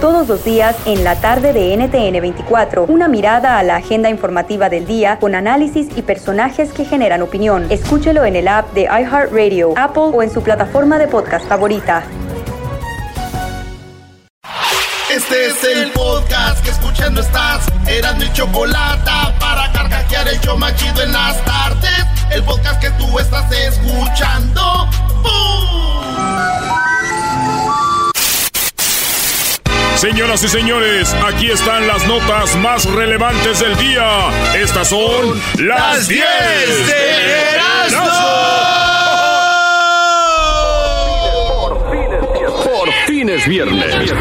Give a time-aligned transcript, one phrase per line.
[0.00, 4.68] Todos los días en la tarde de NTN 24, una mirada a la agenda informativa
[4.68, 7.66] del día con análisis y personajes que generan opinión.
[7.70, 12.04] Escúchelo en el app de iHeartRadio, Apple o en su plataforma de podcast favorita.
[15.10, 17.66] Este es el podcast que escuchando estás.
[17.86, 22.04] Eran mi chocolate para carcajear el show machido en las tardes.
[22.30, 24.90] El podcast que tú estás escuchando.
[25.22, 25.95] ¡Bum!
[29.96, 34.28] Señoras y señores, aquí están las notas más relevantes del día.
[34.54, 36.22] Estas son las 10
[36.86, 38.00] de Erasmo.
[42.62, 44.12] Por fin es viernes.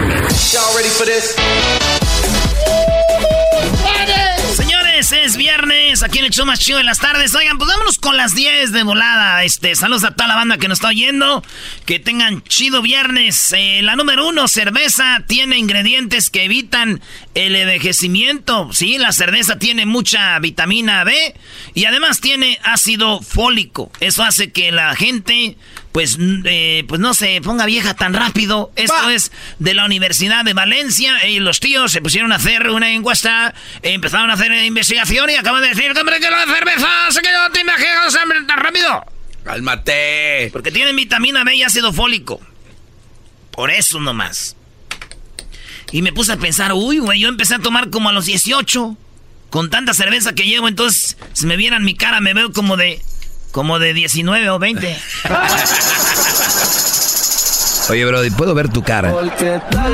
[5.11, 7.35] Es viernes, aquí en el show más chido de las tardes.
[7.35, 9.43] Oigan, pues vámonos con las 10 de volada.
[9.43, 11.43] Este, saludos a toda la banda que nos está oyendo.
[11.85, 13.53] Que tengan chido viernes.
[13.55, 17.01] Eh, la número uno, cerveza, tiene ingredientes que evitan
[17.35, 18.69] el envejecimiento.
[18.73, 21.35] Sí, la cerveza tiene mucha vitamina B
[21.75, 23.91] y además tiene ácido fólico.
[23.99, 25.55] Eso hace que la gente,
[25.95, 28.69] pues, eh, pues no se ponga vieja tan rápido.
[28.75, 31.25] Esto es de la Universidad de Valencia.
[31.25, 35.61] Y los tíos se pusieron a hacer una encuesta, empezaron a hacer investigación y acaban
[35.61, 39.05] de decir, hombre, que la cerveza se quedó te imaginas hombre, tan rápido.
[39.45, 40.49] Cálmate.
[40.51, 42.41] Porque tienen vitamina B y ácido fólico.
[43.51, 44.57] Por eso nomás.
[45.93, 48.97] Y me puse a pensar, uy, güey, yo empecé a tomar como a los 18.
[49.49, 53.01] Con tanta cerveza que llevo, entonces, si me vieran mi cara, me veo como de...
[53.55, 54.97] Como de 19 o 20.
[57.89, 59.13] Oye, Brody, ¿puedo ver tu cara?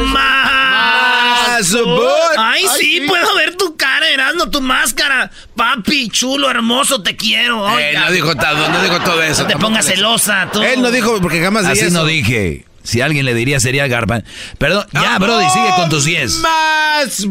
[0.08, 1.72] ¡Más!
[1.72, 5.30] but- Ay, Ay, sí, puedo ver tu cara, Erasmo, tu máscara.
[5.56, 7.70] Papi, chulo, hermoso, te quiero.
[7.78, 9.44] Eh, Oiga, no dijo todo, no dijo todo eso.
[9.44, 10.64] no te pongas celosa, tú.
[10.64, 11.94] Él no dijo porque jamás dije Así eso.
[12.00, 12.66] no dije.
[12.82, 14.26] Si alguien le diría sería Garban.
[14.58, 16.38] Perdón, ya, Brody, sigue con tus 10.
[16.38, 17.28] Más.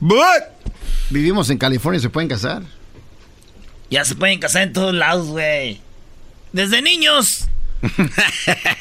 [0.00, 0.44] But.
[1.10, 2.62] Vivimos en California, ¿se pueden casar?
[3.94, 5.80] Ya se pueden casar en todos lados, güey.
[6.50, 7.46] Desde niños.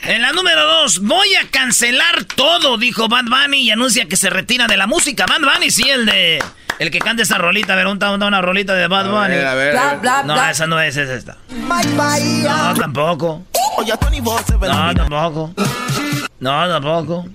[0.08, 4.32] en la número dos, voy a cancelar todo, dijo Bad Bunny y anuncia que se
[4.32, 5.28] retira de la música.
[5.28, 6.44] Bad Bunny, sí, el de.
[6.80, 9.36] El que canta esa rolita, a ver, una, una rolita de Bad Bunny.
[9.36, 10.26] A ver, a ver.
[10.26, 11.38] No, esa no es, es esta.
[12.50, 13.46] No, tampoco.
[14.74, 15.54] No, tampoco.
[16.40, 17.26] No, tampoco.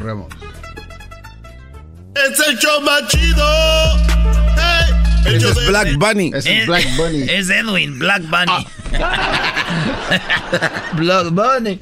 [2.14, 3.44] Es el show más chido.
[4.56, 4.94] Hey,
[5.26, 6.30] el Ese es Black Bunny.
[6.34, 7.22] Es el Black Bunny.
[7.28, 8.66] Es Edwin, Black Bunny.
[10.92, 11.80] Black Bunny.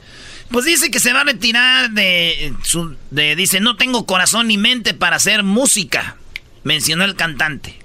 [0.51, 2.97] Pues dice que se va a retirar de su.
[3.11, 6.17] De, dice, no tengo corazón ni mente para hacer música.
[6.65, 7.79] Mencionó el cantante.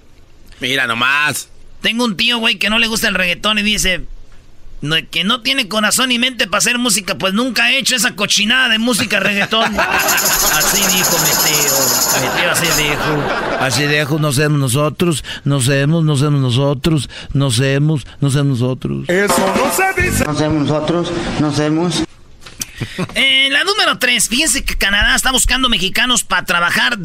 [0.60, 1.50] Mira nomás.
[1.82, 4.06] Tengo un tío, güey, que no le gusta el reggaetón y dice.
[4.82, 8.16] No- que no tiene corazón ni mente para hacer música, pues nunca ha hecho esa
[8.16, 9.76] cochinada de música reggaetón.
[9.80, 12.22] así dijo mi tío.
[12.22, 13.24] Mi tío así dijo.
[13.60, 19.08] Así dejo, no seamos nosotros, no seamos, no seamos nosotros, no seamos, no seamos nosotros.
[19.08, 22.04] No sabemos nosotros, no sabemos.
[23.16, 26.98] En la número 3, fíjense que Canadá está buscando mexicanos para trabajar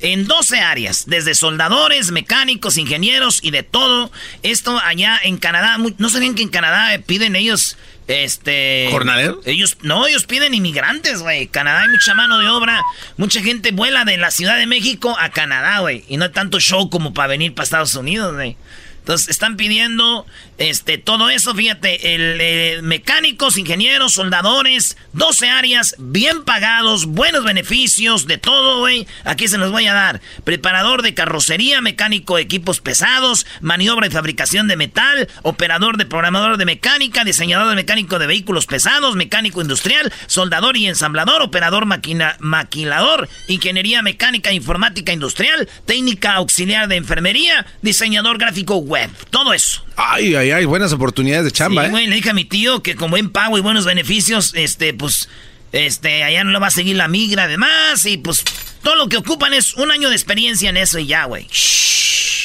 [0.00, 4.10] en 12 áreas, desde soldadores, mecánicos, ingenieros y de todo.
[4.42, 7.76] Esto allá en Canadá, ¿no sabían que en Canadá eh, piden ellos,
[8.06, 8.88] este...
[8.90, 9.46] ¿Jornaleros?
[9.46, 11.48] Ellos, no, ellos piden inmigrantes, güey.
[11.48, 12.82] Canadá hay mucha mano de obra,
[13.16, 16.04] mucha gente vuela de la Ciudad de México a Canadá, güey.
[16.08, 18.56] Y no hay tanto show como para venir para Estados Unidos, güey.
[19.06, 20.26] Entonces están pidiendo
[20.58, 28.26] este todo eso, fíjate, el, eh, mecánicos, ingenieros, soldadores, 12 áreas, bien pagados, buenos beneficios,
[28.26, 29.06] de todo, güey.
[29.22, 30.20] Aquí se los voy a dar.
[30.42, 36.56] Preparador de carrocería, mecánico de equipos pesados, maniobra y fabricación de metal, operador de programador
[36.56, 42.38] de mecánica, diseñador de mecánico de vehículos pesados, mecánico industrial, soldador y ensamblador, operador máquina,
[42.40, 48.95] maquilador, ingeniería mecánica, informática industrial, técnica auxiliar de enfermería, diseñador gráfico web,
[49.30, 49.84] todo eso.
[49.96, 51.90] Ay, ay, ay, buenas oportunidades de chamba, Sí, ¿eh?
[51.90, 55.28] güey, le dije a mi tío que con buen pago y buenos beneficios, este, pues,
[55.72, 58.44] este, allá no le va a seguir la migra, además, y pues,
[58.82, 61.46] todo lo que ocupan es un año de experiencia en eso y ya, güey.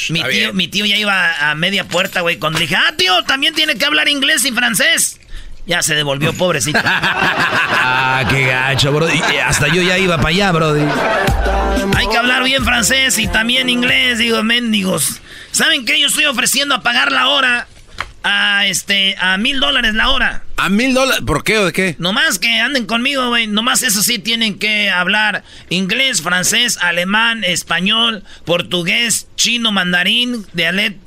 [0.09, 2.93] Mi tío, mi tío ya iba a, a media puerta, güey, cuando le dije, ah,
[2.97, 5.20] tío, también tiene que hablar inglés y francés.
[5.71, 6.81] Ya se devolvió, pobrecito.
[6.83, 9.07] ah, qué gacho, bro.
[9.09, 10.73] Y hasta yo ya iba para allá, bro.
[10.73, 15.21] Hay que hablar bien francés y también inglés, digo, mendigos.
[15.51, 15.97] ¿Saben qué?
[15.97, 17.69] Yo estoy ofreciendo a pagar la hora
[18.23, 20.43] a este a mil dólares la hora.
[20.57, 21.23] ¿A mil dólares?
[21.25, 21.95] ¿Por qué o de qué?
[21.97, 23.47] Nomás que anden conmigo, güey.
[23.47, 30.45] Nomás eso sí tienen que hablar inglés, francés, alemán, español, portugués, chino, mandarín,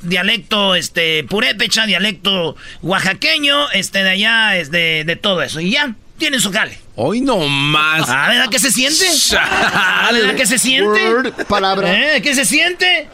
[0.02, 5.60] dialecto, este, purépecha, dialecto oaxaqueño, este, de allá, es de, de todo eso.
[5.60, 6.78] Y ya, tienen su cale.
[6.96, 8.08] Hoy no más.
[8.08, 9.06] Ah, ¿verdad que se siente?
[9.38, 11.08] Ah, ¿Verdad que se siente?
[11.08, 12.16] Word, palabra.
[12.16, 12.22] ¿Eh?
[12.22, 13.08] ¿Qué se siente?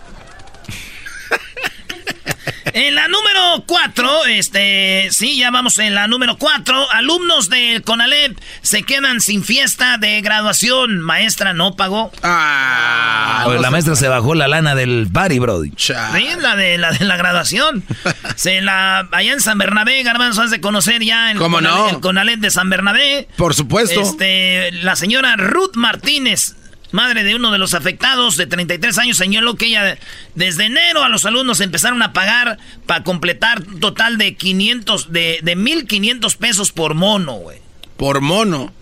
[2.73, 6.91] En la número 4, este, sí, ya vamos en la número 4.
[6.93, 11.01] Alumnos del CONALEP se quedan sin fiesta de graduación.
[11.01, 12.13] Maestra no pagó.
[12.23, 15.73] Ah, la maestra se bajó la lana del party, brody.
[15.77, 15.93] Sí,
[16.41, 17.85] la de la, de la graduación.
[18.37, 21.89] se la, allá en San Bernabé, Garbanzo, has de conocer ya el, ¿Cómo CONALEP, no?
[21.89, 23.29] el CONALEP de San Bernabé.
[23.37, 24.01] Por supuesto.
[24.01, 26.55] Este, la señora Ruth Martínez
[26.93, 29.99] madre de uno de los afectados de 33 años, señaló que ella
[30.35, 35.41] desde enero a los alumnos empezaron a pagar para completar un total de 500, de,
[35.43, 37.59] de 1.500 pesos por mono, güey.
[37.97, 38.73] Por mono.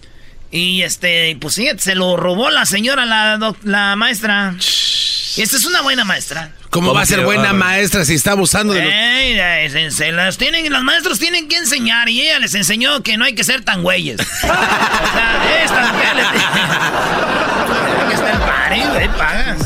[0.50, 4.54] Y este, pues sí, se lo robó la señora, la, la maestra.
[5.36, 6.52] Y esta es una buena maestra.
[6.70, 8.92] ¿Cómo va a ser buena maestra si está abusando de los...
[8.92, 13.02] Ey, ey, se, se las tienen, los maestros tienen que enseñar y ella les enseñó
[13.02, 14.20] que no hay que ser tan güeyes.
[14.20, 16.38] o sea, estas mujeres que
[19.16, 19.58] pagas.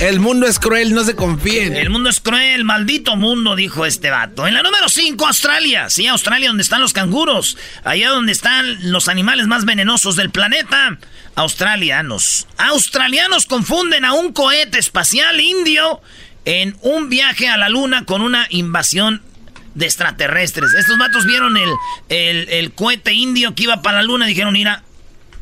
[0.00, 1.76] El mundo es cruel, no se confíen.
[1.76, 4.46] El mundo es cruel, maldito mundo, dijo este vato.
[4.46, 5.90] En la número 5, Australia.
[5.90, 7.56] Sí, Australia, donde están los canguros.
[7.84, 10.98] Allá donde están los animales más venenosos del planeta.
[11.36, 12.46] Australianos.
[12.58, 16.00] Australianos confunden a un cohete espacial indio
[16.44, 19.22] en un viaje a la luna con una invasión
[19.74, 20.72] de extraterrestres.
[20.74, 21.70] Estos vatos vieron el,
[22.08, 24.84] el, el cohete indio que iba para la luna y dijeron, mira,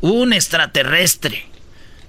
[0.01, 1.52] un extraterrestre.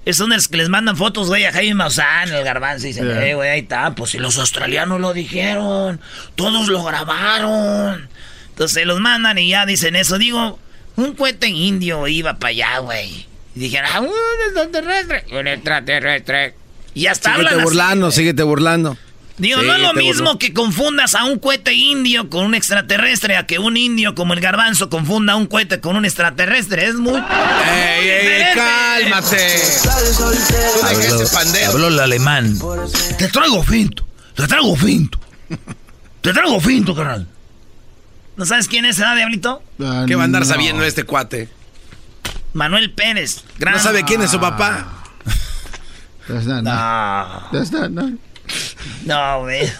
[0.05, 3.05] Es son los que les mandan fotos, güey, a Jaime Maussan, el garbanzo, y dicen,
[3.07, 3.35] Yeah.
[3.35, 3.95] güey, ahí está.
[3.95, 5.99] Pues si los australianos lo dijeron,
[6.35, 8.07] todos lo grabaron.
[8.49, 10.17] Entonces se los mandan y ya dicen eso.
[10.19, 10.59] Digo,
[10.95, 13.25] un cohete indio iba para allá, güey.
[13.55, 14.11] Y dijeron, ah, un
[14.45, 15.25] extraterrestre.
[15.37, 16.53] Un extraterrestre.
[16.93, 18.97] Y hasta Síguete así, burlando, síguete burlando.
[19.37, 23.45] Digo, no es lo mismo que confundas a un cohete indio con un extraterrestre a
[23.45, 26.87] que un indio como el garbanzo confunda a un cohete con un extraterrestre.
[26.87, 27.19] Es muy...
[27.19, 29.61] ¡Ey, ey, cálmate!
[30.83, 32.57] Habló, habló el alemán.
[33.17, 35.19] Te traigo finto, te traigo finto.
[36.21, 37.27] Te traigo finto, carnal.
[38.37, 39.61] ¿No sabes quién es, edad, Diablito?
[39.81, 40.47] Ah, ¿Qué va a andar no.
[40.47, 41.49] sabiendo este cuate?
[42.53, 43.43] Manuel Pérez.
[43.59, 43.75] Gran...
[43.75, 45.03] ¿No sabe quién es su papá?
[46.27, 47.91] That's not, No, that's not,
[49.05, 49.37] no.
[49.37, 49.71] no, güey.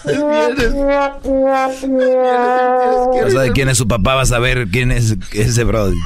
[3.22, 5.96] No sabe quién es su papá, vas a ver quién es ese brody.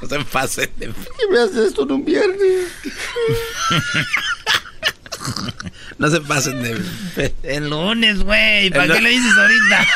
[0.00, 0.86] No se pasen de...
[0.86, 2.68] ¿Qué me haces esto en un viernes?
[5.98, 7.34] No se pasen de...
[7.42, 8.70] El lunes, güey.
[8.70, 9.86] ¿Para El qué le dices ahorita?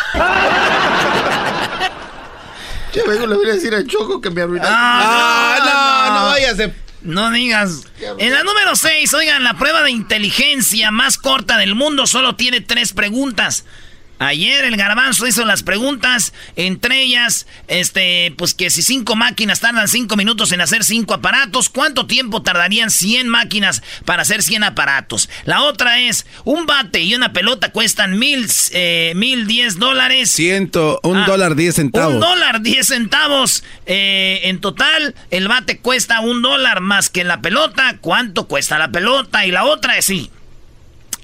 [2.92, 4.72] Che, vengo, le voy a decir a Choco que me arruinaste.
[4.74, 6.85] ¡Ah, no, no vayas de...
[7.02, 7.82] No digas.
[8.18, 12.60] En la número 6, oigan, la prueba de inteligencia más corta del mundo solo tiene
[12.60, 13.64] tres preguntas.
[14.18, 19.88] Ayer el garbanzo hizo las preguntas, entre ellas, este, pues que si cinco máquinas tardan
[19.88, 25.28] cinco minutos en hacer cinco aparatos, ¿cuánto tiempo tardarían 100 máquinas para hacer 100 aparatos?
[25.44, 30.30] La otra es, un bate y una pelota cuestan mil, eh, mil diez dólares.
[30.30, 32.14] Ciento, un Ah, dólar diez centavos.
[32.14, 33.64] Un dólar diez centavos.
[33.84, 37.98] Eh, en total, el bate cuesta un dólar más que la pelota.
[38.00, 39.44] ¿Cuánto cuesta la pelota?
[39.44, 40.30] Y la otra es sí.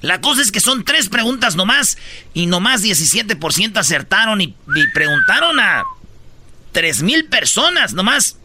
[0.03, 1.97] La cosa es que son tres preguntas nomás
[2.33, 5.83] y nomás 17% acertaron y, y preguntaron a
[6.73, 8.35] 3 mil personas nomás.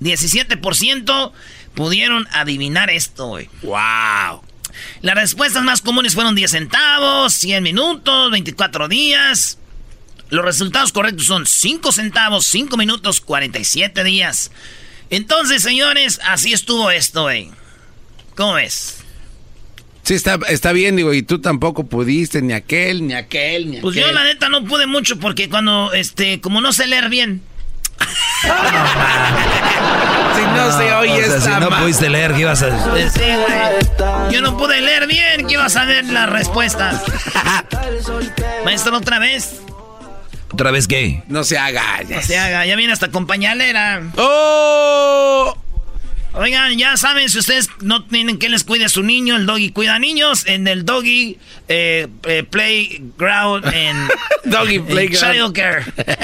[0.00, 1.32] 17%
[1.74, 3.50] pudieron adivinar esto, güey.
[3.62, 4.44] ¡Wow!
[5.02, 9.58] Las respuestas más comunes fueron 10 centavos, 100 minutos, 24 días.
[10.28, 14.52] Los resultados correctos son 5 centavos, 5 minutos, 47 días.
[15.10, 17.50] Entonces, señores, así estuvo esto, güey.
[18.36, 18.95] ¿Cómo ves?
[20.06, 23.96] Sí, está, está bien, digo, y tú tampoco pudiste, ni aquel, ni aquel, ni Pues
[23.96, 24.06] aquel.
[24.08, 27.42] yo la neta no pude mucho porque cuando, este, como no sé leer bien.
[30.36, 32.68] Si no se oye o sea, esta si no ma- pudiste leer, ¿qué ibas a
[32.90, 34.32] Pues sí, güey.
[34.32, 37.02] Yo no pude leer bien, que iba a saber las respuestas.
[38.64, 39.60] Maestro, otra vez.
[40.52, 41.22] ¿Otra vez qué?
[41.28, 41.82] No se haga.
[42.08, 44.02] No se haga, ya viene hasta con pañalera.
[44.16, 45.56] ¡Oh!
[46.36, 49.70] Oigan, ya saben, si ustedes no tienen que les cuide a su niño, el doggy
[49.70, 53.96] cuida a niños en el doggy eh, eh, playground en,
[54.44, 55.34] Doggy playground.
[55.34, 55.84] child care.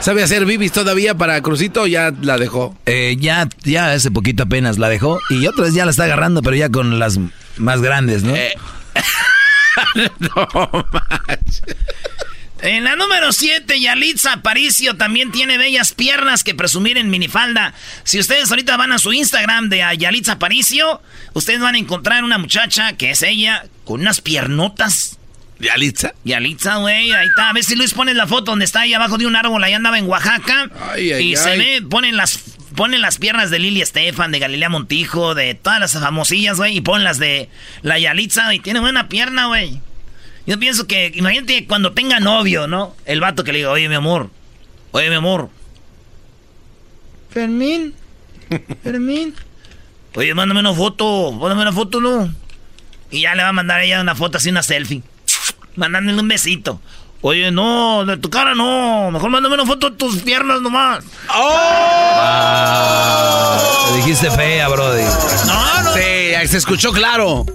[0.00, 2.76] ¿Sabe hacer bibis todavía para Crucito o ya la dejó?
[2.86, 5.18] Eh, ya, ya hace poquito apenas la dejó.
[5.30, 7.18] Y otra vez ya la está agarrando, pero ya con las
[7.56, 8.34] más grandes, ¿no?
[8.34, 8.54] Eh.
[10.18, 10.48] no
[12.64, 17.74] En la número 7, Yalitza Aparicio también tiene bellas piernas que presumir en minifalda.
[18.04, 21.02] Si ustedes ahorita van a su Instagram de Yalitza Aparicio,
[21.34, 25.18] ustedes van a encontrar una muchacha que es ella con unas piernotas.
[25.58, 26.14] ¿Yalitza?
[26.24, 27.50] Yalitza, güey, ahí está.
[27.50, 29.74] A ver si Luis pone la foto donde está ahí abajo de un árbol, ahí
[29.74, 30.70] andaba en Oaxaca.
[30.90, 31.58] Ay, ay, y se ay.
[31.58, 32.38] ve, ponen las,
[32.74, 36.80] ponen las piernas de Lili Estefan, de Galilea Montijo, de todas las famosillas, güey, y
[36.80, 37.50] ponen las de
[37.82, 39.82] la Yalitza, y tiene buena pierna, güey.
[40.46, 42.94] Yo pienso que, imagínate cuando tenga novio, ¿no?
[43.06, 44.30] El vato que le diga, oye, mi amor,
[44.90, 45.48] oye, mi amor.
[47.30, 47.94] Fermín,
[48.82, 49.34] Fermín.
[50.14, 52.32] Oye, mándame una foto, mándame una foto, ¿no?
[53.10, 55.02] Y ya le va a mandar a ella una foto así, una selfie.
[55.76, 56.80] Mandándole un besito.
[57.20, 59.10] Oye, no, de tu cara no.
[59.10, 61.02] Mejor mándame una foto de tus piernas nomás.
[61.28, 62.68] Ah,
[63.88, 65.02] te dijiste fea, Brody.
[65.46, 65.94] No, no.
[65.94, 66.00] Sí,
[66.48, 67.46] se escuchó claro.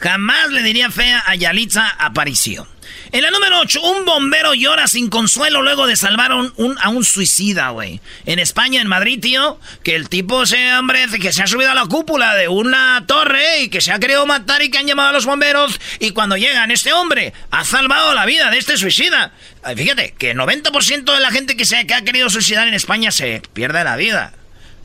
[0.00, 2.66] Jamás le diría fea a Yalitza Aparicio.
[3.12, 7.70] En la número 8, un bombero llora sin consuelo luego de salvar a un, suicida,
[7.70, 8.00] güey.
[8.24, 11.74] En España, en Madrid, tío, que el tipo se, hombre, que se ha subido a
[11.74, 15.10] la cúpula de una torre y que se ha querido matar y que han llamado
[15.10, 15.78] a los bomberos.
[16.00, 19.32] Y cuando llegan, este hombre ha salvado la vida de este suicida.
[19.76, 23.10] Fíjate, que el 90% de la gente que, se, que ha querido suicidar en España
[23.10, 24.32] se pierde la vida.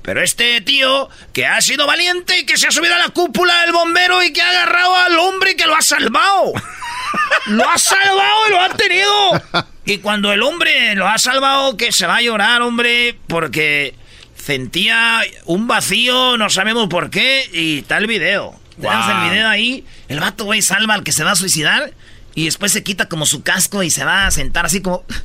[0.07, 3.63] Pero este tío, que ha sido valiente y que se ha subido a la cúpula
[3.63, 6.53] del bombero y que ha agarrado al hombre y que lo ha salvado.
[7.47, 9.41] Lo ha salvado y lo ha tenido.
[9.85, 13.95] Y cuando el hombre lo ha salvado, que se va a llorar, hombre, porque
[14.35, 18.57] sentía un vacío, no sabemos por qué, y está el video.
[18.79, 19.15] Tenemos Wow.
[19.25, 19.85] el video ahí.
[20.07, 21.91] El vato, güey, salva al que se va a suicidar
[22.33, 25.03] y después se quita como su casco y se va a sentar así como...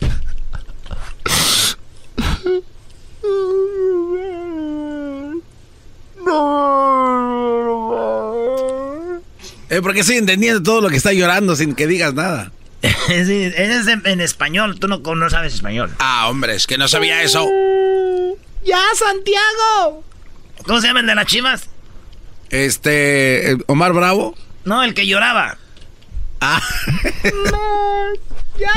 [9.70, 12.52] Eh, porque estoy entendiendo todo lo que está llorando sin que digas nada.
[13.06, 15.90] Sí, es en, en español, tú no, no sabes español.
[15.98, 17.48] Ah, hombre, es que no sabía eso.
[18.64, 20.04] ¡Ya, Santiago!
[20.64, 21.68] ¿Cómo se llama el de las chivas?
[22.50, 24.36] Este, eh, Omar Bravo.
[24.64, 25.58] No, el que lloraba.
[26.40, 26.62] Ah,
[28.58, 28.72] ¡Ya!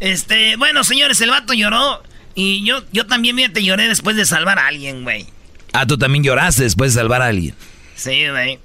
[0.00, 2.02] Este, bueno, señores, el vato lloró.
[2.34, 5.26] Y yo, yo también, fíjate, lloré después de salvar a alguien, güey.
[5.72, 7.54] Ah, tú también lloraste después de salvar a alguien.
[7.94, 8.58] Sí, güey.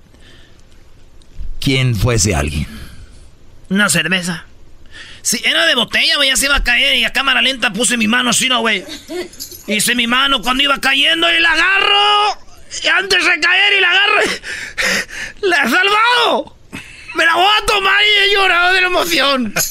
[1.59, 2.67] ¿Quién fue ese alguien?
[3.69, 4.45] Una cerveza.
[5.21, 7.97] Sí, era de botella, güey, ya se iba a caer y a cámara lenta puse
[7.97, 8.85] mi mano así, ¿no, güey?
[9.67, 12.39] Hice mi mano cuando iba cayendo y la agarro.
[12.83, 14.21] Y antes de caer y la agarro.
[15.41, 16.55] ¡La he salvado!
[17.15, 19.53] ¡Me la voy a tomar y he llorado de la emoción!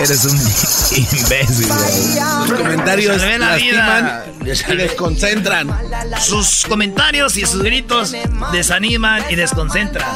[0.00, 0.38] Eres un
[0.96, 1.68] imbécil.
[2.48, 3.38] los comentarios vida.
[3.38, 5.68] lastiman y desconcentran.
[6.20, 8.14] Sus comentarios y sus gritos
[8.52, 10.08] desaniman y desconcentran.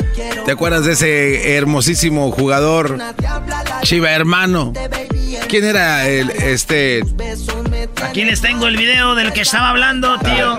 [0.44, 2.98] ¿Te acuerdas de ese hermosísimo jugador
[3.82, 4.72] Chiva hermano?
[5.48, 7.02] ¿Quién era el este?
[8.02, 10.58] Aquí les tengo el video del que estaba hablando, tío.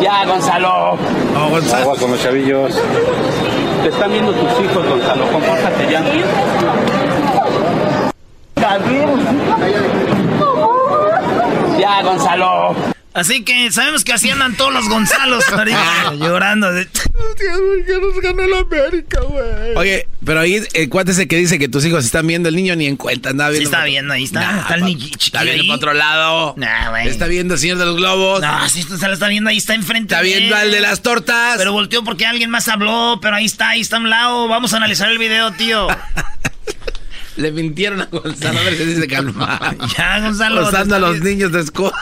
[0.00, 0.92] Ya, Gonzalo.
[1.36, 1.82] Oh, Gonzalo.
[1.82, 2.74] Agua con los chavillos.
[3.82, 5.26] Te están viendo tus hijos, Gonzalo.
[5.32, 6.02] Compórtate ya.
[11.78, 12.97] Ya, Gonzalo.
[13.14, 16.72] Así que sabemos que así andan todos los Gonzalos ahorita llorando.
[16.72, 16.88] de-
[19.76, 22.76] Oye, pero ahí el cuate ese que dice que tus hijos están viendo el niño
[22.76, 24.40] ni en cuenta, anda Sí está viendo, ahí está.
[24.40, 26.54] Nah, está el niño Está viendo para otro lado.
[26.56, 27.08] Nah, güey.
[27.08, 28.40] Está viendo el señor de los globos.
[28.40, 30.14] No, sí, se lo está viendo, ahí está enfrente.
[30.14, 31.56] Está viendo al de las tortas.
[31.58, 34.46] Pero volteó porque alguien más habló, pero ahí está, ahí está a un lado.
[34.48, 35.88] Vamos a analizar el video, tío.
[37.36, 39.76] Le mintieron a Gonzalo a ver si se calma.
[39.96, 40.66] Ya, Gonzalo.
[40.68, 41.96] Usando a los niños de escuela.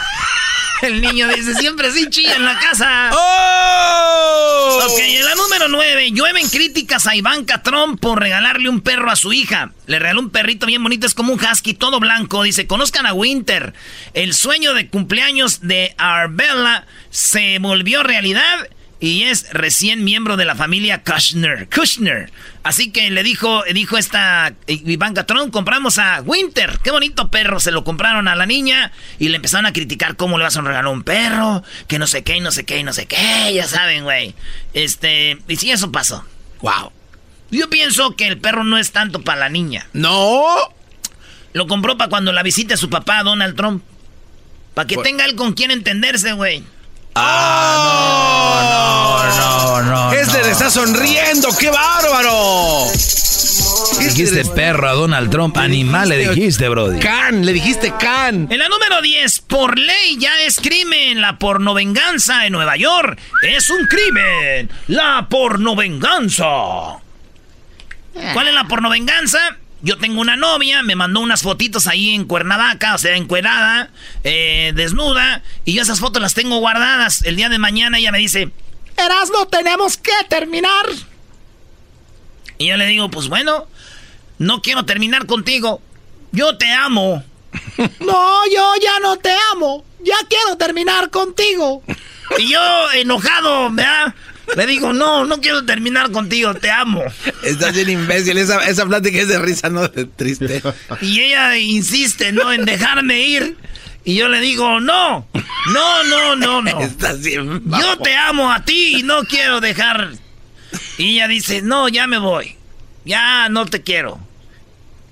[0.83, 3.11] El niño dice, siempre sí chilla en la casa.
[3.13, 4.81] ¡Oh!
[4.87, 9.17] Ok, en la número 9, llueven críticas a Ivanka Trump por regalarle un perro a
[9.17, 9.73] su hija.
[9.87, 12.43] Le regaló un perrito bien bonito, es como un husky, todo blanco.
[12.43, 13.73] Dice, conozcan a Winter.
[14.15, 18.69] El sueño de cumpleaños de Arbella se volvió realidad
[18.99, 21.69] y es recién miembro de la familia Kushner.
[21.69, 22.31] Kushner.
[22.63, 26.79] Así que le dijo, dijo esta Ivanka Trump, compramos a Winter.
[26.83, 27.61] Qué bonito perro.
[27.61, 30.63] Se lo compraron a la niña y le empezaron a criticar cómo le vas a
[30.63, 33.53] regalar un perro, que no sé qué, y no sé qué, y no sé qué.
[33.55, 34.35] Ya saben, güey.
[34.73, 36.25] Este, y sí, eso pasó.
[36.61, 36.91] Wow.
[37.51, 39.87] Yo pienso que el perro no es tanto para la niña.
[39.93, 40.43] No.
[41.53, 43.83] Lo compró para cuando la visite su papá, Donald Trump.
[44.75, 46.65] Para que Por- tenga él con quien entenderse, güey.
[47.19, 48.63] Ah,
[49.39, 50.13] no, no, no.
[50.13, 50.45] Este no.
[50.45, 52.87] le está sonriendo, qué bárbaro.
[54.01, 55.57] Es dijiste perro a Donald Trump.
[55.57, 57.01] Animal le dijiste, Brody.
[57.01, 58.47] Can, le dijiste can.
[58.51, 63.19] En la número 10, por ley ya es crimen la pornovenganza en Nueva York.
[63.43, 64.71] Es un crimen.
[64.89, 66.45] La pornovenganza.
[68.33, 69.57] ¿Cuál es la pornovenganza?
[69.83, 73.91] Yo tengo una novia, me mandó unas fotitos ahí en Cuernavaca, o sea, encuerada,
[74.25, 77.23] eh, desnuda, y yo esas fotos las tengo guardadas.
[77.25, 78.51] El día de mañana ella me dice,
[78.97, 80.87] Erasmo, tenemos que terminar.
[82.59, 83.67] Y yo le digo, pues bueno,
[84.39, 85.83] no quiero terminar contigo.
[86.33, 87.23] Yo te amo.
[88.01, 89.85] no, yo ya no te amo.
[90.01, 91.83] Ya quiero terminar contigo.
[92.39, 94.15] Y yo, enojado, ¿verdad?
[94.55, 97.03] Le digo, no, no quiero terminar contigo, te amo.
[97.43, 100.63] Estás bien imbécil, esa, esa plática es de risa, no de triste.
[101.01, 102.53] Y ella insiste, ¿no?
[102.53, 103.57] En dejarme ir.
[104.05, 105.27] Y yo le digo, no,
[105.73, 106.81] no, no, no, no.
[106.83, 110.13] Estás bien Yo te amo a ti y no quiero dejar.
[110.97, 112.57] Y ella dice, no, ya me voy.
[113.05, 114.21] Ya no te quiero.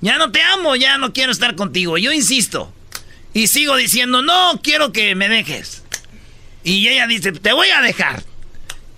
[0.01, 1.99] Ya no te amo, ya no quiero estar contigo.
[1.99, 2.73] Yo insisto.
[3.33, 5.83] Y sigo diciendo, no, quiero que me dejes.
[6.63, 8.23] Y ella dice, te voy a dejar.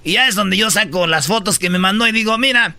[0.07, 2.77] Y ya es donde yo saco las fotos que me mandó y digo, mira,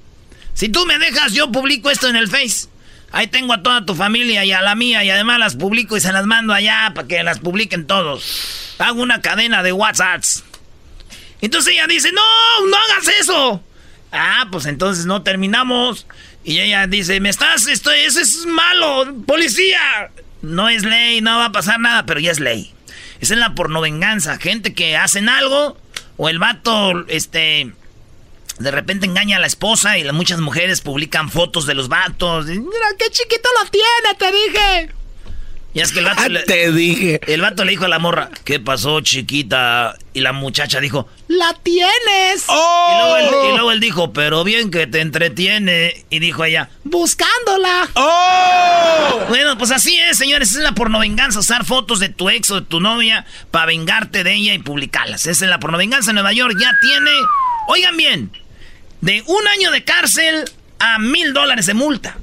[0.53, 2.69] si tú me dejas, yo publico esto en el Face.
[3.11, 5.99] Ahí tengo a toda tu familia y a la mía y además las publico y
[5.99, 8.75] se las mando allá para que las publiquen todos.
[8.79, 10.45] Hago una cadena de WhatsApps.
[11.41, 12.21] Entonces ella dice, no,
[12.65, 13.61] no hagas eso.
[14.13, 16.07] Ah, pues entonces no terminamos.
[16.45, 20.11] Y ella dice, me estás, esto, eso es malo, policía.
[20.41, 22.73] No es ley, no va a pasar nada, pero ya es ley.
[23.19, 24.37] Esa es la pornovenganza.
[24.37, 25.77] Gente que hacen algo
[26.17, 27.71] o el vato, este,
[28.59, 32.47] de repente engaña a la esposa y muchas mujeres publican fotos de los vatos.
[32.47, 34.93] Mira, qué chiquito lo tiene, te dije.
[35.77, 37.19] Y es que el vato le, Te dije.
[37.27, 39.95] el vato le dijo a la morra, ¿qué pasó, chiquita?
[40.11, 42.45] Y la muchacha dijo, ¡la tienes!
[42.47, 42.89] ¡Oh!
[42.89, 46.03] Y, luego él, y luego él dijo, pero bien que te entretiene.
[46.09, 47.87] Y dijo ella, buscándola.
[47.93, 49.25] ¡Oh!
[49.29, 50.49] Bueno, pues así es, señores.
[50.49, 51.37] Esa es la pornovenganza.
[51.37, 55.27] Usar fotos de tu ex o de tu novia para vengarte de ella y publicarlas.
[55.27, 56.55] Esa es la pornovenganza en Nueva York.
[56.59, 57.11] Ya tiene,
[57.67, 58.31] oigan bien,
[59.01, 62.17] de un año de cárcel a mil dólares de multa.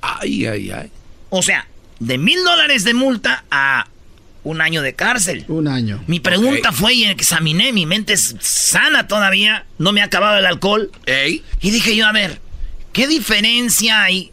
[0.00, 0.92] Ay, ay, ay.
[1.30, 1.66] O sea,
[2.00, 3.86] de mil dólares de multa a
[4.44, 5.44] un año de cárcel.
[5.48, 6.02] Un año.
[6.06, 10.46] Mi pregunta fue y examiné, mi mente es sana todavía, no me ha acabado el
[10.46, 10.90] alcohol.
[11.06, 11.44] Ey.
[11.60, 12.40] Y dije yo, a ver,
[12.92, 14.32] ¿qué diferencia hay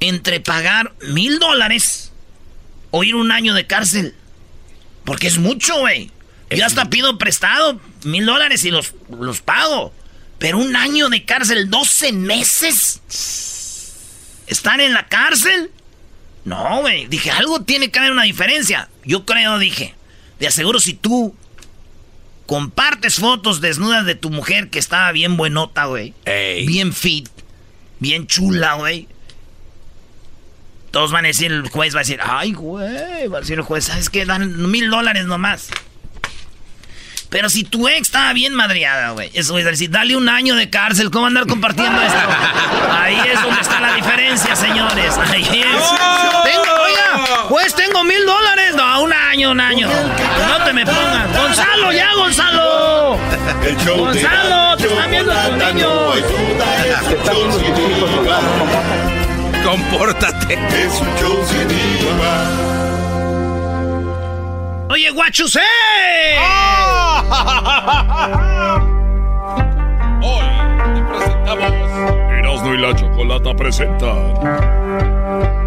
[0.00, 2.12] entre pagar mil dólares
[2.90, 4.14] o ir un año de cárcel?
[5.04, 6.10] Porque es mucho, güey.
[6.50, 9.92] Yo hasta pido prestado mil dólares y los, los pago.
[10.38, 13.00] Pero un año de cárcel, 12 meses.
[14.46, 15.70] ¿Estar en la cárcel?
[16.44, 17.06] No, güey.
[17.06, 18.88] Dije, algo tiene que haber una diferencia.
[19.04, 19.94] Yo creo, dije.
[20.38, 21.34] De aseguro si tú
[22.46, 26.14] compartes fotos desnudas de tu mujer que estaba bien buenota, güey.
[26.24, 26.66] Ey.
[26.66, 27.28] Bien fit.
[27.98, 29.06] Bien chula, güey.
[30.90, 33.28] Todos van a decir, el juez va a decir, ay, güey.
[33.28, 34.24] Va a decir el juez, ¿sabes qué?
[34.24, 35.68] Dan mil dólares nomás.
[37.30, 39.30] Pero si tu ex estaba bien madreada, güey.
[39.34, 41.10] Eso es decir, dale un año de cárcel.
[41.12, 42.18] ¿Cómo andar compartiendo esto?
[42.92, 45.16] Ahí es donde está la diferencia, señores.
[45.30, 45.84] Ahí es.
[46.44, 48.74] Tengo, oiga, pues tengo mil dólares.
[48.74, 49.88] No, un año, un año.
[50.48, 51.36] No te me pongas.
[51.36, 53.16] Gonzalo, ya, Gonzalo.
[53.96, 56.14] Gonzalo, te están viendo tus niños.
[57.08, 58.48] Te están viendo tus hijos, Gonzalo.
[59.64, 60.54] Compórtate.
[60.54, 62.79] Es un show sin igual.
[64.90, 65.60] Oye, guachusé.
[70.20, 70.44] Hoy
[70.94, 71.72] te presentamos
[72.32, 74.34] Erasmo y la Chocolata presentan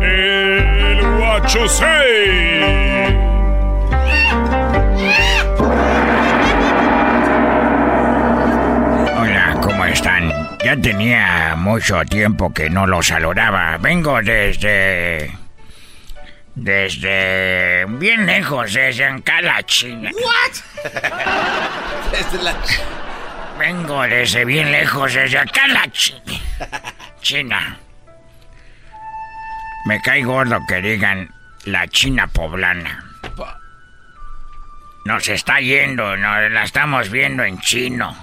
[0.01, 2.63] El Guachosei.
[9.17, 10.33] Hola, ¿cómo están?
[10.65, 13.77] Ya tenía mucho tiempo que no los saludaba.
[13.77, 15.42] Vengo desde...
[16.55, 17.85] Desde...
[17.87, 20.11] bien lejos, desde Ancala, China.
[22.11, 22.55] Desde la-
[23.57, 26.21] Vengo desde bien lejos, desde Ancala, China.
[27.21, 27.77] China.
[29.85, 31.29] Me cae gordo que digan
[31.65, 33.03] la China poblana.
[35.05, 38.15] Nos está yendo, nos la estamos viendo en chino.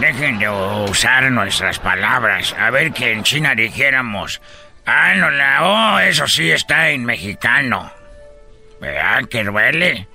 [0.00, 2.54] Dejen de usar nuestras palabras.
[2.58, 4.40] A ver que en China dijéramos,
[4.86, 7.92] ah, no la, oh, eso sí está en mexicano.
[8.80, 10.08] ¿Verdad que duele?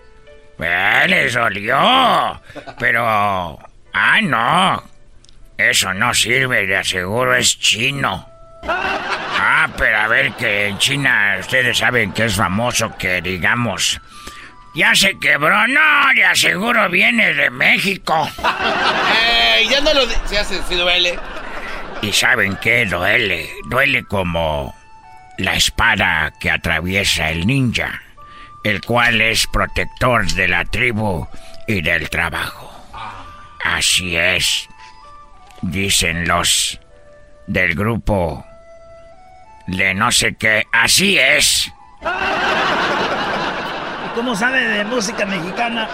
[0.57, 1.07] ¿Verdad?
[1.07, 2.41] Les dolió.
[2.79, 3.05] Pero,
[3.93, 4.83] ah, no.
[5.57, 8.27] Eso no sirve, de aseguro es chino.
[8.63, 13.99] Ah, pero a ver que en China ustedes saben que es famoso que digamos,
[14.75, 18.29] ya se quebró, no, de aseguro viene de México.
[19.71, 21.19] Ya no lo Se hace, si duele.
[22.01, 24.75] Y saben qué duele, duele como
[25.37, 28.01] la espada que atraviesa el ninja,
[28.63, 31.27] el cual es protector de la tribu
[31.67, 32.71] y del trabajo.
[33.63, 34.69] Así es,
[35.61, 36.79] dicen los
[37.47, 38.45] del grupo
[39.67, 40.65] de no sé qué.
[40.71, 41.71] Así es.
[44.15, 45.87] ¿Cómo sabe de música mexicana?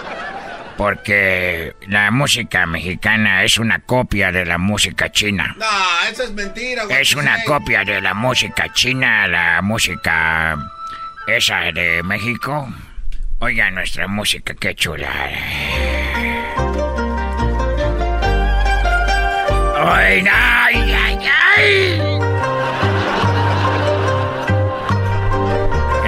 [0.76, 5.54] Porque la música mexicana es una copia de la música china.
[5.58, 5.66] No,
[6.10, 10.56] eso es mentira, Es una copia de la música china, la música
[11.26, 12.68] esa de México.
[13.38, 15.10] Oiga nuestra música, qué chula.
[19.86, 21.18] Ay, ay, ay,
[21.56, 22.00] ay.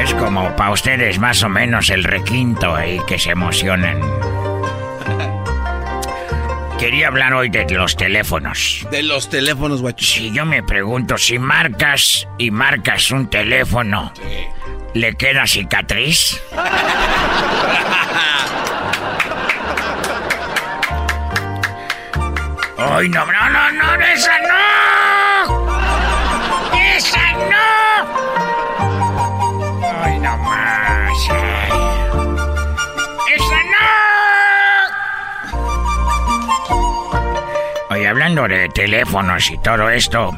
[0.03, 4.01] Es como para ustedes más o menos el requinto ahí que se emocionan.
[6.79, 8.87] Quería hablar hoy de los teléfonos.
[8.91, 10.05] De los teléfonos, guacho.
[10.05, 14.13] Si yo me pregunto si marcas y marcas un teléfono,
[14.95, 16.41] ¿le queda cicatriz?
[22.79, 24.86] ¡Ay, no, no, no, no, esa no!
[38.07, 40.31] Hablando de teléfonos y todo esto,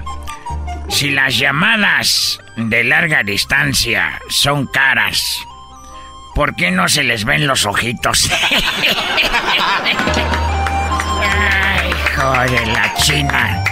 [0.88, 5.38] si las llamadas de larga distancia son caras,
[6.34, 8.30] ¿por qué no se les ven los ojitos?
[11.50, 13.64] Ay, joder, la china.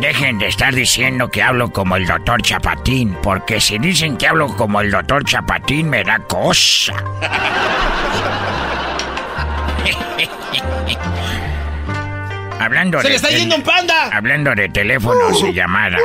[0.00, 4.54] Dejen de estar diciendo que hablo como el doctor Chapatín, porque si dicen que hablo
[4.54, 6.94] como el doctor Chapatín me da cosa.
[12.58, 14.08] Hablando ¡Se de le está yendo un panda!
[14.12, 16.00] Hablando de teléfonos y llamadas.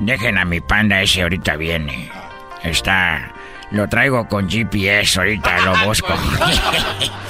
[0.00, 2.10] Dejen a mi panda ese ahorita viene.
[2.62, 3.32] Está.
[3.70, 6.12] Lo traigo con GPS, ahorita lo busco.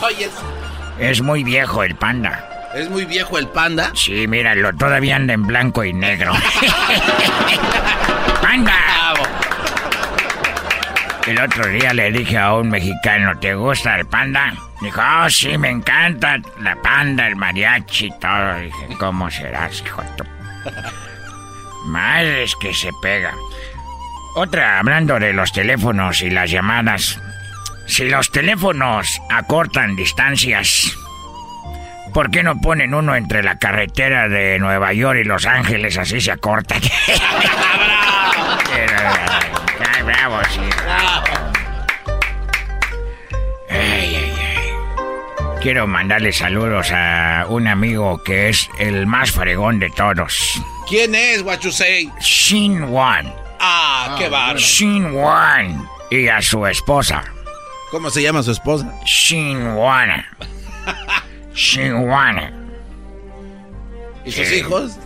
[0.02, 0.28] Oye,
[0.98, 2.44] Es muy viejo el panda.
[2.74, 3.90] es muy viejo el panda.
[3.94, 6.32] Sí, míralo, todavía anda en blanco y negro.
[8.42, 8.74] ¡Panda!
[11.26, 14.54] El otro día le dije a un mexicano, ¿te gusta el panda?
[14.80, 18.58] Dijo, oh, sí, me encanta la panda, el mariachi y todo.
[18.58, 20.24] Dije, ¿cómo serás, hijo de tu...
[21.86, 23.34] Madres que se pega.
[24.34, 27.20] Otra, hablando de los teléfonos y las llamadas.
[27.86, 30.96] Si los teléfonos acortan distancias,
[32.12, 35.98] ¿Por qué no ponen uno entre la carretera de Nueva York y Los Ángeles?
[35.98, 36.74] Así se acorta.
[39.94, 40.60] Ay, bravo, sí.
[40.88, 41.27] Ay,
[45.60, 50.62] Quiero mandarle saludos a un amigo que es el más fregón de todos.
[50.88, 52.10] ¿Quién es, Wachusei?
[52.20, 53.32] Shin Wan.
[53.58, 54.58] Ah, qué bárbaro.
[54.58, 55.84] Shin Wan.
[56.10, 57.24] Y a su esposa.
[57.90, 58.92] ¿Cómo se llama su esposa?
[59.04, 60.24] Shin Wan.
[61.54, 62.70] Shin Wan.
[64.24, 64.96] ¿Y sus hijos?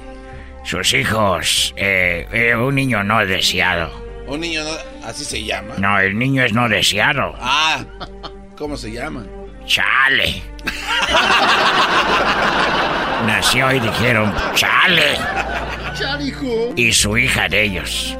[0.64, 3.90] Sus hijos, eh, eh, un niño no deseado.
[4.28, 5.74] Un niño, no- así se llama.
[5.78, 7.34] No, el niño es no deseado.
[7.40, 7.84] Ah,
[8.56, 9.24] ¿cómo se llama?
[9.66, 10.42] Chale.
[13.26, 15.16] Nació y dijeron, chale.
[15.98, 16.72] Charijo.
[16.76, 18.16] Y su hija de ellos.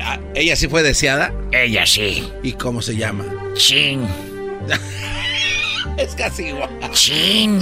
[0.00, 1.32] Ah, ¿Ella sí fue deseada?
[1.52, 2.32] Ella sí.
[2.42, 3.24] ¿Y cómo se llama?
[3.54, 4.06] Chin.
[5.96, 6.70] Es casi igual.
[6.92, 7.60] Chin.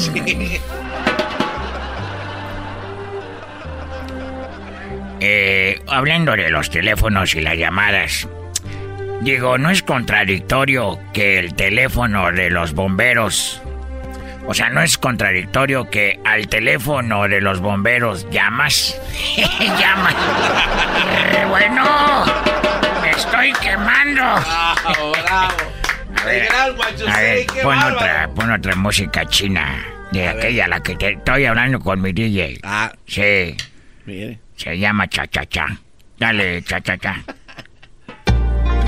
[5.20, 8.28] Eh, hablando de los teléfonos y las llamadas,
[9.22, 13.60] digo, ¿no es contradictorio que el teléfono de los bomberos,
[14.46, 19.00] o sea, no es contradictorio que al teléfono de los bomberos llamas?
[19.78, 20.14] llamas.
[21.32, 21.84] Eh, bueno,
[23.02, 24.22] me estoy quemando.
[24.22, 25.56] Bravo, bravo.
[26.22, 26.48] A ver,
[27.08, 29.84] a ver, pon otra, pon otra música china.
[30.12, 32.60] De aquella, la que te estoy hablando con mi DJ.
[32.62, 33.56] Ah, Sí,
[34.06, 34.38] mire.
[34.56, 35.66] se llama Cha Cha Cha.
[36.18, 37.16] Dale, Cha Cha Cha.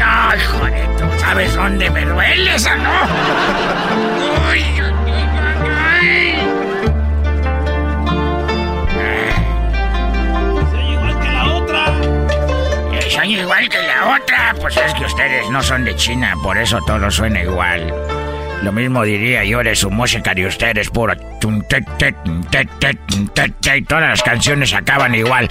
[0.01, 2.91] Ay, joder, ¿tú sabes dónde me duele esa, no?
[4.51, 4.65] Uy,
[6.01, 6.39] ay,
[10.77, 11.85] ay, igual que la otra.
[12.93, 14.55] Eh, Soy igual que la otra.
[14.61, 17.93] Pues es que ustedes no son de China, por eso todo suena igual.
[18.63, 21.15] Lo mismo diría yo de su música de ustedes, puro.
[23.87, 25.49] todas las canciones acaban igual.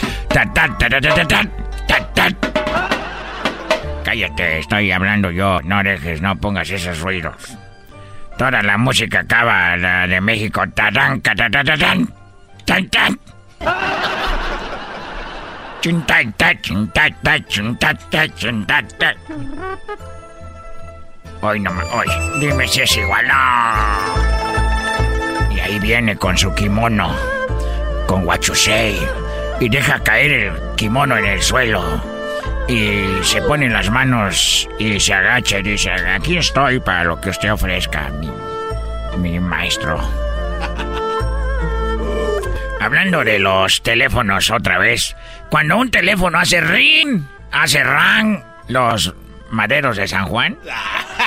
[4.07, 5.59] Cállate, estoy hablando yo.
[5.65, 7.57] No dejes, no pongas esos ruidos.
[8.37, 10.63] Toda la música acaba, la de México.
[10.73, 12.13] Tarán, catatatatán,
[12.63, 13.19] tan, tan.
[21.41, 21.83] Hoy no me...
[21.83, 22.07] Hoy,
[22.39, 23.27] dime si es igual.
[23.27, 23.35] No.
[25.53, 27.13] Y ahí viene con su kimono,
[28.07, 28.97] con guachusei,
[29.59, 32.16] y deja caer el kimono en el suelo.
[32.67, 37.29] Y se pone las manos y se agacha y dice, aquí estoy para lo que
[37.29, 38.29] usted ofrezca, mi,
[39.17, 39.97] mi maestro.
[42.81, 45.15] Hablando de los teléfonos otra vez,
[45.49, 49.13] cuando un teléfono hace ring, hace ran, los
[49.49, 50.57] maderos de San Juan,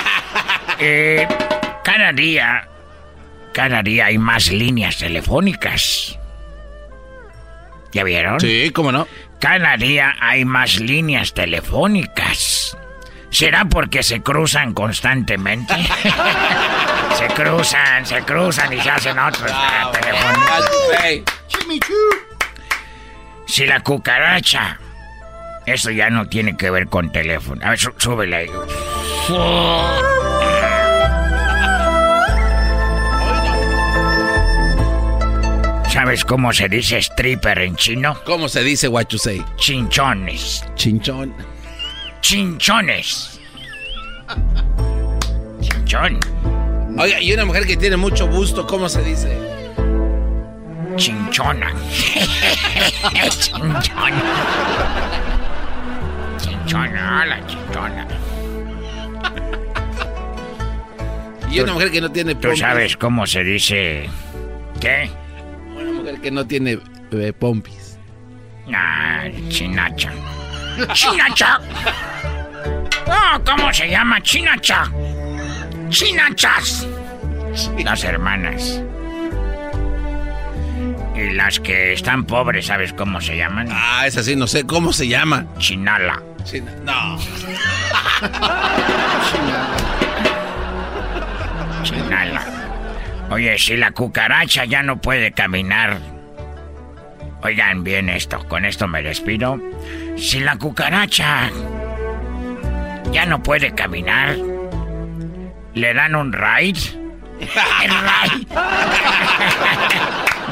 [0.78, 1.26] eh,
[1.82, 2.68] cada día,
[3.52, 6.18] cada día hay más líneas telefónicas.
[7.92, 8.38] ¿Ya vieron?
[8.38, 9.08] Sí, cómo no.
[9.40, 12.76] Cada día hay más líneas telefónicas.
[13.30, 15.74] ¿Será porque se cruzan constantemente?
[17.14, 20.70] se cruzan, se cruzan y se hacen otros ah, telefónicos.
[23.46, 24.78] Si la cucaracha.
[25.66, 27.64] Eso ya no tiene que ver con teléfono.
[27.64, 28.50] A ver, súbele ahí.
[35.92, 38.16] ¿Sabes cómo se dice stripper en chino?
[38.24, 39.44] ¿Cómo se dice what you say?
[39.56, 40.64] Chinchones.
[40.76, 41.34] Chinchón.
[42.20, 43.40] Chinchones.
[45.60, 46.20] Chinchón.
[46.96, 49.36] Oiga, y una mujer que tiene mucho gusto, ¿cómo se dice?
[50.94, 51.74] Chinchona.
[53.40, 53.82] chinchona.
[56.38, 58.06] Chinchona, la chinchona.
[61.50, 64.08] Y una mujer que no tiene ¿Tú sabes cómo se dice
[64.80, 65.10] qué?
[66.22, 66.78] Que no tiene
[67.12, 67.98] eh, pompis.
[68.74, 70.12] Ah, chinacha.
[70.92, 71.60] ¡Chinacha!
[73.06, 74.20] Oh, ¿Cómo se llama?
[74.22, 74.84] Chinacha.
[75.88, 76.86] Chinachas.
[77.84, 78.80] Las hermanas.
[81.16, 83.68] Y las que están pobres, ¿sabes cómo se llaman?
[83.70, 85.46] Ah, es así, no sé cómo se llama.
[85.58, 86.22] Chinala.
[86.84, 87.18] no.
[91.82, 92.49] Chinala.
[93.30, 95.98] Oye, si la cucaracha ya no puede caminar.
[97.42, 99.58] Oigan bien esto, con esto me despido.
[100.16, 101.48] Si la cucaracha
[103.12, 104.36] ya no puede caminar,
[105.74, 106.80] le dan un ride.
[107.54, 108.46] ¡Ray!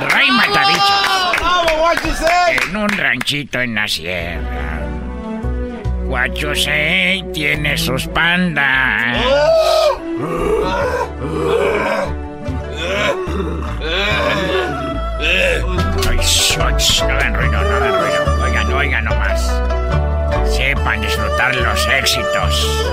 [0.08, 1.08] ¡Ray matabichos!
[2.62, 4.80] En un ranchito en la sierra.
[6.06, 9.18] Guachosei tiene sus pandas.
[17.02, 18.44] No hagan ruido, no hagan ruido.
[18.44, 19.40] Oigan, oigan nomás.
[20.54, 22.84] Sepan disfrutar los éxitos.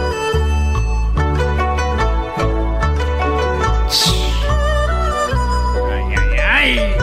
[5.91, 6.95] Ay, ay, ay.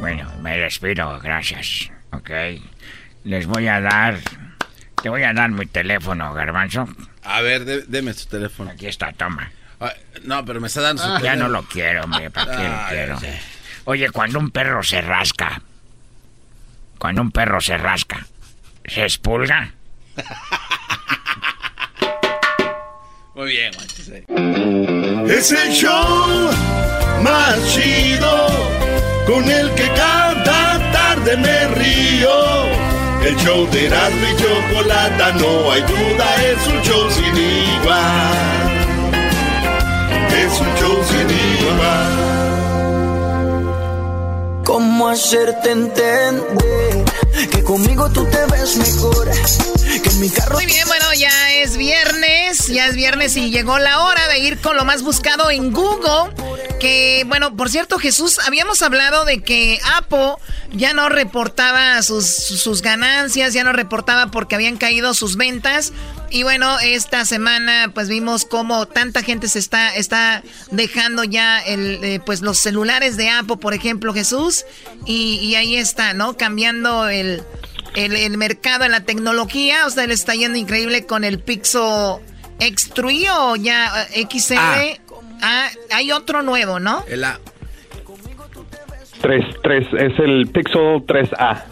[0.00, 1.90] Bueno, me despido, gracias.
[2.12, 2.30] Ok.
[3.24, 4.18] Les voy a dar
[5.06, 6.88] te voy a dar mi teléfono, garbanzo.
[7.22, 8.72] A ver, deme su teléfono.
[8.72, 9.52] Aquí está, toma.
[10.24, 12.74] no, pero me está dando su ah, Ya no lo quiero, hombre, ¿para qué lo
[12.74, 13.16] ah, quiero?
[13.84, 15.62] Oye, cuando un perro se rasca,
[16.98, 18.26] cuando un perro se rasca,
[18.84, 19.70] ¿se expulga?
[23.36, 23.72] Muy bien,
[25.30, 26.50] Es el show
[27.22, 28.48] más chido
[29.24, 32.85] con el que cada tarde me río.
[33.26, 38.66] El show de Erasmo y Chocolata, no hay duda, es un show sin igual.
[40.30, 42.35] Es un show sin igual.
[44.66, 46.42] ¿Cómo hacerte entender
[47.52, 48.76] que conmigo tú te ves?
[50.02, 50.54] Que mi carro.
[50.54, 54.60] Muy bien, bueno, ya es viernes, ya es viernes y llegó la hora de ir
[54.60, 56.34] con lo más buscado en Google.
[56.80, 60.34] Que, bueno, por cierto, Jesús, habíamos hablado de que Apple
[60.72, 65.92] ya no reportaba sus, sus ganancias, ya no reportaba porque habían caído sus ventas.
[66.30, 72.02] Y bueno, esta semana pues vimos cómo tanta gente se está, está dejando ya el,
[72.02, 74.64] eh, pues los celulares de Apple, por ejemplo, Jesús.
[75.04, 76.36] Y, ahí está, ¿no?
[76.36, 77.42] Cambiando el,
[77.94, 79.86] el, mercado en la tecnología.
[79.86, 82.16] O sea, le está yendo increíble con el Pixel
[82.58, 84.56] X3 o ya eh, XR.
[84.56, 84.98] Ah.
[85.42, 85.68] ah.
[85.92, 87.04] hay otro nuevo, ¿no?
[87.08, 87.40] El A.
[89.22, 91.62] 3, 3, es el Pixel 3A.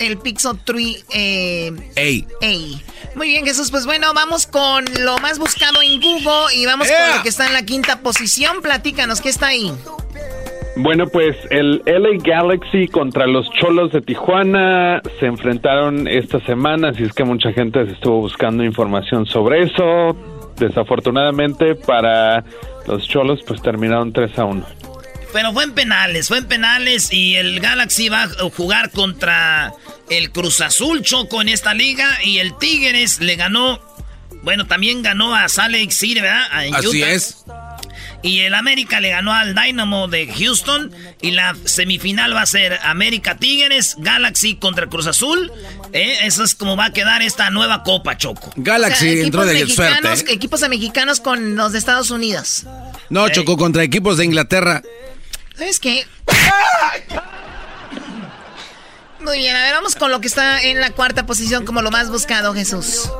[0.00, 2.46] El Pixel 3 eh, A.
[2.46, 3.16] A.
[3.16, 3.70] Muy bien, Jesús.
[3.70, 7.46] Pues bueno, vamos con lo más buscado en Google y vamos con lo que está
[7.46, 8.62] en la quinta posición.
[8.62, 9.70] Platícanos, ¿qué está ahí?
[10.76, 17.02] Bueno, pues el LA Galaxy contra los Cholos de Tijuana se enfrentaron esta semana, así
[17.02, 20.16] es que mucha gente estuvo buscando información sobre eso.
[20.56, 22.44] Desafortunadamente para
[22.86, 24.66] los Cholos pues terminaron 3 a 1.
[25.32, 29.72] Pero fue en penales, fue en penales y el Galaxy va a jugar contra
[30.08, 33.80] el Cruz Azul Choco en esta liga y el Tigres le ganó,
[34.42, 36.46] bueno, también ganó a Salt Lake City, ¿verdad?
[36.74, 37.44] Así es.
[38.22, 40.92] Y el América le ganó al Dynamo de Houston.
[41.22, 45.50] Y la semifinal va a ser América Tigres, Galaxy contra Cruz Azul.
[45.92, 46.18] ¿Eh?
[46.24, 48.52] Eso es como va a quedar esta nueva Copa Choco.
[48.56, 50.08] Galaxy entró de suerte.
[50.08, 50.24] ¿eh?
[50.34, 52.64] Equipos de mexicanos con los de Estados Unidos.
[53.08, 54.82] No, Choco, contra equipos de Inglaterra.
[55.60, 56.04] ¿Sabes qué?
[59.20, 61.90] Muy bien, a ver, vamos con lo que está en la cuarta posición como lo
[61.90, 63.12] más buscado, Jesús.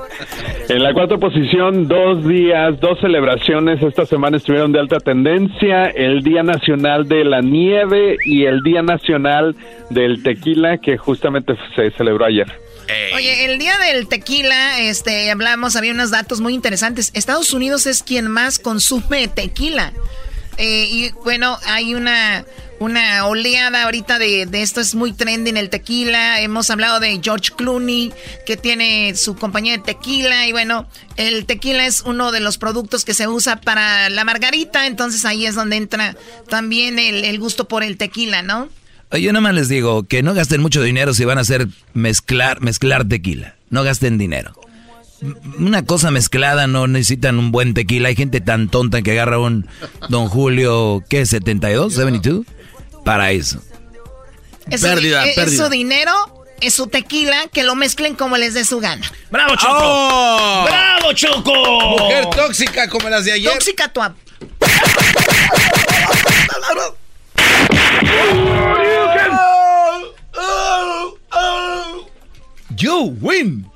[0.71, 6.23] En la cuarta posición, dos días, dos celebraciones esta semana estuvieron de alta tendencia, el
[6.23, 9.55] Día Nacional de la Nieve y el Día Nacional
[9.91, 12.51] del Tequila, que justamente se celebró ayer.
[13.15, 17.11] Oye, el día del tequila, este, hablamos, había unos datos muy interesantes.
[17.13, 19.93] Estados Unidos es quien más consume tequila.
[20.57, 22.45] Eh, y bueno, hay una,
[22.79, 26.41] una oleada ahorita de, de, esto, es muy trendy en el tequila.
[26.41, 28.13] Hemos hablado de George Clooney,
[28.47, 30.47] que tiene su compañía de tequila.
[30.47, 34.87] Y bueno, el tequila es uno de los productos que se usa para la margarita.
[34.87, 36.17] Entonces ahí es donde entra
[36.49, 38.69] también el, el gusto por el tequila, ¿no?
[39.13, 42.61] Yo nada más les digo que no gasten mucho dinero si van a hacer mezclar,
[42.61, 43.57] mezclar tequila.
[43.69, 44.55] No gasten dinero
[45.59, 48.09] una cosa mezclada, no necesitan un buen tequila.
[48.09, 49.69] Hay gente tan tonta que agarra un
[50.09, 51.23] Don Julio, ¿qué?
[51.23, 51.91] ¿72?
[51.91, 52.45] ¿72?
[53.05, 53.63] Para eso.
[54.71, 55.45] Es pérdida, su, pérdida.
[55.45, 56.13] Es su dinero,
[56.61, 59.11] es su tequila, que lo mezclen como les dé su gana.
[59.31, 59.79] ¡Bravo, Choco!
[59.83, 60.65] Oh.
[60.65, 61.99] ¡Bravo, Choco!
[61.99, 63.53] Mujer tóxica como las de ayer.
[63.53, 64.01] Tóxica tu...
[72.77, 73.70] You win.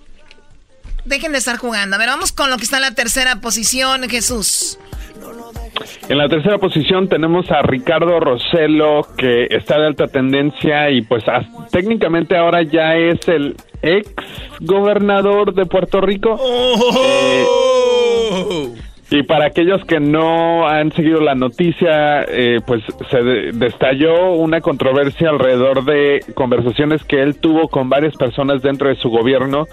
[1.05, 1.97] Dejen de estar jugando.
[1.97, 4.79] A ver, vamos con lo que está en la tercera posición, Jesús.
[6.09, 11.25] En la tercera posición tenemos a Ricardo Roselo, que está de alta tendencia y pues
[11.71, 14.11] técnicamente ahora ya es el ex
[14.61, 16.37] gobernador de Puerto Rico.
[16.39, 16.95] Oh.
[17.05, 24.61] Eh, y para aquellos que no han seguido la noticia, eh, pues se destalló una
[24.61, 29.67] controversia alrededor de conversaciones que él tuvo con varias personas dentro de su gobierno.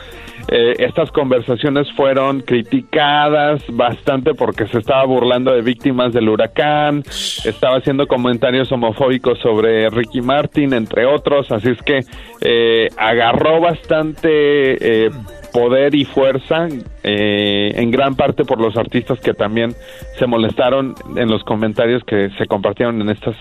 [0.48, 7.04] Eh, estas conversaciones fueron criticadas bastante porque se estaba burlando de víctimas del huracán,
[7.46, 12.02] estaba haciendo comentarios homofóbicos sobre Ricky Martin, entre otros, así es que
[12.42, 15.10] eh, agarró bastante
[15.52, 16.68] poder y fuerza,
[17.04, 19.74] eh, en gran parte por los artistas que también
[20.18, 23.36] se molestaron en los comentarios que se compartieron en estas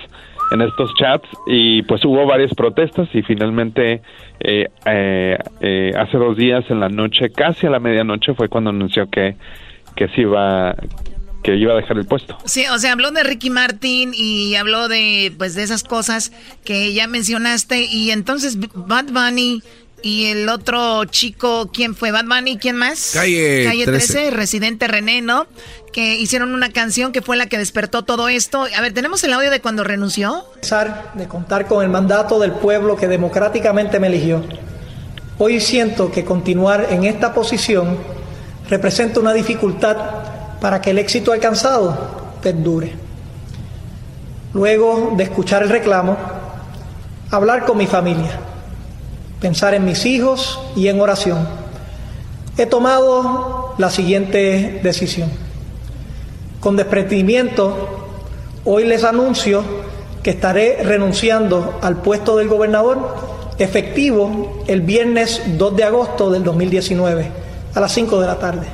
[0.50, 4.02] en estos chats y pues hubo varias protestas y finalmente
[4.40, 9.08] eh, eh, hace dos días en la noche, casi a la medianoche, fue cuando anunció
[9.08, 9.36] que
[9.96, 10.74] que se iba
[11.42, 12.36] que iba a dejar el puesto.
[12.44, 16.32] Sí, o sea, habló de Ricky Martin y habló de pues de esas cosas
[16.64, 19.62] que ya mencionaste y entonces Bad Bunny
[20.02, 22.10] y el otro chico, ¿quién fue?
[22.10, 22.56] ¿Bad Bunny?
[22.58, 23.10] ¿Quién más?
[23.12, 24.30] Calle, Calle 13.
[24.30, 25.46] Residente René, ¿no?
[25.92, 28.66] Que hicieron una canción que fue la que despertó todo esto.
[28.76, 30.44] A ver, ¿tenemos el audio de cuando renunció?
[31.14, 34.44] De contar con el mandato del pueblo que democráticamente me eligió.
[35.38, 37.98] Hoy siento que continuar en esta posición
[38.68, 39.96] representa una dificultad
[40.60, 42.94] para que el éxito alcanzado perdure.
[44.52, 46.16] Luego de escuchar el reclamo,
[47.30, 48.38] hablar con mi familia
[49.40, 51.48] pensar en mis hijos y en oración,
[52.56, 55.30] he tomado la siguiente decisión.
[56.60, 58.06] Con desprendimiento,
[58.64, 59.64] hoy les anuncio
[60.22, 67.30] que estaré renunciando al puesto del gobernador efectivo el viernes 2 de agosto del 2019
[67.74, 68.66] a las 5 de la tarde.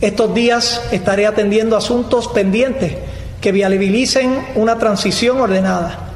[0.00, 2.94] Estos días estaré atendiendo asuntos pendientes
[3.40, 6.14] que viabilicen una transición ordenada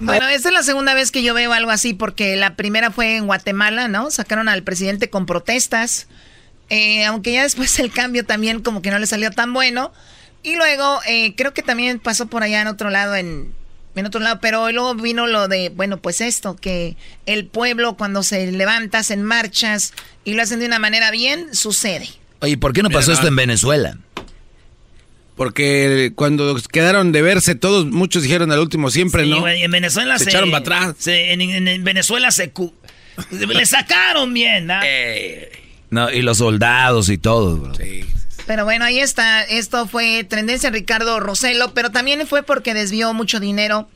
[0.00, 3.16] bueno, esta es la segunda vez que yo veo algo así, porque la primera fue
[3.16, 4.10] en Guatemala, ¿no?
[4.10, 6.08] Sacaron al presidente con protestas,
[6.70, 9.92] eh, aunque ya después el cambio también como que no le salió tan bueno.
[10.42, 13.54] Y luego eh, creo que también pasó por allá en otro lado, en,
[13.94, 16.96] en otro lado, pero luego vino lo de, bueno, pues esto, que
[17.26, 19.94] el pueblo cuando se levanta, en marchas
[20.24, 22.08] y lo hacen de una manera bien, sucede.
[22.40, 23.96] Oye, ¿por qué no pasó esto en Venezuela?
[25.34, 29.48] Porque cuando quedaron de verse todos, muchos dijeron al último siempre, ¿no?
[29.48, 31.06] en Venezuela se, echaron para atrás.
[31.06, 32.52] en, Venezuela se
[33.30, 34.74] le sacaron bien, ¿no?
[35.94, 37.74] No, y los soldados y todo, bro.
[37.74, 38.04] Sí.
[38.46, 39.42] Pero bueno, ahí está.
[39.42, 43.88] Esto fue tendencia Ricardo Roselo, pero también fue porque desvió mucho dinero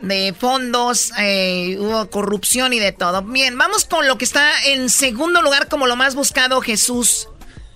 [0.00, 3.22] de fondos, eh, hubo corrupción y de todo.
[3.22, 7.28] Bien, vamos con lo que está en segundo lugar como lo más buscado, Jesús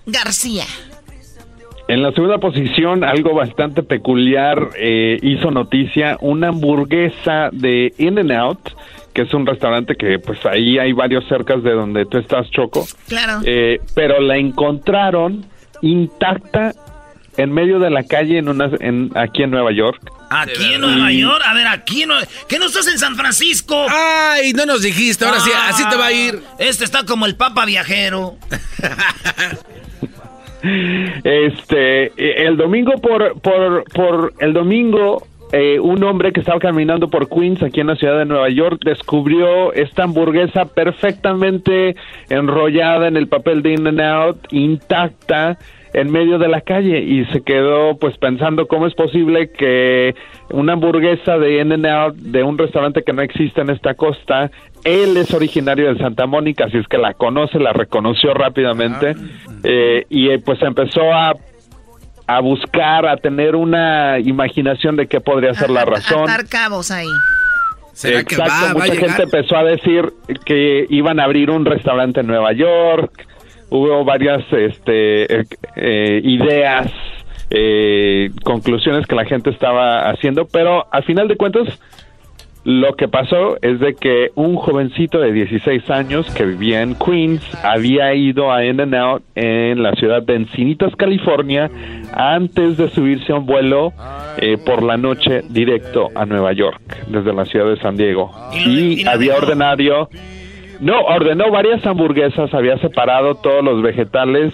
[0.07, 0.65] García.
[1.87, 8.35] En la segunda posición, algo bastante peculiar eh, hizo noticia, una hamburguesa de In n
[8.35, 8.71] Out,
[9.15, 12.85] que es un restaurante que pues ahí hay varios cercas de donde tú estás, Choco.
[13.07, 13.39] Claro.
[13.45, 15.45] Eh, pero la encontraron
[15.81, 16.73] intacta
[17.37, 20.01] en medio de la calle en una, en, aquí en Nueva York.
[20.29, 22.15] Aquí en Nueva York, a ver, aquí no,
[22.49, 23.85] ¿qué no estás en San Francisco?
[23.89, 26.41] Ay, no nos dijiste, ahora sí, así te va a ir.
[26.59, 28.35] Este está como el Papa viajero.
[31.23, 37.29] Este, el domingo por, por, por el domingo, eh, un hombre que estaba caminando por
[37.29, 41.95] Queens, aquí en la ciudad de Nueva York, descubrió esta hamburguesa perfectamente
[42.29, 45.57] enrollada en el papel de In and Out, intacta,
[45.93, 50.13] en medio de la calle y se quedó pues pensando cómo es posible que
[50.49, 54.51] una hamburguesa de In Out de un restaurante que no existe en esta costa
[54.83, 59.51] él es originario de Santa Mónica, así es que la conoce, la reconoció rápidamente ah.
[59.63, 61.33] eh, y eh, pues empezó a
[62.27, 66.29] a buscar, a tener una imaginación de qué podría ser la razón.
[66.29, 67.07] A cabos ahí.
[68.03, 70.11] Exacto, mucha gente empezó a decir
[70.45, 73.25] que iban a abrir un restaurante en Nueva York,
[73.69, 75.45] hubo varias este, eh,
[75.77, 76.91] eh, ideas,
[77.49, 81.67] eh, conclusiones que la gente estaba haciendo, pero al final de cuentas
[82.65, 87.41] lo que pasó es de que un jovencito de 16 años que vivía en Queens
[87.63, 91.69] había ido a In and Out en la ciudad de Encinitas, California,
[92.13, 93.93] antes de subirse a un vuelo
[94.65, 98.31] por la noche directo a Nueva York desde la ciudad de San Diego.
[98.65, 100.09] Y, había ordenado
[100.79, 104.53] no, ordenó varias hamburguesas, había separado todos los vegetales.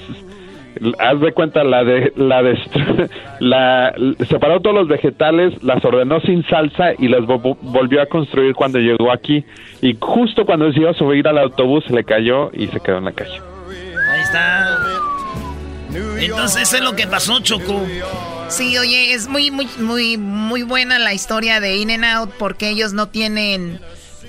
[0.99, 2.57] Haz de cuenta la de la de
[3.39, 3.93] la
[4.27, 9.11] separó todos los vegetales, las ordenó sin salsa y las volvió a construir cuando llegó
[9.11, 9.43] aquí
[9.81, 12.97] y justo cuando se iba a subir al autobús se le cayó y se quedó
[12.97, 13.41] en la calle.
[14.11, 14.77] Ahí está.
[16.19, 17.85] Entonces eso es lo que pasó, Choco.
[18.47, 22.69] Sí, oye, es muy muy muy muy buena la historia de In and Out porque
[22.69, 23.79] ellos no tienen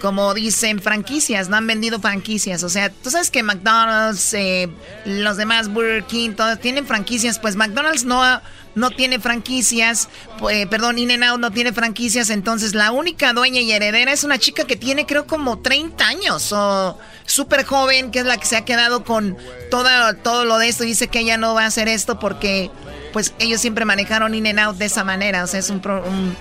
[0.01, 2.63] como dicen, franquicias, no han vendido franquicias.
[2.63, 4.69] O sea, tú sabes que McDonald's, eh,
[5.05, 7.39] los demás Burger King, todos tienen franquicias.
[7.39, 8.23] Pues McDonald's no,
[8.75, 12.31] no tiene franquicias, pues, perdón, In-N-Out no tiene franquicias.
[12.31, 16.53] Entonces, la única dueña y heredera es una chica que tiene, creo, como 30 años
[16.53, 19.37] o súper joven, que es la que se ha quedado con
[19.71, 20.85] toda, todo lo de esto.
[20.85, 22.71] Dice que ella no va a hacer esto porque,
[23.13, 25.45] pues, ellos siempre manejaron In-N-Out de esa manera.
[25.45, 26.37] O sea, es un, un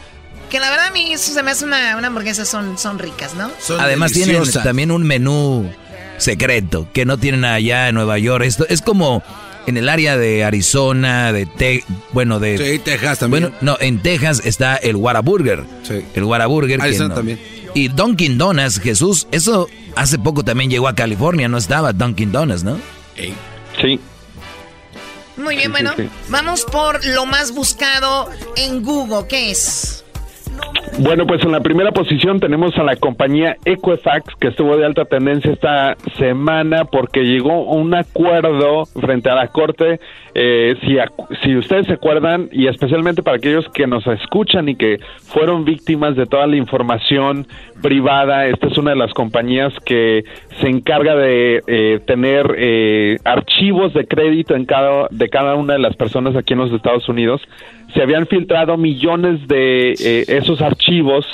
[0.51, 3.49] que la verdad a mí eso se me hace una, hamburguesa, son, son ricas, ¿no?
[3.79, 5.71] Además tienen también un menú
[6.17, 8.43] secreto que no tienen allá en Nueva York.
[8.43, 9.23] Esto es como
[9.65, 13.43] en el área de Arizona, de Te bueno, de sí, Texas también.
[13.43, 15.63] Bueno, no, en Texas está el Whataburger.
[15.83, 16.05] Sí.
[16.13, 16.81] El Whataburger.
[16.81, 17.39] Arizona también.
[17.73, 22.65] Y Dunkin' Donuts, Jesús, eso hace poco también llegó a California, no estaba Dunkin' Donuts,
[22.65, 22.77] ¿no?
[23.79, 24.01] Sí.
[25.37, 25.93] Muy bien, bueno,
[26.27, 30.03] vamos por lo más buscado en Google, ¿qué es?
[30.99, 35.05] Bueno, pues en la primera posición tenemos a la compañía Equifax, que estuvo de alta
[35.05, 39.99] tendencia esta semana porque llegó a un acuerdo frente a la Corte.
[40.35, 40.97] Eh, si,
[41.43, 46.15] si ustedes se acuerdan, y especialmente para aquellos que nos escuchan y que fueron víctimas
[46.15, 47.47] de toda la información
[47.81, 50.23] privada, esta es una de las compañías que
[50.59, 55.79] se encarga de eh, tener eh, archivos de crédito en cada, de cada una de
[55.79, 57.41] las personas aquí en los Estados Unidos
[57.93, 61.25] se habían filtrado millones de eh, esos archivos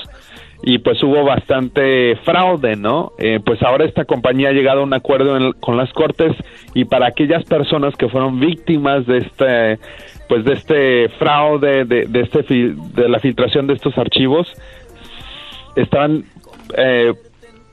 [0.64, 3.12] y pues hubo bastante fraude, ¿no?
[3.20, 6.36] Eh, pues ahora esta compañía ha llegado a un acuerdo con las cortes
[6.74, 9.80] y para aquellas personas que fueron víctimas de este,
[10.28, 14.52] pues de este fraude, de, de este de la filtración de estos archivos,
[15.76, 16.24] estaban
[16.76, 17.14] eh,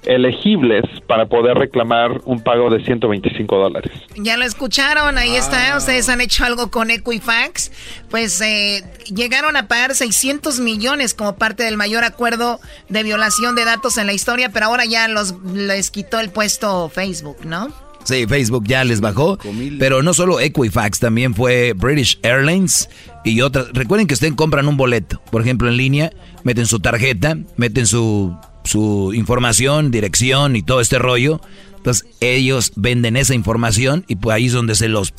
[0.07, 3.93] elegibles para poder reclamar un pago de 125 dólares.
[4.17, 5.75] Ya lo escucharon, ahí está.
[5.75, 5.79] Ah.
[5.79, 7.73] Ustedes han hecho algo con Equifax.
[8.11, 13.65] Pues eh, llegaron a pagar 600 millones como parte del mayor acuerdo de violación de
[13.65, 17.73] datos en la historia, pero ahora ya los les quitó el puesto Facebook, ¿no?
[18.05, 19.39] Sí, Facebook ya les bajó.
[19.79, 22.91] Pero no solo Equifax, también fue British Airlines
[23.25, 23.69] y otras.
[23.73, 28.37] Recuerden que ustedes compran un boleto, por ejemplo, en línea, meten su tarjeta, meten su
[28.65, 31.41] su información, dirección y todo este rollo.
[31.77, 35.13] Entonces ellos venden esa información y pues ahí es donde se los...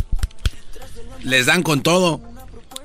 [1.24, 2.22] Les dan con todo.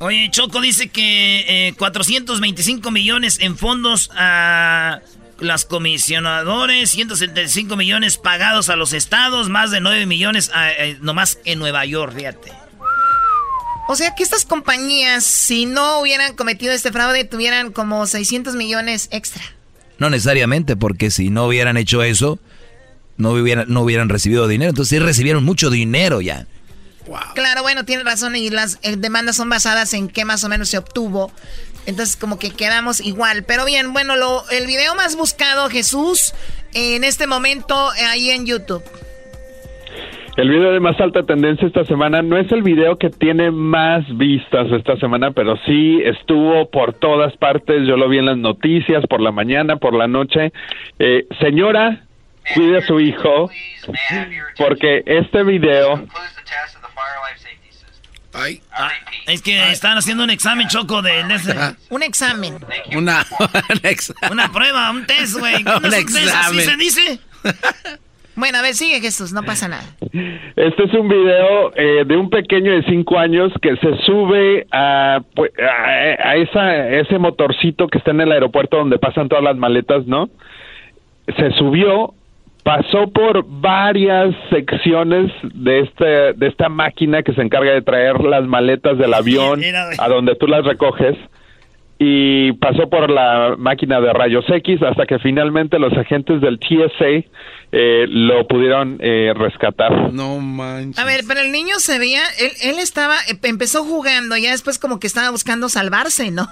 [0.01, 5.01] Oye, Choco dice que 425 eh, millones en fondos a
[5.41, 11.39] las comisionadores, 175 millones pagados a los estados, más de 9 millones a, eh, nomás
[11.45, 12.53] en Nueva York, fíjate.
[13.89, 19.09] O sea que estas compañías, si no hubieran cometido este fraude, tuvieran como 600 millones
[19.11, 19.43] extra.
[20.01, 22.41] No necesariamente, porque si no hubieran hecho eso,
[23.19, 24.71] no hubieran, no hubieran recibido dinero.
[24.71, 26.47] Entonces sí recibieron mucho dinero ya.
[27.35, 30.69] Claro, bueno, tiene razón y las eh, demandas son basadas en qué más o menos
[30.69, 31.33] se obtuvo.
[31.87, 33.45] Entonces como que quedamos igual.
[33.45, 36.35] Pero bien, bueno, lo, el video más buscado, Jesús,
[36.73, 38.83] en este momento eh, ahí en YouTube.
[40.37, 44.05] El video de más alta tendencia esta semana no es el video que tiene más
[44.17, 47.87] vistas esta semana, pero sí estuvo por todas partes.
[47.87, 50.53] Yo lo vi en las noticias, por la mañana, por la noche.
[50.99, 52.05] Eh, señora,
[52.55, 53.51] cuide a su hijo,
[54.57, 56.07] porque este video
[58.33, 58.63] Ay.
[58.73, 58.93] Ah,
[59.27, 61.55] es que están haciendo un examen choco de, ese.
[61.91, 62.59] Un examen.
[62.95, 63.27] Una,
[64.31, 65.57] una prueba, un test, güey.
[65.85, 66.65] un examen.
[66.65, 67.21] se dice?
[68.37, 69.83] Bueno, a ver, sigue Jesús, no pasa nada.
[70.57, 75.21] Este es un video eh, de un pequeño de cinco años que se sube a,
[75.35, 80.07] pues, a, esa, ese motorcito que está en el aeropuerto donde pasan todas las maletas,
[80.07, 80.31] ¿no?
[81.37, 82.15] Se subió
[82.63, 88.45] pasó por varias secciones de este de esta máquina que se encarga de traer las
[88.45, 89.61] maletas del avión
[89.99, 91.17] a donde tú las recoges
[92.03, 97.29] y pasó por la máquina de rayos X hasta que finalmente los agentes del TSA
[97.73, 100.11] eh, lo pudieron eh, rescatar.
[100.11, 100.99] No manches.
[100.99, 104.99] A ver, pero el niño se veía, él, él estaba, empezó jugando, ya después como
[104.99, 106.49] que estaba buscando salvarse, ¿no?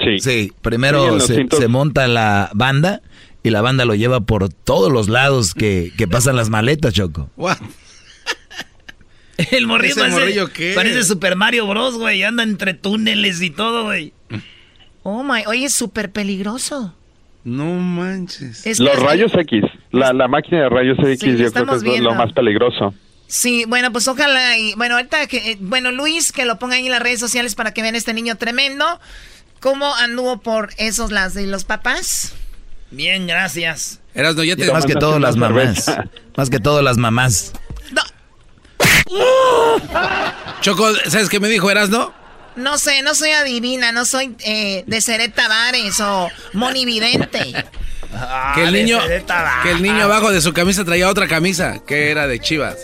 [0.00, 0.18] Sí.
[0.18, 3.02] Sí, primero se, se monta la banda
[3.42, 7.28] y la banda lo lleva por todos los lados que, que pasan las maletas, Choco.
[9.50, 12.22] El morrillo, parece, parece Super Mario Bros, güey.
[12.22, 14.12] Anda entre túneles y todo, güey.
[15.02, 15.44] Oh, my.
[15.46, 16.94] Oye, es súper peligroso.
[17.44, 18.78] No manches.
[18.78, 19.64] Los rayos X.
[19.90, 22.94] La, la, máquina de rayos X yo creo que es lo más peligroso.
[23.26, 26.84] Sí, bueno, pues ojalá y bueno, ahorita que eh, bueno, Luis que lo ponga ahí
[26.84, 29.00] en las redes sociales para que vean este niño tremendo.
[29.58, 32.34] ¿Cómo anduvo por esos lados de los papás?
[32.90, 34.00] Bien, gracias.
[34.12, 34.70] Erasno, ya te...
[34.70, 35.86] Más que todas las mamás.
[36.36, 37.52] Más que todas las mamás.
[40.60, 42.12] Choco, ¿sabes qué me dijo Erasno?
[42.56, 47.64] No sé, no soy adivina, no soy eh, de Sereta Tavares o monividente.
[48.14, 49.00] Ah, que el niño,
[49.62, 52.76] que el niño abajo de su camisa traía otra camisa que era de Chivas.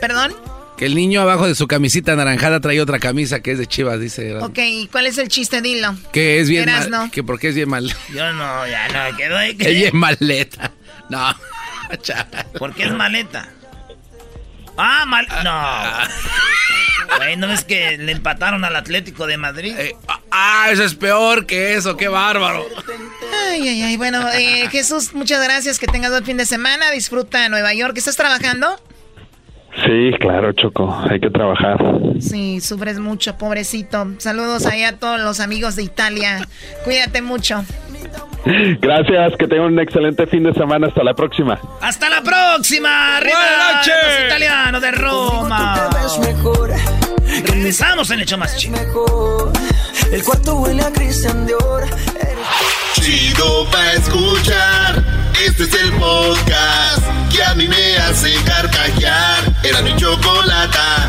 [0.00, 0.36] ¿Perdón?
[0.76, 3.98] Que el niño abajo de su camisita anaranjada trae otra camisa que es de Chivas,
[3.98, 4.36] dice.
[4.36, 4.58] Ok,
[4.92, 5.62] ¿cuál es el chiste?
[5.62, 5.96] Dilo.
[6.12, 6.90] Que es bien mal.
[6.90, 7.10] No?
[7.10, 7.92] Que porque es bien mal.
[8.14, 9.56] Yo no, ya no, quedó ahí.
[9.56, 9.70] Que...
[9.70, 10.72] Ella es maleta.
[11.08, 11.34] No.
[12.58, 13.48] ¿Por qué es maleta?
[14.76, 15.26] Ah, mal.
[15.44, 17.16] No.
[17.16, 19.74] Güey, ¿no ves que le empataron al Atlético de Madrid?
[19.78, 19.94] Eh,
[20.30, 22.66] ah, eso es peor que eso, qué bárbaro.
[23.50, 23.96] Ay, ay, ay.
[23.96, 25.78] Bueno, eh, Jesús, muchas gracias.
[25.78, 26.90] Que tengas buen fin de semana.
[26.90, 27.96] Disfruta Nueva York.
[27.96, 28.78] ¿Estás trabajando?
[29.84, 31.78] Sí, claro, Choco, hay que trabajar.
[32.18, 34.08] Sí, sufres mucho, pobrecito.
[34.18, 36.48] Saludos ahí a todos los amigos de Italia.
[36.84, 37.62] Cuídate mucho.
[38.80, 40.86] Gracias, que tengan un excelente fin de semana.
[40.86, 41.58] Hasta la próxima.
[41.80, 43.16] ¡Hasta la próxima!
[43.16, 43.38] ¡Arriba!
[43.84, 45.90] Los italianos de Roma.
[47.44, 49.52] Regresamos en Hecho Más Chido.
[50.12, 51.84] El cuarto huele a Cristian Dior.
[52.94, 55.04] Chido pa' escuchar.
[55.44, 57.04] Este es el podcast
[57.34, 59.38] que a mí me hace carcajear.
[59.64, 61.08] Era mi chocolata.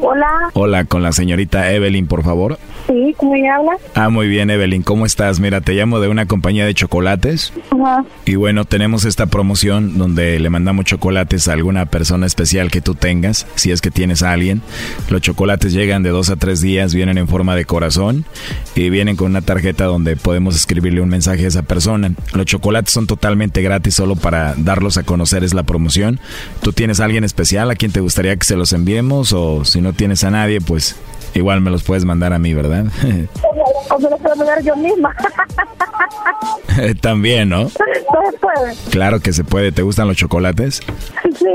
[0.00, 0.50] Hola.
[0.52, 2.58] Hola, con la señorita Evelyn, por favor.
[2.86, 3.72] Sí, ¿cómo me habla?
[3.94, 4.82] Ah, muy bien, Evelyn.
[4.82, 5.40] ¿Cómo estás?
[5.40, 7.52] Mira, te llamo de una compañía de chocolates.
[7.70, 8.04] Ajá.
[8.26, 12.94] Y bueno, tenemos esta promoción donde le mandamos chocolates a alguna persona especial que tú
[12.94, 14.62] tengas, si es que tienes a alguien.
[15.08, 18.24] Los chocolates llegan de dos a tres días, vienen en forma de corazón
[18.74, 22.12] y vienen con una tarjeta donde podemos escribirle un mensaje a esa persona.
[22.34, 26.20] Los chocolates son totalmente gratis, solo para darlos a conocer es la promoción.
[26.62, 29.80] ¿Tú tienes a alguien especial a quien te gustaría que se los enviemos o si
[29.80, 30.96] no tienes a nadie, pues
[31.34, 32.86] igual me los puedes mandar a mí, ¿verdad?
[33.90, 35.14] O me lo puedo mandar yo misma.
[37.00, 37.68] También, ¿no?
[37.68, 37.78] Se
[38.40, 38.74] puede.
[38.90, 39.72] Claro que se puede.
[39.72, 40.82] ¿Te gustan los chocolates?
[41.38, 41.46] Sí.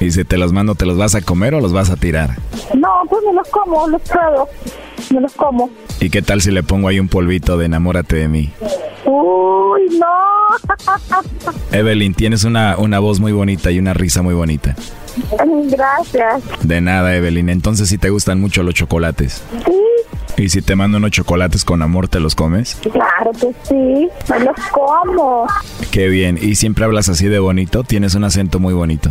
[0.00, 2.36] Y si te los mando, ¿te los vas a comer o los vas a tirar?
[2.74, 4.48] No, pues me los como, los pruebo.
[5.12, 5.70] Me los como.
[6.00, 8.52] ¿Y qué tal si le pongo ahí un polvito de enamórate de mí?
[9.04, 10.06] Uy, no.
[11.72, 14.76] Evelyn, tienes una, una voz muy bonita y una risa muy bonita.
[15.70, 16.42] Gracias.
[16.62, 17.48] De nada, Evelyn.
[17.48, 19.42] Entonces, si te gustan mucho los chocolates.
[19.64, 22.76] Sí, ¿Y si te mando unos chocolates con amor, te los comes?
[22.92, 24.08] claro que sí.
[24.30, 25.48] Me los como.
[25.90, 26.38] Qué bien.
[26.40, 27.82] ¿Y siempre hablas así de bonito?
[27.82, 29.10] Tienes un acento muy bonito.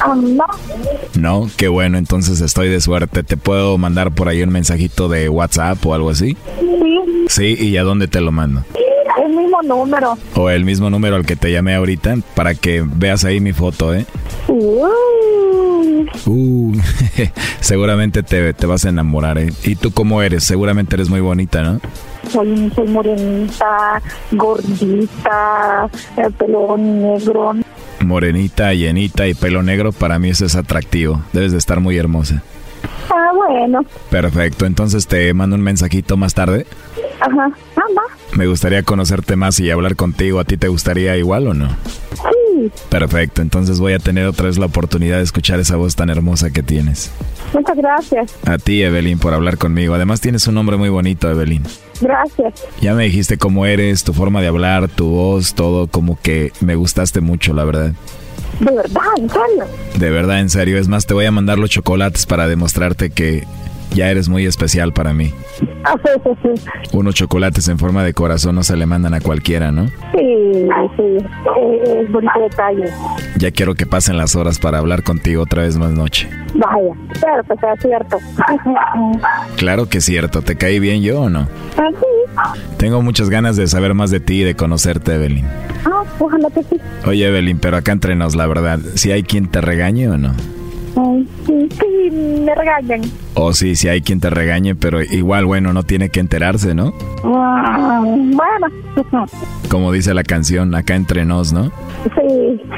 [0.00, 0.44] No.
[1.18, 3.22] No, qué bueno, entonces estoy de suerte.
[3.22, 6.36] ¿Te puedo mandar por ahí un mensajito de WhatsApp o algo así?
[6.60, 8.64] Sí, Sí, ¿y a dónde te lo mando?
[9.24, 10.16] el mismo número.
[10.34, 13.94] O el mismo número al que te llamé ahorita para que veas ahí mi foto,
[13.94, 14.06] ¿eh?
[14.48, 16.72] Uy, Uh,
[17.60, 19.52] seguramente te, te vas a enamorar, ¿eh?
[19.64, 20.44] ¿Y tú cómo eres?
[20.44, 21.80] Seguramente eres muy bonita, ¿no?
[22.30, 24.00] soy, soy morenita,
[24.32, 27.52] gordita, el pelo negro.
[28.04, 31.22] Morenita, llenita y pelo negro, para mí eso es atractivo.
[31.32, 32.42] Debes de estar muy hermosa.
[33.10, 33.84] Ah, bueno.
[34.10, 36.66] Perfecto, entonces te mando un mensajito más tarde.
[37.20, 37.44] Ajá.
[37.44, 38.02] Anda.
[38.34, 40.40] Me gustaría conocerte más y hablar contigo.
[40.40, 41.68] ¿A ti te gustaría igual o no?
[42.88, 46.50] Perfecto, entonces voy a tener otra vez la oportunidad de escuchar esa voz tan hermosa
[46.50, 47.10] que tienes.
[47.52, 48.34] Muchas gracias.
[48.46, 49.94] A ti, Evelyn, por hablar conmigo.
[49.94, 51.62] Además tienes un nombre muy bonito, Evelyn.
[52.00, 52.64] Gracias.
[52.80, 56.74] Ya me dijiste cómo eres, tu forma de hablar, tu voz, todo como que me
[56.74, 57.92] gustaste mucho, la verdad.
[58.60, 59.64] De verdad, en serio.
[59.98, 60.78] De verdad, en serio.
[60.78, 63.44] Es más, te voy a mandar los chocolates para demostrarte que
[63.94, 65.32] ya eres muy especial para mí.
[66.92, 69.86] Unos chocolates en forma de corazón no se le mandan a cualquiera, ¿no?
[69.86, 71.16] Sí, sí.
[71.96, 72.90] Es bonito detalle.
[73.38, 76.28] Ya quiero que pasen las horas para hablar contigo otra vez más noche.
[76.54, 78.18] Vaya, espero que sea cierto.
[79.56, 80.42] Claro que es cierto.
[80.42, 81.48] ¿Te caí bien yo o no?
[81.76, 82.76] Ah, sí.
[82.78, 85.46] Tengo muchas ganas de saber más de ti y de conocerte, Evelyn.
[85.84, 86.76] Ah, ojalá que sí.
[87.06, 90.34] Oye, Evelyn, pero acá entre nos, la verdad, si hay quien te regañe o no?
[90.96, 93.00] Ay, sí, sí, me regañan.
[93.34, 96.92] O sí, si hay quien te regañe, pero igual, bueno, no tiene que enterarse, ¿no?
[97.24, 98.66] Ah, bueno,
[99.70, 101.72] Como dice la canción, acá entre nos, ¿no?
[102.04, 102.60] sí.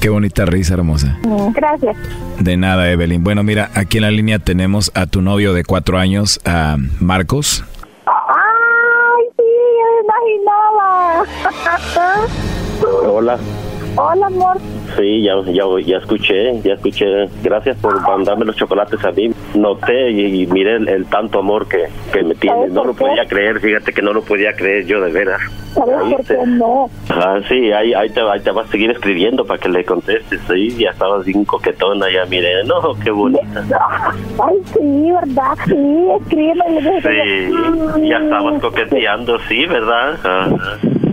[0.00, 1.18] Qué bonita risa, hermosa.
[1.54, 1.96] Gracias.
[2.38, 3.24] De nada, Evelyn.
[3.24, 7.64] Bueno, mira, aquí en la línea tenemos a tu novio de cuatro años, a Marcos.
[8.06, 9.42] Ay, sí,
[9.80, 11.24] me imaginaba.
[13.08, 13.38] Hola.
[13.96, 14.58] Hola, amor.
[14.96, 17.06] Sí, ya, ya, ya escuché, ya escuché.
[17.42, 19.30] Gracias por mandarme los chocolates a mí.
[19.54, 22.68] Noté y, y miré el, el tanto amor que, que me tiene.
[22.68, 25.40] No lo podía creer, fíjate que no lo podía creer yo de veras.
[25.74, 26.88] ¿Sabes por qué no?
[27.08, 30.40] Ajá, sí, ahí, ahí, te, ahí te vas a seguir escribiendo para que le contestes.
[30.48, 32.62] Sí, ya estabas bien coquetona, ya miré.
[32.64, 33.64] No, qué bonita.
[34.38, 35.58] Ay, sí, ¿verdad?
[35.66, 37.02] Sí, escríbeme.
[37.02, 40.14] Sí, ya estabas coqueteando, sí, ¿verdad?
[40.22, 40.78] Ajá.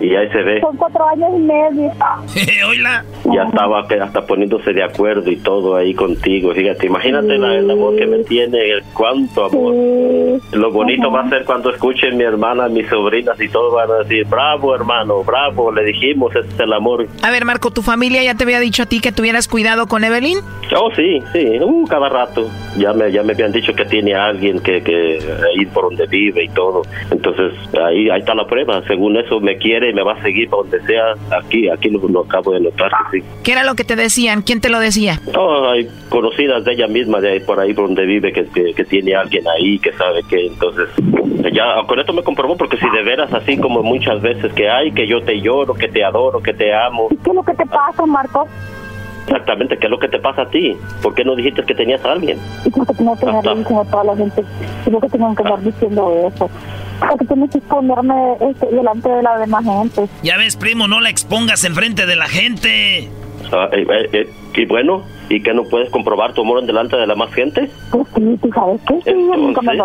[0.00, 0.60] y ahí se ve.
[0.60, 1.92] Son cuatro años y medio.
[2.68, 3.04] Oila.
[3.32, 6.52] ya estaba hasta poniéndose de acuerdo y todo ahí contigo.
[6.52, 10.40] Fíjate, imagínate la- el amor que me tiene, el cuánto amor.
[10.52, 14.02] Lo bonito va a ser cuando escuchen mi hermana, mis sobrinas y todos van a
[14.04, 17.06] decir, bravo hermano, bravo, le dijimos, ese es el amor.
[17.22, 20.04] A ver, Marco, ¿tu familia ya te había dicho a ti que tuvieras cuidado con
[20.04, 20.38] Evelyn?
[20.76, 22.48] Oh, sí, sí, uh, cada rato.
[22.76, 26.06] Ya me, ya me habían dicho que tiene a alguien que, que ahí por donde
[26.06, 26.82] vive y todo.
[27.10, 27.52] Entonces,
[27.84, 28.80] ahí, ahí está la prueba.
[28.86, 31.14] Según eso, me quiere y me va a seguir para donde sea.
[31.38, 33.22] Aquí, aquí lo, lo acabo de notar sí.
[33.42, 34.42] ¿Qué era lo que te decían?
[34.42, 35.20] ¿Quién te lo decía?
[35.36, 38.74] Oh, hay conocidas de ella misma, de ahí por ahí por donde vive, que, que,
[38.74, 40.88] que tiene alguien ahí, que sabe que entonces,
[41.52, 44.92] ya con esto me comprobó, porque si de veras así como muchas veces que hay,
[44.92, 47.66] que yo te lloro, que te adoro, que te amo, ¿Qué es lo que te
[47.66, 48.48] pasa, Marco?
[49.26, 50.76] Exactamente, ¿qué es lo que te pasa a ti?
[51.02, 52.38] ¿Por qué no dijiste que tenías a alguien?
[52.64, 54.44] Y porque tengo que andar diciendo a toda la gente,
[54.86, 56.50] y porque tengo que andar diciendo eso.
[57.08, 60.06] Porque tienes que esconderme este, delante de la demás gente.
[60.22, 63.08] Ya ves, primo, no la expongas enfrente de la gente.
[63.52, 66.96] Ah, eh, eh, eh, y bueno, ¿y que no puedes comprobar tu amor en delante
[66.96, 67.70] de la más gente?
[67.90, 68.94] Pues sí, ¿tú sabes qué?
[69.04, 69.10] Sí,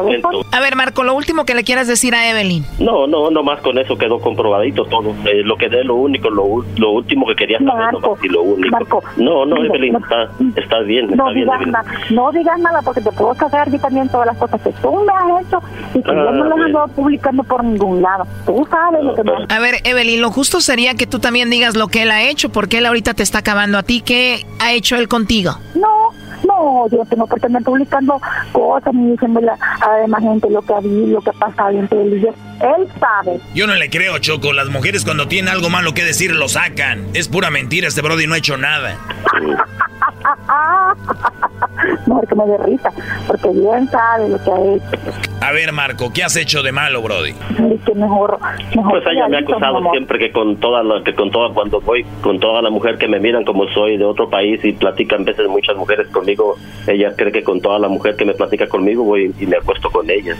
[0.09, 2.65] entonces- A ver, Marco, lo último que le quieras decir a Evelyn.
[2.79, 5.11] No, no, nomás con eso quedó comprobadito todo.
[5.25, 8.41] Eh, lo que de lo único, lo, lo último que quería saber, nomás, y lo
[8.41, 8.71] único.
[8.71, 11.71] Marco, no, no, Evelyn, no- está, está bien, No está bien, digas, Evelyn.
[11.71, 14.91] nada, no digas nada porque te puedo sacar yo también todas las cosas que tú
[15.05, 15.59] me has hecho
[15.93, 18.25] y que yo no Ah, las ando publicando por ningún lado.
[18.45, 21.75] Tú sabes lo que me A ver, Evelyn, lo justo sería que tú también digas
[21.75, 24.01] lo que él ha hecho, porque él ahorita te está acabando a ti.
[24.01, 25.34] ¿Qué ha hecho él contigo?
[25.75, 26.11] No,
[26.45, 28.21] no, yo no tengo por qué andar publicando
[28.51, 32.01] cosas ni diciéndole a la demás gente lo que ha lo que ha pasado entre
[32.01, 32.29] él y yo.
[32.61, 33.39] Él sabe.
[33.53, 34.53] Yo no le creo, Choco.
[34.53, 37.05] Las mujeres cuando tienen algo malo que decir lo sacan.
[37.13, 38.97] Es pura mentira, este Brody no ha hecho nada.
[42.07, 42.91] Mejor que me dé risa,
[43.27, 45.11] porque bien sabe lo que ha hecho.
[45.41, 47.31] A ver, Marco, ¿qué has hecho de malo, Brody?
[47.31, 48.39] Y que mejor,
[48.75, 51.81] mejor Pues ella me ha acusado siempre que con toda la, que con toda cuando
[51.81, 55.23] voy con toda la mujer que me miran como soy de otro país y platican
[55.25, 56.55] veces muchas mujeres conmigo,
[56.87, 59.89] ella cree que con toda la mujer que me platica conmigo voy y me acuesto
[59.91, 60.37] con ellas.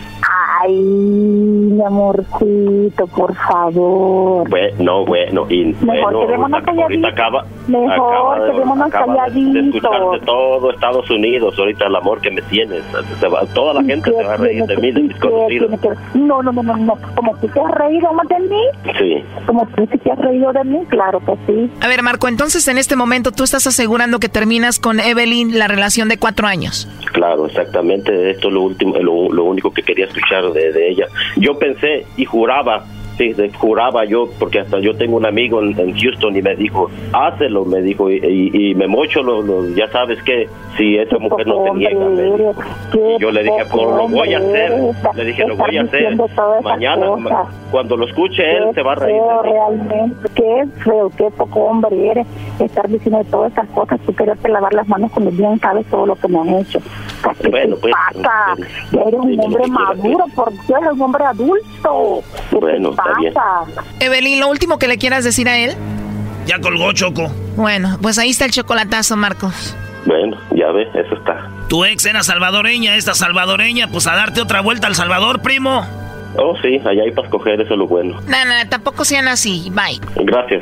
[0.61, 4.49] Ay, mi amorcito, por favor.
[4.49, 7.11] Bueno, no, bueno, y Mejor bueno, ahorita calladitos.
[7.11, 11.24] acaba, Mejor acaba de- quedémonos acaba de- de escucharte todo Estados Unidos,
[11.57, 12.83] ahorita el amor que me tienes,
[13.19, 15.71] se va- toda la gente se va a reír de mí, de mis conocidos.
[16.13, 16.97] No, no, no, no, no.
[17.15, 18.61] Como tú te has reído más de mí,
[18.97, 19.23] Sí.
[19.45, 21.71] como tú sí te has reído de mí, claro que sí.
[21.81, 25.67] A ver, Marco, entonces en este momento tú estás asegurando que terminas con Evelyn la
[25.67, 26.87] relación de cuatro años.
[27.13, 28.31] Claro, exactamente.
[28.31, 31.07] Esto es lo último, lo, lo único que quería escuchar de, de ella.
[31.37, 32.83] Yo pensé y juraba,
[33.17, 36.89] sí, juraba yo, porque hasta yo tengo un amigo en, en Houston y me dijo,
[37.13, 40.47] hácelo, me dijo, y, y- y me mocho, lo, lo- ya sabes que
[40.77, 42.05] si esa mujer no te niega.
[42.05, 42.53] me dijo.
[42.93, 44.71] Y yo le dije, pues lo voy a hacer.
[45.15, 46.17] Le dije, lo voy a hacer.
[46.63, 47.07] Mañana,
[47.71, 49.15] cuando lo escuche él, se va a reír.
[49.21, 52.27] feo realmente, qué feo, qué poco hombre eres
[52.59, 56.15] estar diciendo todas esas cosas, tú quererte lavar las manos cuando bien sabes todo lo
[56.15, 56.79] que me han hecho.
[57.41, 58.55] ¿Qué Bueno, pues, pasa?
[59.07, 62.21] Eres un hombre maduro, por Dios, eres un hombre adulto.
[62.51, 63.33] ¿Qué Bueno, está bien.
[63.33, 63.83] pasa?
[63.99, 65.75] Evelyn, lo último que le quieras decir a él.
[66.45, 67.31] Ya colgó, Choco.
[67.55, 69.75] Bueno, pues ahí está el chocolatazo, Marcos.
[70.05, 71.49] Bueno, ya ves, eso está.
[71.67, 75.85] Tu ex era salvadoreña, esta salvadoreña, pues a darte otra vuelta al Salvador, primo.
[76.37, 78.19] Oh, sí, allá hay para escoger, eso es lo bueno.
[78.27, 79.71] No, no, tampoco sean así.
[79.71, 79.99] Bye.
[80.25, 80.61] Gracias.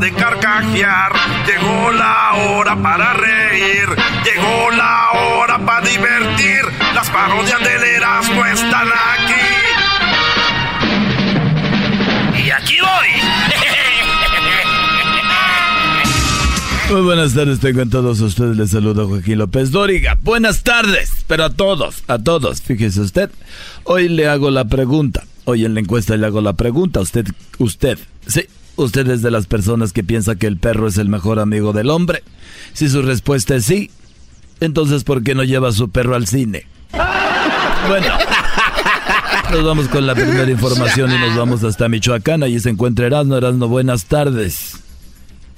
[0.00, 1.12] De carcajear.
[1.44, 3.88] Llegó la hora para reír.
[4.24, 6.60] Llegó la hora para divertir.
[6.94, 9.34] Las parodias del Erasmo están aquí.
[12.46, 13.08] Y aquí voy.
[16.92, 18.56] Muy buenas tardes, tengo a todos ustedes.
[18.56, 20.16] Les saludo Joaquín López Dóriga.
[20.22, 22.62] Buenas tardes, pero a todos, a todos.
[22.62, 23.30] Fíjese usted,
[23.82, 25.24] hoy le hago la pregunta.
[25.44, 27.00] Hoy en la encuesta le hago la pregunta.
[27.00, 27.26] Usted,
[27.58, 28.46] usted, sí,
[28.78, 31.90] usted es de las personas que piensa que el perro es el mejor amigo del
[31.90, 32.22] hombre.
[32.72, 33.90] Si su respuesta es sí,
[34.60, 36.66] entonces ¿por qué no lleva su perro al cine?
[37.88, 38.06] Bueno,
[39.50, 42.42] nos vamos con la primera información y nos vamos hasta Michoacán.
[42.42, 43.36] Allí se encuentra Erasmo.
[43.36, 44.80] Erasmo, buenas tardes.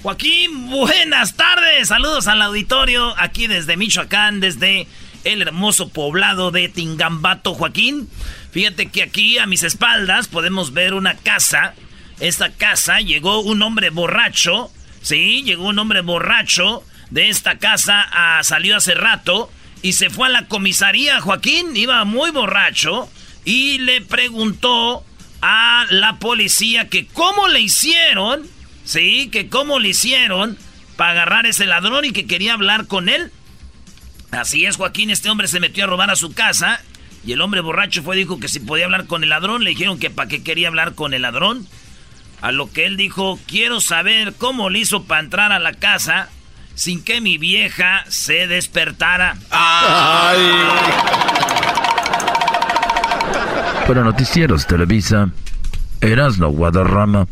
[0.01, 1.89] Joaquín, buenas tardes.
[1.89, 4.87] Saludos al auditorio aquí desde Michoacán, desde
[5.23, 8.09] el hermoso poblado de Tingambato, Joaquín.
[8.51, 11.75] Fíjate que aquí a mis espaldas podemos ver una casa.
[12.21, 14.71] Esta casa llegó un hombre borracho.
[15.01, 18.07] Sí, llegó un hombre borracho de esta casa.
[18.13, 19.51] A, salió hace rato
[19.81, 21.75] y se fue a la comisaría, Joaquín.
[21.75, 23.09] Iba muy borracho
[23.43, 25.03] y le preguntó
[25.41, 28.47] a la policía que cómo le hicieron
[28.83, 30.57] Sí, que cómo le hicieron
[30.95, 33.31] para agarrar ese ladrón y que quería hablar con él.
[34.31, 36.81] Así es, Joaquín, este hombre se metió a robar a su casa
[37.25, 39.99] y el hombre borracho fue dijo que si podía hablar con el ladrón, le dijeron
[39.99, 41.67] que para qué quería hablar con el ladrón.
[42.41, 46.29] A lo que él dijo, quiero saber cómo le hizo para entrar a la casa
[46.73, 49.37] sin que mi vieja se despertara.
[49.51, 50.39] Ay.
[53.87, 55.29] Para Noticieros Televisa,
[55.99, 57.27] Erasno Guadarrama.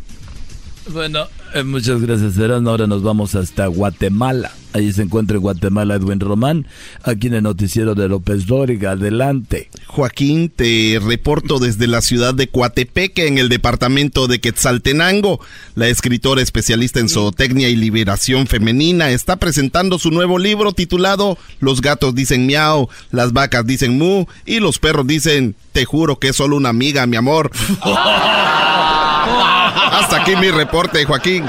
[0.88, 1.26] Bueno,
[1.64, 2.66] muchas gracias, Serán.
[2.68, 4.52] Ahora nos vamos hasta Guatemala.
[4.72, 6.66] Ahí se encuentra en Guatemala Edwin Román,
[7.02, 8.92] aquí en el noticiero de López Dóriga.
[8.92, 9.68] Adelante.
[9.88, 15.40] Joaquín, te reporto desde la ciudad de Coatepeque, en el departamento de Quetzaltenango.
[15.74, 21.80] La escritora especialista en zootecnia y liberación femenina está presentando su nuevo libro titulado Los
[21.80, 26.36] gatos dicen miau, las vacas dicen mu y los perros dicen te juro que es
[26.36, 27.50] solo una amiga, mi amor.
[29.92, 31.44] Hasta aquí mi reporte, Joaquín.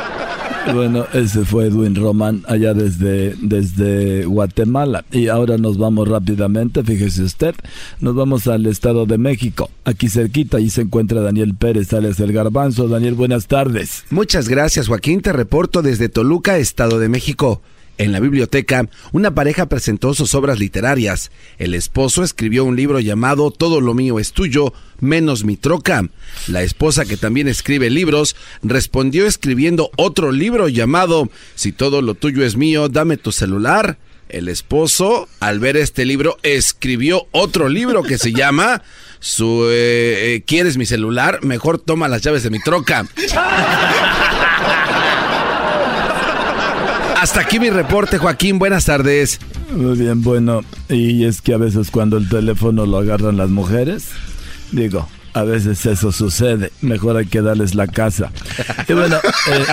[0.73, 5.03] Bueno, ese fue Edwin Roman allá desde, desde Guatemala.
[5.11, 7.55] Y ahora nos vamos rápidamente, fíjese usted,
[7.99, 9.69] nos vamos al Estado de México.
[9.85, 12.87] Aquí cerquita, ahí se encuentra Daniel Pérez, alias El Garbanzo.
[12.87, 14.05] Daniel, buenas tardes.
[14.11, 15.21] Muchas gracias, Joaquín.
[15.21, 17.61] Te reporto desde Toluca, Estado de México.
[18.01, 21.29] En la biblioteca, una pareja presentó sus obras literarias.
[21.59, 26.09] El esposo escribió un libro llamado Todo lo mío es tuyo, menos mi troca.
[26.47, 32.43] La esposa, que también escribe libros, respondió escribiendo otro libro llamado Si todo lo tuyo
[32.43, 33.99] es mío, dame tu celular.
[34.29, 38.81] El esposo, al ver este libro, escribió otro libro que se llama
[39.39, 41.43] eh, eh, ¿Quieres mi celular?
[41.43, 43.05] Mejor toma las llaves de mi troca.
[47.21, 48.57] Hasta aquí mi reporte, Joaquín.
[48.57, 49.39] Buenas tardes.
[49.71, 50.61] Muy bien, bueno.
[50.89, 54.07] Y es que a veces cuando el teléfono lo agarran las mujeres,
[54.71, 56.71] digo, a veces eso sucede.
[56.81, 58.31] Mejor hay que darles la casa.
[58.87, 59.65] Y bueno, eh,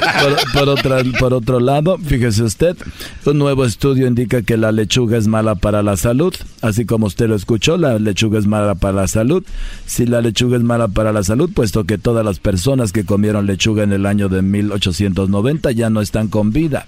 [0.52, 2.76] por, por otro lado, fíjese usted,
[3.24, 6.34] un nuevo estudio indica que la lechuga es mala para la salud.
[6.62, 9.44] Así como usted lo escuchó, la lechuga es mala para la salud.
[9.86, 13.46] Si la lechuga es mala para la salud, puesto que todas las personas que comieron
[13.46, 16.86] lechuga en el año de 1890 ya no están con vida.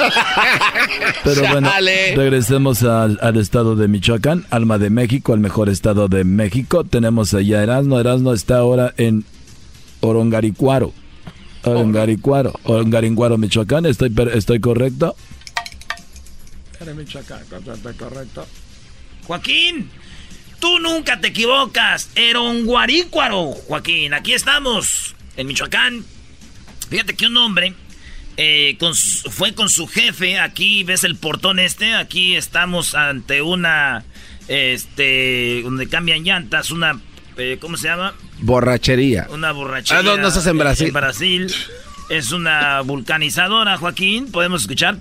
[1.24, 1.70] Pero bueno,
[2.16, 6.84] regresemos al, estado de Michoacán, Alma de México, el mejor estado de México.
[6.84, 7.98] Tenemos allá Erasmo.
[8.00, 9.24] Erasmo está ahora en
[10.00, 10.92] Orongaricuaro.
[11.62, 13.84] Orongaricuaro, Orongaringuaro, Michoacán.
[13.86, 15.14] ¿Estoy, estoy correcto?
[16.96, 17.44] Michoacán,
[17.98, 18.46] correcto.
[19.26, 19.90] Joaquín,
[20.58, 22.08] tú nunca te equivocas.
[22.14, 24.14] Eronguarícuaro, Joaquín.
[24.14, 26.04] Aquí estamos, en Michoacán.
[26.88, 27.74] Fíjate que un hombre
[28.42, 28.78] eh,
[29.30, 34.04] fue con su jefe, aquí ves el portón este, aquí estamos ante una,
[34.48, 36.98] este, donde cambian llantas, una,
[37.36, 38.14] eh, ¿cómo se llama?
[38.40, 39.26] Borrachería.
[39.30, 40.00] Una borrachería.
[40.00, 40.86] Ah, no, no estás en Brasil.
[40.86, 41.54] En Brasil.
[42.08, 44.32] Es una vulcanizadora, Joaquín.
[44.32, 44.98] Podemos escuchar.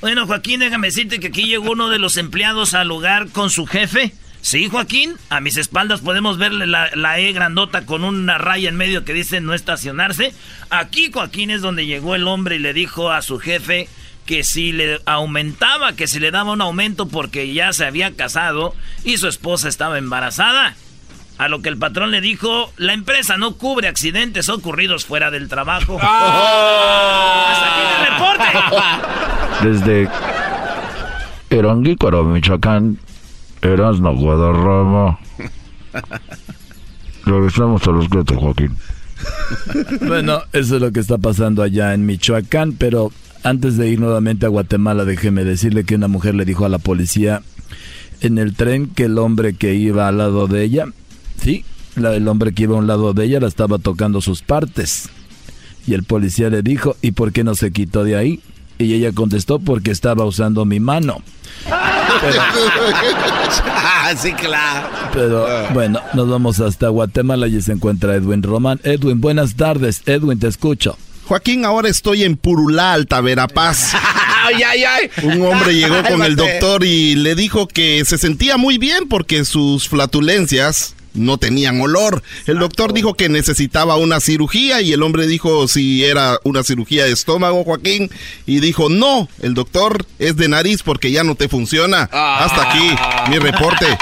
[0.00, 3.66] Bueno, Joaquín, déjame decirte que aquí llegó uno de los empleados al lugar con su
[3.66, 4.14] jefe.
[4.40, 9.04] Sí, Joaquín, a mis espaldas podemos ver la, E grandota con una raya en medio
[9.04, 10.32] que dice no estacionarse.
[10.70, 13.88] Aquí, Joaquín, es donde llegó el hombre y le dijo a su jefe
[14.26, 18.74] que si le aumentaba, que si le daba un aumento porque ya se había casado
[19.04, 20.76] y su esposa estaba embarazada.
[21.38, 25.48] A lo que el patrón le dijo, la empresa no cubre accidentes ocurridos fuera del
[25.48, 25.98] trabajo.
[26.02, 27.46] ¡Ah!
[27.52, 29.78] Hasta aquí el reporte.
[29.86, 30.10] Desde
[31.50, 32.98] Eronguícuaro, Michoacán,
[33.62, 35.18] Erasno Guadarrama.
[37.24, 38.76] regresamos a los gatos, Joaquín.
[40.06, 44.46] bueno, eso es lo que está pasando allá en Michoacán, pero antes de ir nuevamente
[44.46, 47.42] a Guatemala, déjeme decirle que una mujer le dijo a la policía
[48.20, 50.86] en el tren que el hombre que iba al lado de ella,
[51.40, 51.64] sí,
[51.96, 55.08] el hombre que iba a un lado de ella la estaba tocando sus partes.
[55.86, 58.40] Y el policía le dijo, ¿y por qué no se quitó de ahí?
[58.78, 61.22] Y ella contestó, porque estaba usando mi mano.
[61.70, 61.97] Ah,
[64.16, 64.88] sí, claro.
[65.12, 68.80] Pero bueno, nos vamos hasta Guatemala y se encuentra Edwin Román.
[68.84, 70.02] Edwin, buenas tardes.
[70.06, 70.96] Edwin, te escucho.
[71.26, 73.92] Joaquín, ahora estoy en Purulá, Alta Verapaz.
[74.44, 75.10] ay, ay, ay.
[75.22, 79.44] Un hombre llegó con el doctor y le dijo que se sentía muy bien porque
[79.44, 82.22] sus flatulencias no tenían olor.
[82.46, 87.04] El doctor dijo que necesitaba una cirugía y el hombre dijo si era una cirugía
[87.04, 88.10] de estómago, Joaquín,
[88.46, 92.08] y dijo no, el doctor es de nariz porque ya no te funciona.
[92.12, 92.90] Hasta aquí
[93.30, 93.86] mi reporte.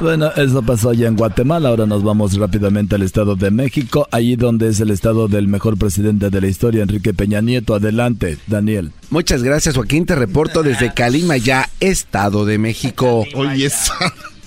[0.00, 1.68] Bueno, eso pasó allá en Guatemala.
[1.68, 5.76] Ahora nos vamos rápidamente al Estado de México, allí donde es el estado del mejor
[5.76, 7.74] presidente de la historia, Enrique Peña Nieto.
[7.74, 8.92] Adelante, Daniel.
[9.10, 10.06] Muchas gracias, Joaquín.
[10.06, 13.26] Te reporto desde Calima, ya Estado de México.
[13.34, 13.70] Oye,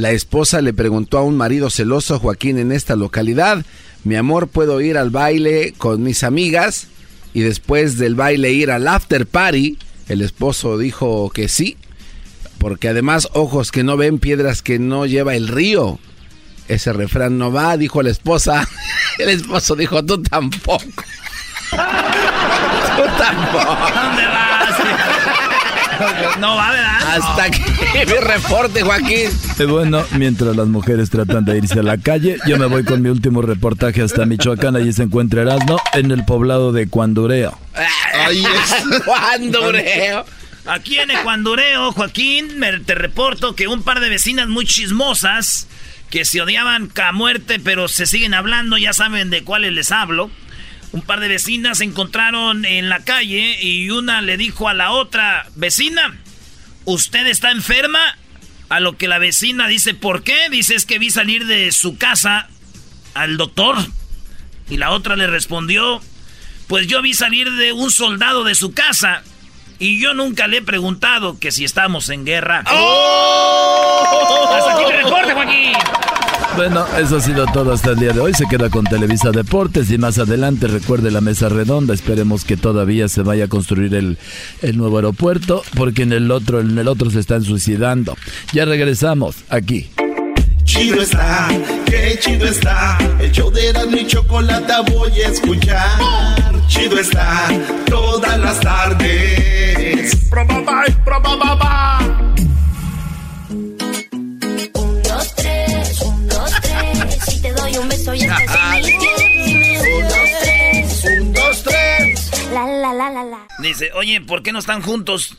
[0.00, 3.64] la esposa le preguntó a un marido celoso, Joaquín, en esta localidad,
[4.02, 6.86] mi amor, ¿puedo ir al baile con mis amigas?
[7.34, 9.78] Y después del baile ir al after party.
[10.08, 11.76] El esposo dijo que sí,
[12.58, 15.98] porque además ojos que no ven, piedras que no lleva el río.
[16.66, 18.66] Ese refrán no va, dijo la esposa.
[19.18, 20.80] El esposo dijo, tú tampoco.
[21.70, 21.76] tú
[23.18, 23.76] tampoco.
[23.92, 24.49] ¿Dónde vas?
[26.40, 27.16] No va, ¿verdad?
[27.16, 27.62] Hasta aquí
[27.94, 29.30] mi reporte, Joaquín.
[29.58, 33.02] Y bueno, mientras las mujeres tratan de irse a la calle, yo me voy con
[33.02, 34.76] mi último reportaje hasta Michoacán.
[34.76, 37.58] Allí se encuentra Erasmo en el poblado de Cuandureo.
[38.26, 39.02] Ahí es.
[39.04, 40.24] Cuandureo.
[40.66, 45.66] Aquí en Ecuandureo, Joaquín, me, te reporto que un par de vecinas muy chismosas
[46.10, 50.30] que se odiaban a muerte, pero se siguen hablando, ya saben de cuáles les hablo.
[50.92, 54.90] Un par de vecinas se encontraron en la calle y una le dijo a la
[54.90, 56.18] otra vecina,
[56.84, 58.00] ¿usted está enferma?
[58.68, 60.48] A lo que la vecina dice, ¿por qué?
[60.50, 62.48] Dice, es que vi salir de su casa
[63.14, 63.76] al doctor.
[64.68, 66.00] Y la otra le respondió,
[66.66, 69.22] pues yo vi salir de un soldado de su casa
[69.80, 72.62] y yo nunca le he preguntado que si estamos en guerra.
[72.70, 74.48] ¡Oh!
[74.54, 75.72] Hasta aquí el reporte, Joaquín.
[76.56, 78.34] Bueno, eso ha sido todo hasta el día de hoy.
[78.34, 81.94] Se queda con Televisa Deportes y más adelante recuerde la mesa redonda.
[81.94, 84.18] Esperemos que todavía se vaya a construir el,
[84.60, 88.16] el nuevo aeropuerto porque en el otro en el otro se están suicidando.
[88.52, 89.90] Ya regresamos aquí.
[90.64, 91.48] Chido está,
[91.86, 92.98] qué chido está.
[93.18, 95.98] El show de mi chocolate voy a escuchar.
[96.68, 97.48] Chido está,
[97.86, 99.49] todas las tardes.
[100.30, 101.98] Probaba, probaba,
[103.48, 107.24] Un, dos, tres, un, dos, tres.
[107.26, 109.76] Si te doy un beso y estás en mi.
[109.78, 112.30] Un, dos, tres, un, dos, tres.
[112.52, 113.46] La, la, la, la, la.
[113.58, 115.36] Dice, oye, ¿por qué no están juntos?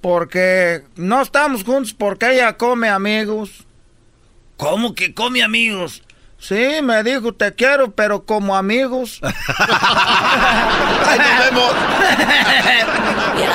[0.00, 3.66] Porque no estamos juntos porque ella come amigos.
[4.56, 6.02] ¿Cómo que come amigos?
[6.42, 9.20] Sí, me dijo te quiero, pero como amigos.
[11.06, 11.62] Ahí nos vemos.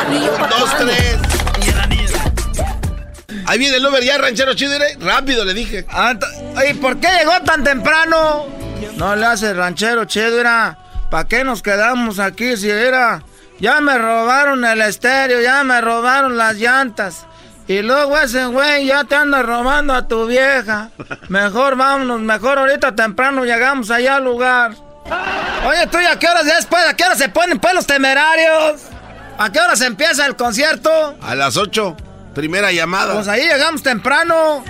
[0.08, 1.18] Un, dos, tres.
[3.46, 4.80] Ahí viene el Uber ya, ranchero chido.
[5.02, 5.86] Rápido, le dije.
[5.90, 6.14] Ah,
[6.70, 8.46] ¿Y por qué llegó tan temprano?
[8.96, 10.78] No le hace ranchero chido, era.
[11.12, 13.22] ¿Para qué nos quedamos aquí si era?
[13.60, 17.26] Ya me robaron el estéreo, ya me robaron las llantas.
[17.68, 20.89] Y luego ese güey ya te anda robando a tu vieja.
[21.28, 24.72] Mejor vámonos, mejor ahorita temprano llegamos allá al lugar.
[25.68, 26.82] Oye, tú, ¿y a qué horas después?
[26.88, 28.82] ¿A qué hora se ponen pues los temerarios?
[29.38, 31.15] ¿A qué hora se empieza el concierto?
[31.22, 31.95] A las 8.
[32.34, 33.13] Primera llamada.
[33.15, 34.63] Pues ahí llegamos temprano.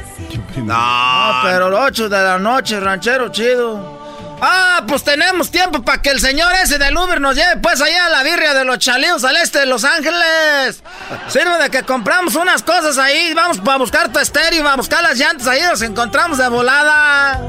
[0.57, 3.96] No, No, pero las 8 de la noche, ranchero chido.
[4.39, 8.05] Ah, pues tenemos tiempo para que el señor ese del Uber nos lleve pues allá
[8.05, 10.83] a la birria de los chalíos al este de Los Ángeles.
[11.27, 15.17] Sirve de que compramos unas cosas ahí, vamos a buscar tu estéreo, a buscar las
[15.17, 17.41] llantas ahí, nos encontramos de volada.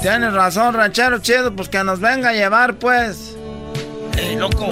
[0.00, 3.36] Tienes razón, ranchero chido, pues que nos venga a llevar pues.
[4.16, 4.68] ¡Ey, loco!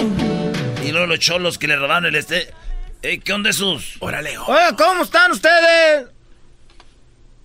[0.83, 2.53] Y luego los cholos que le robaron el este.
[3.01, 3.95] Ey, ¿qué onda esos?
[3.99, 6.07] Órale, Oye, ¿cómo están ustedes?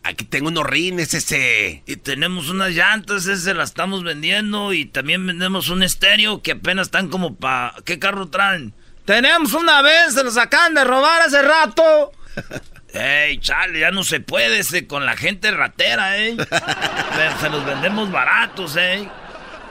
[0.07, 1.83] Aquí tengo unos rines ese.
[1.85, 4.73] Y tenemos unas llantas, ese las estamos vendiendo.
[4.73, 7.75] Y también vendemos un estéreo que apenas están como para.
[7.85, 8.73] ¿Qué carro traen?
[9.05, 12.13] Tenemos una vez, se los acaban de robar hace rato.
[12.93, 16.37] Ey, chale, ya no se puede ese con la gente ratera, eh.
[16.37, 19.09] Pero se los vendemos baratos, eh.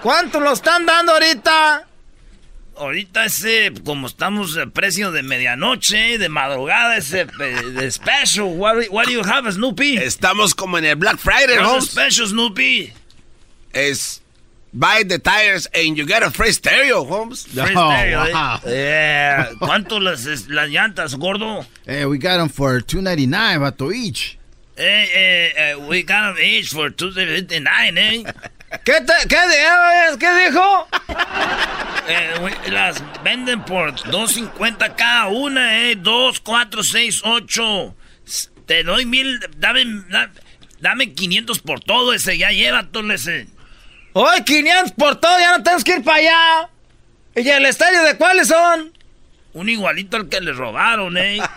[0.02, 1.88] ¿Cuánto lo están dando ahorita?
[2.78, 8.46] Ahorita ese, como estamos a precio de medianoche, de madrugada, ese de special.
[8.46, 9.98] What, what do you have, Snoopy?
[9.98, 12.94] Estamos como en el Black Friday, the special, Snoopy?
[13.74, 14.22] Es
[14.72, 17.46] buy the tires and you get a free stereo, Holmes.
[17.46, 18.60] Free stereo, eh.
[18.66, 19.50] Yeah.
[19.60, 21.66] ¿Cuánto las, las llantas, gordo?
[21.86, 24.38] Hey, we got them for two ninety nine, vato each.
[24.78, 28.24] Eh, eh, eh, we got them each for 259, eh.
[28.84, 30.88] ¿Qué, te, qué, di- ¿Qué dijo?
[32.08, 35.96] Eh, las venden por 2.50 cada una, eh.
[35.96, 37.96] 2, 4, 6, 8.
[38.28, 39.40] S- Te doy mil.
[39.58, 40.32] Dame, da-
[40.80, 42.38] dame 500 por todo ese.
[42.38, 43.48] Ya llévatelo ese.
[44.14, 46.70] Hoy 500 por todo, ya no tenemos que ir para allá.
[47.36, 48.94] ¿Y el estadio de cuáles son?
[49.54, 51.40] Un igualito al que le robaron, eh.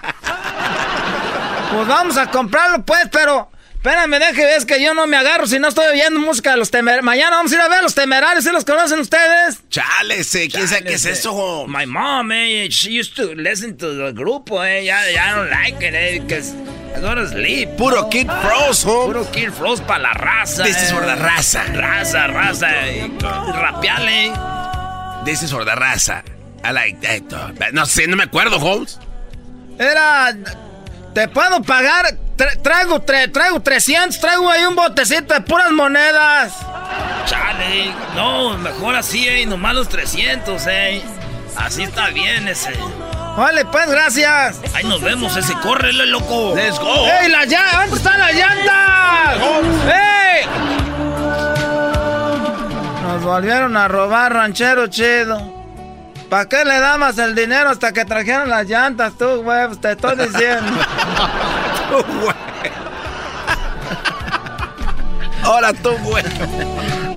[1.73, 3.51] Pues vamos a comprarlo, pues, pero.
[3.79, 6.70] Espérame, deje, ves que yo no me agarro si no estoy oyendo música de los
[6.70, 7.05] temerarios.
[7.05, 9.61] Mañana vamos a ir a ver a los temerarios, ¿sí los conocen ustedes?
[9.70, 11.64] Chale, ese, ¿quién sabe qué es eso?
[11.68, 14.85] My mom, eh, she used to listen to the grupo, eh.
[14.85, 16.53] Ya, ya don't like it, eh, because
[16.97, 17.68] I go to sleep.
[17.76, 19.14] Puro Kid Frost, Holmes.
[19.14, 20.64] Puro Kid Frost para la raza.
[20.64, 20.95] This is eh.
[20.97, 21.62] for the raza.
[21.72, 22.68] Raza, raza.
[22.85, 23.09] eh.
[23.20, 25.24] Rapeale.
[25.24, 26.24] This is for the raza.
[26.64, 27.72] I like that.
[27.72, 28.99] No sé, no me acuerdo, Holmes.
[29.79, 30.35] Era.
[31.14, 32.18] Te puedo pagar.
[32.39, 36.55] Tra- traigo, tre- traigo 300, traigo ahí un botecito de puras monedas.
[37.26, 37.93] Chale.
[38.14, 39.45] No, mejor así, eh.
[39.45, 41.03] Nomás los 300, eh.
[41.57, 42.72] Así está bien ese.
[43.36, 44.61] Vale, pues, gracias.
[44.74, 45.53] Ahí nos vemos ese.
[45.55, 46.55] Córrele, loco.
[46.57, 47.07] Let's go.
[47.20, 47.80] ¡Ey, las llantas!
[47.80, 49.39] ¿Dónde están las llantas?
[49.93, 50.47] ¡Ey!
[53.03, 55.57] Nos volvieron a robar, ranchero chido.
[56.30, 59.66] ¿Para qué le dabas el dinero hasta que trajeron las llantas, tú, güey?
[59.68, 60.72] Pues Te estoy diciendo.
[65.43, 66.24] Ahora tú, güey.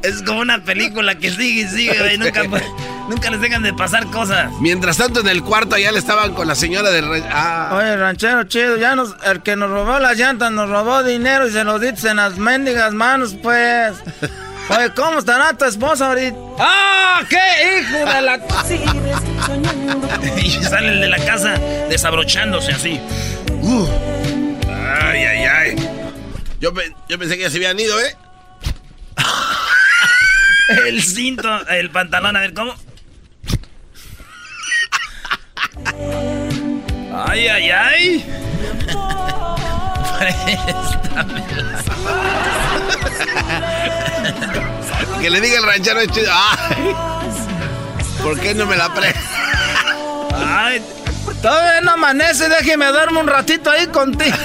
[0.04, 2.18] Es como una película que sigue y sigue, güey.
[2.18, 2.44] Nunca,
[3.10, 4.52] nunca les dejan de pasar cosas.
[4.62, 7.02] Mientras tanto, en el cuarto ya le estaban con la señora de...
[7.02, 7.76] re- Ah.
[7.78, 11.52] Oye, ranchero chido, ya nos, el que nos robó las llantas nos robó dinero y
[11.52, 13.94] se lo diste en las mendigas manos, pues.
[14.70, 16.38] Oye, ¿cómo estará tu esposa ahorita?
[16.60, 17.22] ¡Ah!
[17.30, 18.40] ¡Qué hijo de la...
[20.42, 21.56] y sale el de la casa
[21.90, 23.00] desabrochándose así.
[23.62, 23.86] Uh.
[25.12, 25.76] Ay, ay, ay.
[26.62, 26.72] Yo,
[27.10, 28.16] yo pensé que ya se habían ido, ¿eh?
[30.88, 32.74] El cinto, el pantalón, a ver cómo.
[37.14, 38.26] Ay, ay, ay.
[45.20, 46.32] que le diga el ranchero chido.
[46.34, 46.96] Ay,
[48.24, 49.14] ¿Por qué no me la pre?
[50.34, 50.82] Ay,
[51.42, 54.38] Todavía no amanece, déjeme duermo un ratito ahí contigo.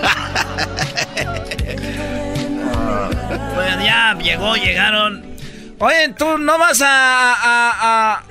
[3.54, 5.24] pues ya llegó, llegaron.
[5.78, 8.22] Oye, tú no vas a, a, a-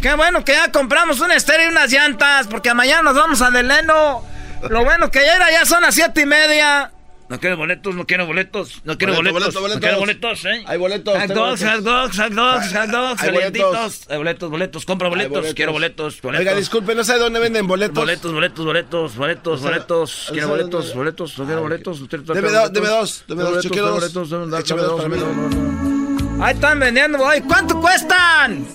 [0.00, 3.50] Qué bueno que ya compramos un estéreo y unas llantas, porque mañana nos vamos a
[3.50, 4.22] Deleno.
[4.68, 6.92] Lo bueno que ya era, ya son las siete y media.
[7.28, 10.30] No quiero boletos, no quiero boletos, no quiero Boleto, boletos, boleto, no quiero boletos.
[10.42, 10.64] boletos, ¿eh?
[10.66, 11.74] Hay boletos, Hot dogs, boletos.
[11.74, 14.00] hot dogs, hot dogs, hot dogs, Hay boletos.
[14.08, 15.54] Hay boletos, boletos, compra boletos, boletos.
[15.54, 16.40] quiero boletos, boletos.
[16.46, 17.94] Oiga, disculpe, no sé dónde venden boletos.
[17.96, 20.28] Boletos, boletos, boletos, boletos, O sea, boletos.
[20.30, 22.00] o Quiero boletos, boletos, no quiero boletos.
[22.00, 22.98] usted- Deme dos, deme boletos.
[22.98, 24.14] dos, deme dos, yo quiero dos.
[24.14, 26.42] boletos, Échame dos, para mí.
[26.42, 28.66] Ahí están vendiendo, ¿cuánto cuestan?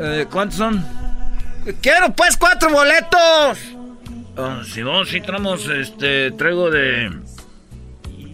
[0.00, 0.86] Eh, ¿Cuántos son?
[1.82, 3.58] Quiero pues cuatro boletos.
[4.38, 7.10] Ah, si no, si traemos, este, traigo de...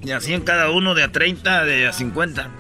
[0.03, 2.51] De a 100 cada uno, de a 30, de a 50.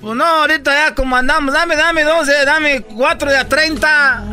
[0.00, 4.24] Pues no, ahorita ya como andamos, dame, dame dos, eh, dame cuatro de a 30.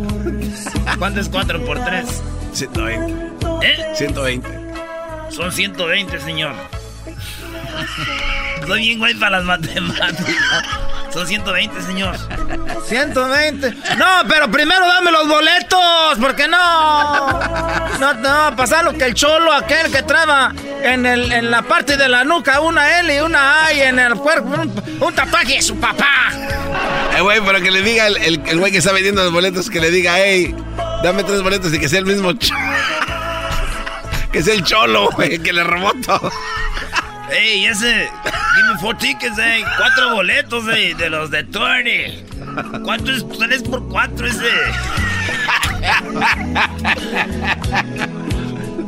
[1.00, 2.22] ¿Cuánto es 4 por 3?
[2.54, 3.68] 120.
[3.68, 3.96] ¿Eh?
[3.96, 4.48] 120.
[5.30, 6.54] Son 120, señor.
[8.68, 10.64] Soy bien güey para las matemáticas.
[11.16, 12.16] Son 120, señor.
[12.88, 13.72] 120.
[13.98, 17.40] No, pero primero dame los boletos, porque no.
[18.00, 20.54] No te va a pasar lo que el cholo, aquel que traba
[20.84, 23.98] en, el, en la parte de la nuca, una L y una A y en
[23.98, 26.34] el cuerpo un, un tatuaje de su papá.
[27.18, 29.70] Eh, güey, pero que le diga el, el, el güey que está vendiendo los boletos,
[29.70, 30.54] que le diga, hey,
[31.02, 32.54] dame tres boletos y que sea el mismo cho-
[34.34, 36.30] Que sea el cholo, güey, que le robó todo.
[37.32, 38.10] Ey, ese.
[38.56, 39.64] Give me four tickets, ey.
[39.78, 42.24] Cuatro boletos, ey, de los de Tony.
[42.84, 44.52] ¿Cuánto es tres por cuatro ese?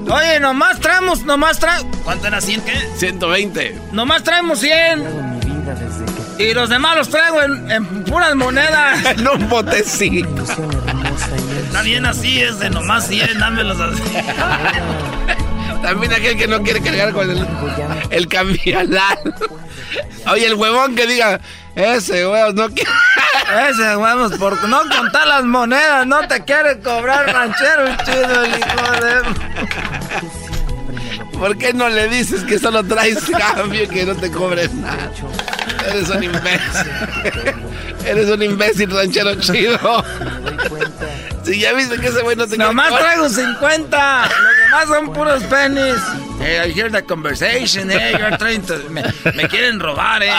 [0.09, 1.97] Oye, nomás traemos, nomás traemos.
[2.03, 2.73] ¿Cuánto era 100 qué?
[2.97, 3.81] 120.
[3.91, 5.37] Nomás traemos 100.
[6.39, 9.03] Y los demás los traigo en, en puras monedas.
[9.17, 10.43] En un botecito.
[10.43, 14.03] Está bien así, ese, nomás 100, dámelos así.
[15.81, 17.37] También aquel que no quiere cargar con el,
[18.09, 18.27] el.
[20.31, 21.39] Oye, el huevón que diga,
[21.75, 22.91] ese huevón no quiere.
[23.69, 28.91] Ese huevos, por no contar las monedas, no te quiere cobrar ranchero chido el hijo
[29.01, 29.21] de...
[31.37, 33.19] ¿Por qué no le dices que solo traes
[33.55, 35.11] cambio y que no te cobres nada?
[35.89, 36.91] Eres un imbécil.
[38.05, 40.03] Eres un imbécil, ranchero chido.
[41.47, 44.21] Ya viste que ese güey no te Nomás traigo 50.
[44.21, 45.97] Los demás son puros pennies.
[46.39, 47.89] Hey, I hear the conversation.
[47.89, 48.77] Hey, you're trying to...
[48.89, 49.03] me,
[49.33, 50.31] me quieren robar, eh.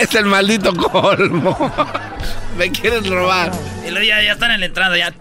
[0.00, 1.56] Es el maldito colmo.
[2.56, 3.52] Me quieren robar.
[3.86, 5.14] Y luego ya, ya están en la entrada, ya.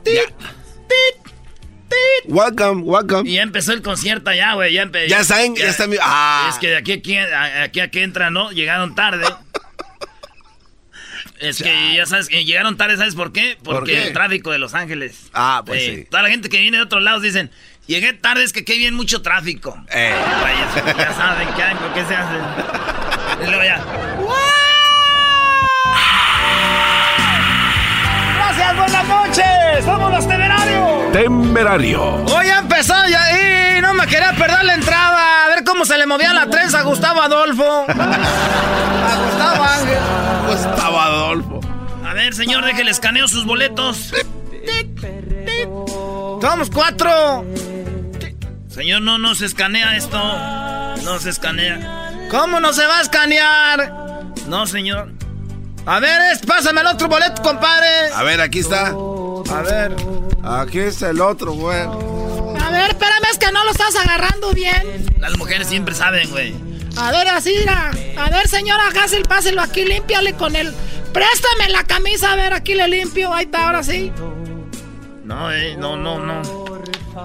[2.26, 3.30] Welcome, welcome.
[3.30, 4.73] Y ya empezó el concierto ya, güey.
[4.73, 6.48] Ya, empe- Ya saben, ya están- ah.
[6.52, 8.49] Es que de aquí a aquí, aquí a que entran, ¿no?
[8.52, 9.26] Llegaron tarde.
[11.39, 13.57] Es que ya sabes que llegaron tarde, ¿sabes por qué?
[13.64, 14.07] ¿Por Porque qué?
[14.07, 15.30] el tráfico de Los Ángeles.
[15.34, 16.07] Ah, pues Eh, sí.
[16.09, 17.51] Toda la gente que viene de otros lados dicen,
[17.85, 19.77] llegué tarde, es que aquí viene mucho tráfico.
[19.91, 20.15] Eh.
[20.41, 22.41] Vaya, ya saben qué hay, por qué se hacen.
[23.43, 23.80] Y luego ya.
[28.35, 29.85] Gracias, buenas noches.
[29.85, 31.11] Somos los temerarios.
[31.11, 32.01] Temerario.
[32.26, 35.45] Hoy ha empezado ya y no me quería perder la entrada.
[35.45, 37.85] A ver cómo se le movía la trenza a Gustavo Adolfo.
[37.88, 39.47] A Gustavo
[42.27, 44.11] ver, señor, déjele escaneo sus boletos.
[46.41, 47.45] Somos cuatro.
[48.67, 50.19] Señor, no, no se escanea esto.
[51.03, 52.27] No se escanea.
[52.29, 53.93] ¿Cómo no se va a escanear?
[54.47, 55.13] No, señor.
[55.85, 58.11] A ver, es, pásame el otro boleto, compadre.
[58.13, 58.87] A ver, aquí está.
[58.87, 59.95] A ver.
[60.43, 61.79] Aquí está el otro, güey.
[61.79, 65.05] A ver, espérame, es que no lo estás agarrando bien.
[65.19, 66.53] Las mujeres siempre saben, güey.
[66.97, 67.91] A ver, así, mira.
[68.17, 70.73] A ver, señora Hassel, páselo aquí, límpiale con él.
[71.18, 73.34] Préstame la camisa, a ver, aquí le limpio.
[73.34, 74.11] Ahí está, ahora sí.
[75.23, 76.44] No, eh, no, no, no.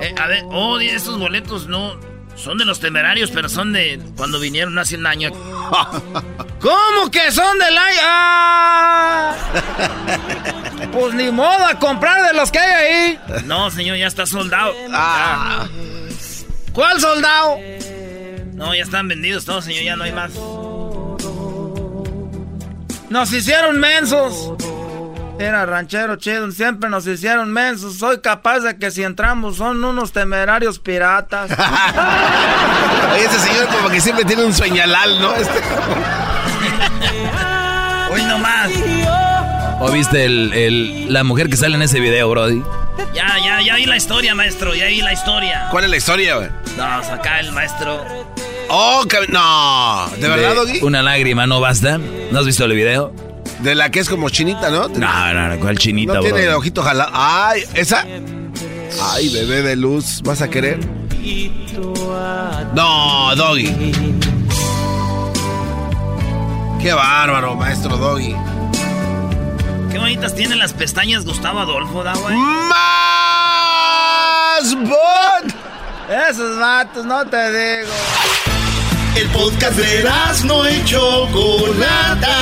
[0.01, 2.01] Eh, a ver, oh, estos boletos no.
[2.35, 5.31] Son de los temerarios, pero son de cuando vinieron hace un año.
[6.61, 8.01] ¿Cómo que son del año?
[8.03, 9.37] ¡Ah!
[10.91, 13.45] Pues ni modo a comprar de los que hay ahí.
[13.45, 14.75] No, señor, ya está soldado.
[14.91, 15.67] Ah.
[16.73, 17.57] ¿Cuál soldado?
[18.55, 20.33] No, ya están vendidos todos, señor, ya no hay más.
[23.13, 24.55] Nos hicieron mensos.
[25.39, 27.99] Era ranchero chido, siempre nos hicieron mensos.
[27.99, 31.51] Soy capaz de que si entramos son unos temerarios piratas.
[33.13, 35.35] Oye, ese señor como que siempre tiene un sueñalal, ¿no?
[35.35, 35.53] Este...
[38.13, 38.71] Hoy nomás.
[39.81, 42.63] ¿O viste el, el- la mujer que sale en ese video, Brody?
[43.13, 45.69] Ya, ya, ya vi la historia, maestro, ya vi la historia.
[45.71, 46.49] ¿Cuál es la historia, güey?
[46.79, 48.07] No, acá el maestro.
[48.69, 50.09] Oh, cab- no.
[50.19, 50.81] ¿De verdad, Doggy?
[50.83, 51.99] Una lágrima no basta.
[51.99, 53.13] ¿No has visto el video?
[53.61, 54.89] De la que es como chinita, ¿no?
[54.89, 56.49] No, no, no, ¿cuál chinita, No tiene Brody?
[56.49, 57.11] el ojito jalado.
[57.13, 58.05] Ay, esa.
[59.13, 60.79] Ay, bebé de luz, ¿vas a querer?
[62.75, 63.93] No, Doggy.
[66.81, 68.35] Qué bárbaro, maestro Doggy.
[69.93, 72.35] Qué bonitas tienen las pestañas Gustavo Adolfo, da, güey.
[72.37, 72.75] ¡Más
[74.75, 75.55] bot!
[76.31, 77.93] Esos vatos, no te digo.
[79.15, 80.05] El podcast de
[80.47, 82.39] no y Chocolata.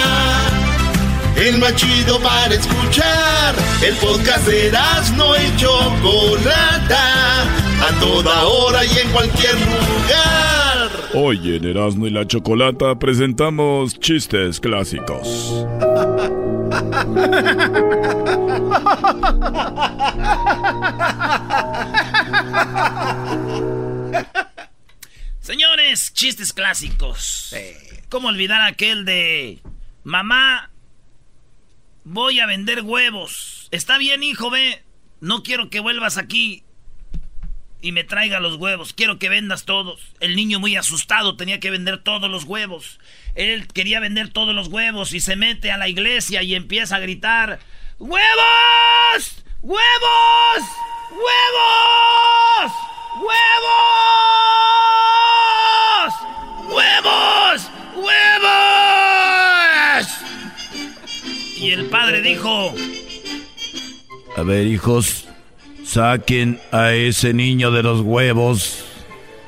[1.37, 3.57] El más chido para escuchar.
[3.83, 4.71] El podcast de
[5.17, 7.43] no y Chocolata.
[7.43, 10.91] A toda hora y en cualquier lugar.
[11.15, 15.67] Hoy en Erasmo y la Chocolata presentamos chistes clásicos.
[25.41, 27.55] Señores, chistes clásicos.
[28.11, 29.61] ¿Cómo olvidar aquel de
[30.05, 30.71] mamá?
[32.05, 33.69] Voy a vender huevos.
[33.71, 34.85] Está bien, hijo, ve.
[35.21, 36.63] No quiero que vuelvas aquí
[37.81, 38.93] y me traiga los huevos.
[38.93, 40.13] Quiero que vendas todos.
[40.21, 43.01] El niño muy asustado tenía que vender todos los huevos.
[43.35, 47.01] Él quería vender todos los huevos y se mete a la iglesia y empieza a
[47.01, 47.61] gritar:
[47.99, 49.43] ¡Huevos!
[49.63, 50.69] ¡Huevos!
[51.11, 52.73] ¡Huevos!
[53.17, 53.31] ¡Huevos!
[56.69, 57.71] ¡Huevos!
[57.97, 58.21] ¡Huevos!
[61.57, 62.73] Y el padre dijo:
[64.37, 65.27] A ver, hijos,
[65.85, 68.85] saquen a ese niño de los huevos.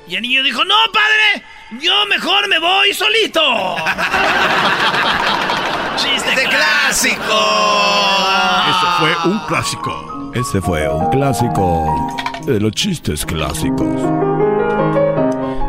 [0.09, 1.45] Y el niño dijo, no, padre,
[1.81, 3.41] yo mejor me voy solito.
[5.97, 7.39] Chiste clásico.
[8.69, 10.33] Este fue un clásico.
[10.35, 13.87] Ese fue un clásico de los chistes clásicos.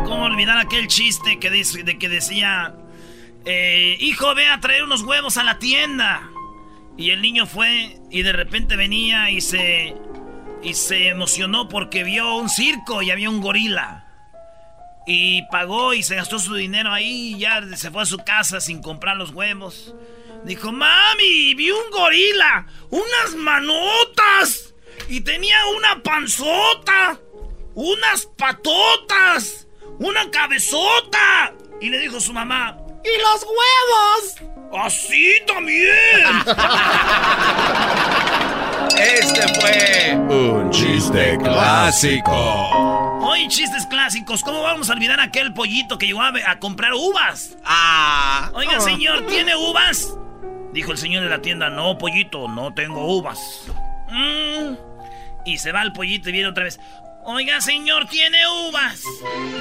[0.06, 2.74] ¿Cómo olvidar aquel chiste que, de que decía,
[3.44, 6.28] eh, hijo, ve a traer unos huevos a la tienda?
[6.96, 9.94] Y el niño fue y de repente venía y se,
[10.62, 14.00] y se emocionó porque vio un circo y había un gorila.
[15.06, 18.60] Y pagó y se gastó su dinero ahí y ya se fue a su casa
[18.60, 19.94] sin comprar los huevos.
[20.44, 24.73] Dijo, mami, vi un gorila, unas manotas
[25.08, 27.18] y tenía una panzota,
[27.74, 29.66] unas patotas,
[29.98, 31.54] una cabezota.
[31.80, 34.84] Y le dijo su mamá, ¿y los huevos?
[34.84, 36.44] Así también.
[38.96, 42.32] Este fue un chiste clásico.
[43.22, 44.42] Hoy chistes clásicos.
[44.42, 47.56] ¿Cómo vamos a olvidar aquel pollito que llegó a, a comprar uvas?
[47.64, 48.50] Ah.
[48.54, 50.14] Oiga, señor, ¿tiene uvas?
[50.72, 53.66] Dijo el señor de la tienda, no, pollito, no tengo uvas.
[54.14, 54.76] Mm.
[55.46, 56.78] Y se va el pollito y viene otra vez.
[57.24, 58.38] Oiga, señor, ¿tiene
[58.68, 59.02] uvas?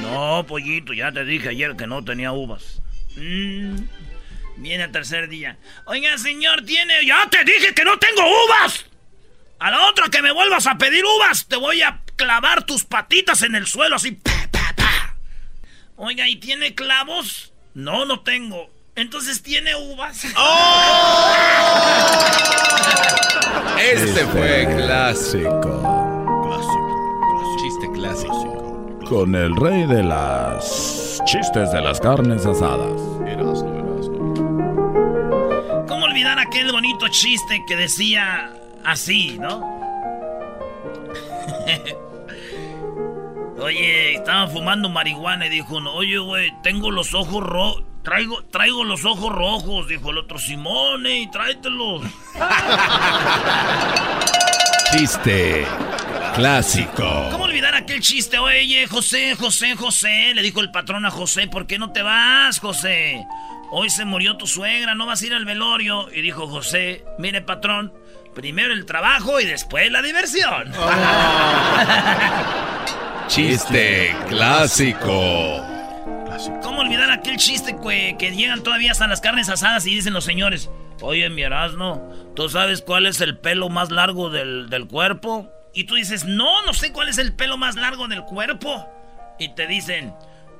[0.02, 2.82] No, pollito, ya te dije ayer que no tenía uvas.
[3.16, 3.78] Mm.
[4.58, 5.58] Viene el tercer día.
[5.86, 7.06] Oiga, señor, ¿tiene...?
[7.06, 8.86] Ya te dije que no tengo uvas.
[9.60, 13.42] A la otra que me vuelvas a pedir uvas, te voy a clavar tus patitas
[13.42, 14.20] en el suelo así.
[15.96, 17.54] Oiga, ¿y tiene clavos?
[17.74, 18.70] No, no tengo.
[18.96, 20.26] Entonces tiene uvas.
[20.36, 21.34] ¡Oh!
[23.84, 25.82] Este fue clásico.
[26.48, 27.58] Clásico.
[27.62, 29.00] Chiste clásico.
[29.10, 33.02] Con el rey de las chistes de las carnes asadas.
[35.88, 38.54] ¿Cómo olvidar aquel bonito chiste que decía
[38.86, 39.62] así, no?
[43.62, 47.84] Oye, estaban fumando marihuana y dijo uno, oye, güey, tengo los ojos rojos.
[48.04, 52.02] Traigo, traigo los ojos rojos, dijo el otro, Simone, y tráetelos.
[54.92, 55.66] Chiste
[56.34, 57.30] clásico.
[57.32, 58.38] ¿Cómo olvidar aquel chiste?
[58.38, 62.60] Oye, José, José, José, le dijo el patrón a José, ¿por qué no te vas,
[62.60, 63.26] José?
[63.72, 66.08] Hoy se murió tu suegra, no vas a ir al velorio.
[66.14, 67.94] Y dijo José, mire, patrón,
[68.36, 70.72] primero el trabajo y después la diversión.
[73.28, 75.73] Chiste clásico.
[76.62, 80.24] ¿Cómo olvidar aquel chiste que, que llegan todavía hasta las carnes asadas y dicen los
[80.26, 80.70] señores?
[81.02, 85.50] Oye, mi Erasmo, ¿tú sabes cuál es el pelo más largo del, del cuerpo?
[85.74, 88.88] Y tú dices, no, no sé cuál es el pelo más largo del cuerpo.
[89.40, 90.14] Y te dicen,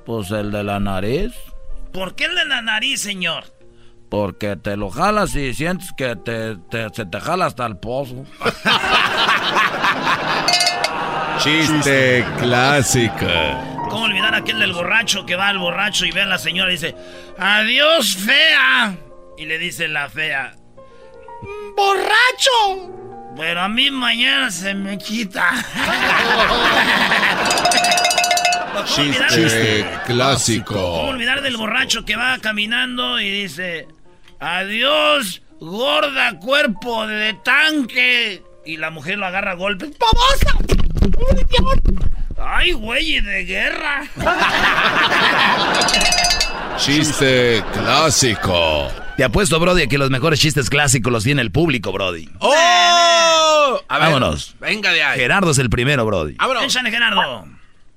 [0.04, 1.32] Pues el de la nariz.
[1.92, 3.44] ¿por qué el de la nariz, señor?
[4.10, 8.24] Porque te lo jalas y sientes que te, te- se te jala hasta el pozo.
[11.38, 13.26] Chiste clásico.
[13.94, 16.72] ¿Cómo olvidar aquel del borracho que va al borracho y ve a la señora y
[16.72, 16.96] dice,
[17.38, 18.96] adiós, fea?
[19.38, 20.56] Y le dice la fea,
[21.76, 22.90] ¡Borracho!
[23.36, 25.48] pero a mí mañana se me quita.
[28.72, 30.92] ¿Cómo Chiste ¿Cómo clásico.
[31.02, 33.86] olvidar del borracho que va caminando y dice,
[34.40, 38.42] adiós, gorda cuerpo de tanque?
[38.66, 39.90] Y la mujer lo agarra a golpes.
[39.96, 40.58] ¡Babosa!
[42.38, 44.02] ¡Ay, güey, de guerra!
[46.76, 48.88] Chiste clásico.
[49.16, 52.28] Te apuesto, Brody, que los mejores chistes clásicos los tiene el público, Brody.
[52.40, 53.80] ¡Oh!
[53.88, 54.56] A ver, Vámonos.
[54.58, 55.20] Venga de ahí.
[55.20, 56.34] Gerardo es el primero, Brody.
[56.34, 56.64] Vámonos.
[56.64, 57.44] Échale, Gerardo.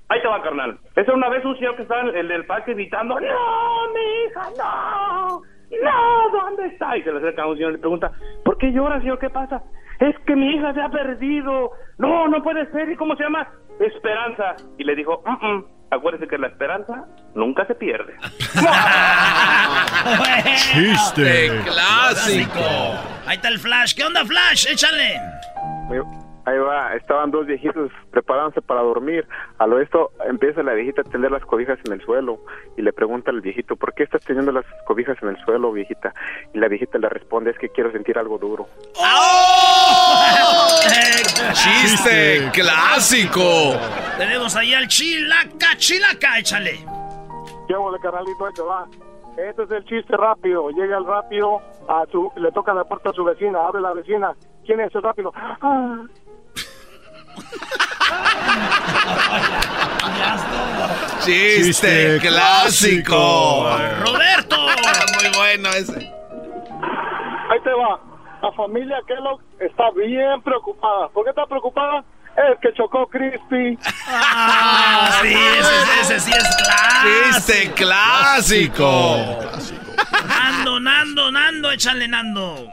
[0.10, 0.78] Ahí te va, carnal.
[0.96, 4.50] Esa una vez un señor que estaba en el del parque gritando, ¡No, mi hija,
[4.58, 5.42] no!
[5.84, 6.30] ¡No!
[6.32, 6.96] ¿Dónde está?
[6.98, 8.12] Y se le acerca a un señor y le pregunta,
[8.46, 9.20] ¿por qué llora, señor?
[9.20, 9.62] ¿Qué pasa?
[10.00, 11.72] Es que mi hija se ha perdido.
[11.98, 12.90] No, no puede ser.
[12.90, 13.48] ¿Y cómo se llama?
[13.80, 14.56] Esperanza.
[14.78, 17.06] Y le dijo, "Mm, mm, acuérdese que la esperanza
[17.36, 18.14] nunca se pierde.
[20.56, 22.60] Chiste clásico.
[23.26, 23.96] Ahí está el Flash.
[23.96, 24.68] ¿Qué onda, Flash?
[24.72, 25.20] Échale.
[26.48, 29.28] Ahí va, estaban dos viejitos preparándose para dormir.
[29.58, 32.40] A lo esto empieza la viejita a tender las cobijas en el suelo
[32.78, 36.14] y le pregunta al viejito, ¿por qué estás teniendo las cobijas en el suelo, viejita?
[36.54, 38.66] Y la viejita le responde, es que quiero sentir algo duro.
[41.52, 43.76] Chiste clásico.
[44.18, 46.80] Tenemos ahí al Chilaca, Chilaca, échale.
[47.68, 48.88] Llevo de carnalito, ahí te va.
[49.38, 50.70] Este es el chiste rápido.
[50.70, 54.34] Llega el rápido, a su, le toca la puerta a su vecina, abre la vecina.
[54.66, 55.34] ¿Quién es el rápido?
[55.36, 56.04] Ah,
[61.24, 63.70] Chiste clásico.
[64.06, 64.58] Roberto.
[64.58, 65.98] Muy bueno ese.
[65.98, 68.00] Ahí te va.
[68.42, 71.10] La familia Kellogg está bien preocupada.
[71.10, 72.04] ¿Por qué está preocupada?
[72.38, 73.78] Es que chocó Crispy.
[74.08, 77.34] Ah, sí, ese, ese sí es clásico.
[77.34, 79.18] Chiste clásico.
[80.28, 82.70] Nando, Nando, Nando, échale, Nando.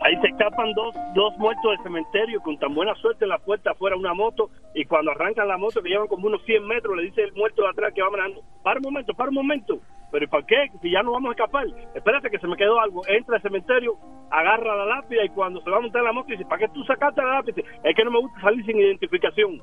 [0.00, 3.70] Ahí se escapan dos, dos muertos del cementerio con tan buena suerte en la puerta
[3.70, 7.04] afuera una moto y cuando arrancan la moto que llevan como unos 100 metros le
[7.04, 9.78] dice el muerto de atrás que va manejando, para un momento, para un momento.
[10.12, 10.70] Pero ¿y para qué?
[10.80, 11.66] Si ya no vamos a escapar.
[11.94, 13.02] Espérate que se me quedó algo.
[13.08, 13.98] Entra al cementerio
[14.30, 16.84] agarra la lápida y cuando se va a montar la moto dice, ¿para qué tú
[16.84, 17.62] sacaste la lápida?
[17.84, 19.60] Es que no me gusta salir sin identificación.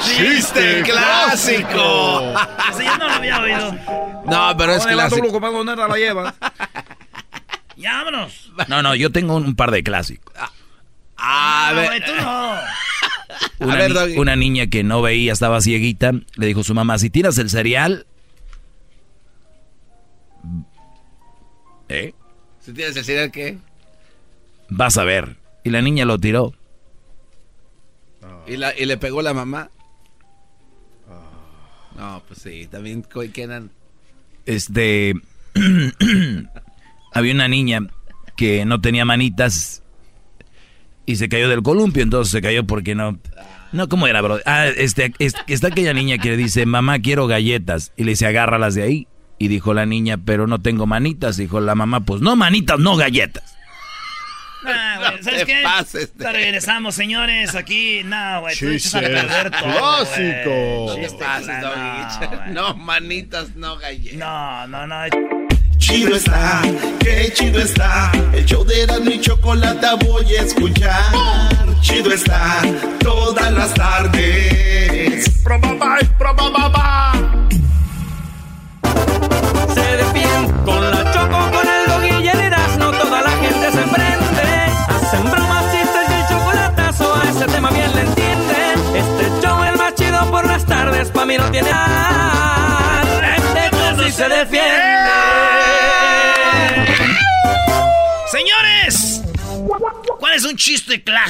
[0.00, 2.22] ¡Chiste clásico!
[2.70, 3.72] Ese yo no lo había oído.
[4.26, 5.40] No, pero es clásico.
[5.40, 6.34] la lleva.
[7.82, 8.52] Ya, vámonos.
[8.68, 10.32] No, no, yo tengo un par de clásicos.
[11.16, 11.86] A No, ver.
[11.88, 12.54] güey, tú no.
[13.60, 14.16] Una, A ver, ni- Doggy.
[14.18, 17.48] una niña que no veía, estaba cieguita, le dijo a su mamá, si tiras el
[17.50, 18.06] cereal...
[21.88, 22.14] ¿Eh?
[22.60, 23.58] Si tienes el cereal, ¿qué?
[24.68, 25.36] Vas a ver.
[25.64, 26.54] Y la niña lo tiró.
[28.46, 29.70] ¿Y, la, y le pegó la mamá.
[31.96, 33.70] No, pues sí, también quedan.
[34.46, 35.14] Este...
[37.14, 37.80] había una niña
[38.36, 39.82] que no tenía manitas
[41.06, 43.18] y se cayó del columpio, entonces se cayó porque no...
[43.72, 44.38] No, ¿cómo era, bro?
[44.44, 47.92] Ah, este, es- está aquella niña que le dice, mamá, quiero galletas.
[47.96, 49.08] Y le dice, agárralas de ahí.
[49.38, 51.38] Y dijo la niña, pero no tengo manitas.
[51.38, 53.56] Dijo la mamá, pues no manitas, no galletas.
[54.62, 55.60] Nah, güey, ¿sabes te qué?
[55.64, 58.02] pases de- regresamos, señores, aquí.
[58.04, 59.62] No, güey, tú a perder todo,
[60.04, 60.84] clásico.
[60.92, 61.06] güey.
[61.10, 62.52] No pases, no, güey.
[62.54, 64.18] No, manitas, no galletas.
[64.18, 65.41] No, no, no.
[65.82, 66.62] Chido está,
[67.00, 68.12] qué chido está.
[68.32, 71.12] El show de Erasmo y Chocolata voy a escuchar.
[71.80, 72.62] Chido está,
[73.00, 75.28] todas las tardes.
[75.42, 77.12] Probaba, probaba,
[79.74, 81.61] Se despiden con la choco,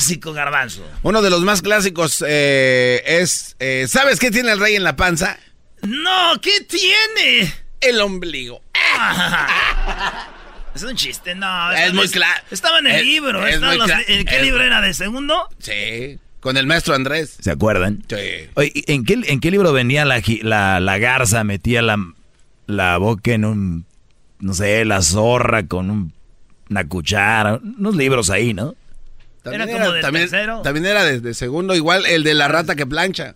[0.03, 0.85] clásico, Garbanzo?
[1.03, 3.55] Uno de los más clásicos eh, es.
[3.61, 5.39] eh, ¿Sabes qué tiene el rey en la panza?
[5.83, 7.53] No, ¿qué tiene?
[7.81, 8.63] El ombligo.
[10.75, 11.71] Es un chiste, no.
[11.73, 13.47] Es muy cla- Estaba en el es- libro.
[13.47, 14.81] es estaban muy los- cla- ¿En qué es- libro era?
[14.81, 15.47] ¿De segundo?
[15.59, 17.37] Sí, con el maestro Andrés.
[17.41, 18.03] ¿Se acuerdan?
[18.09, 18.17] Sí.
[18.55, 21.99] Oye, ¿en qué, ¿en qué libro venía la, gi- la, la garza, metía la,
[22.67, 23.85] la boca en un,
[24.41, 26.15] no sé, la zorra con un-
[26.71, 27.61] una cuchara?
[27.79, 28.75] Unos libros ahí, ¿no?
[29.43, 30.63] También Era como del también, tercero.
[30.63, 33.35] también era de, de segundo, igual el de la rata que plancha.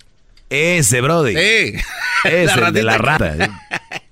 [0.51, 1.35] Ese, Brody.
[1.35, 1.75] Sí.
[2.25, 3.37] Ese, el de la rata.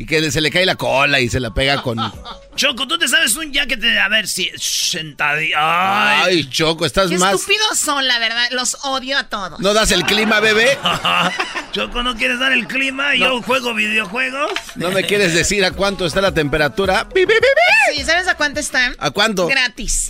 [0.00, 1.98] y que se le cae la cola y se la pega con.
[2.56, 3.98] Choco, tú te sabes un ya que te.
[4.00, 4.50] A ver si.
[4.56, 5.56] Sentadilla.
[5.58, 6.22] Ay.
[6.24, 7.34] Ay, Choco, estás Qué más.
[7.34, 8.48] estúpidos son, la verdad.
[8.52, 9.60] Los odio a todos.
[9.60, 10.78] ¿No das el clima, bebé?
[11.72, 13.14] Choco, ¿no quieres dar el clima?
[13.14, 14.50] y Yo juego videojuegos.
[14.74, 17.04] ¿No me quieres decir a cuánto está la temperatura?
[17.04, 17.98] ¡Bi, bi, bi, bi!
[17.98, 18.96] Sí, ¿sabes a cuánto están?
[18.98, 19.48] ¿A cuánto?
[19.48, 20.08] Gratis.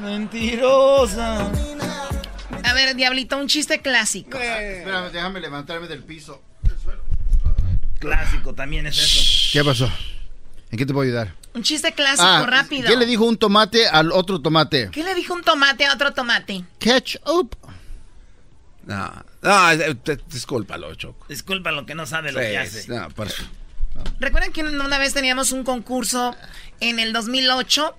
[0.00, 1.50] Mentirosa.
[2.62, 4.38] A ver, Diablito, un chiste clásico.
[4.38, 6.40] Espérame, déjame levantarme del piso.
[8.06, 9.50] Clásico también es eso.
[9.52, 9.90] ¿Qué pasó?
[10.70, 11.34] ¿En qué te puedo ayudar?
[11.54, 12.88] Un chiste clásico, Ah, rápido.
[12.88, 14.90] ¿Qué le dijo un tomate al otro tomate?
[14.90, 16.64] ¿Qué le dijo un tomate a otro tomate?
[16.80, 17.54] Ketchup.
[18.86, 21.26] No, no, eh, te- discúlpalo, Choco.
[21.28, 22.88] Disculpa lo que no sabe lo Sí, que hace.
[22.88, 23.44] no, por su-
[24.18, 26.36] ¿Recuerdan que una vez teníamos un concurso
[26.80, 27.96] en el 2008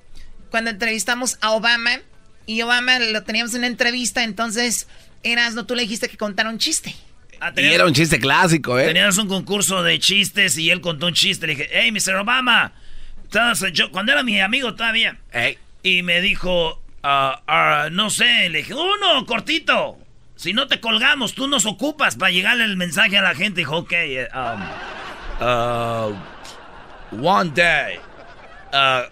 [0.52, 2.00] cuando entrevistamos a Obama?
[2.46, 4.88] Y Obama lo teníamos en una entrevista, entonces
[5.24, 6.96] Erasno, tú le dijiste que contara un chiste.
[7.46, 8.88] Ah, Y era un chiste clásico, ¿eh?
[8.88, 11.46] Teníamos un concurso de chistes y él contó un chiste.
[11.46, 12.16] Le dije, hey, Mr.
[12.16, 12.74] Obama.
[13.72, 15.18] Yo, cuando era mi amigo todavía.
[15.84, 20.00] Y me dijo, ah, ah, no sé, le dije, uno, cortito.
[20.36, 23.62] Si no te colgamos, tú nos ocupas para llegarle el mensaje a la gente.
[23.62, 24.62] Dijo, ok, eh, um,
[25.40, 26.16] uh,
[27.12, 28.00] one day,
[28.74, 29.06] a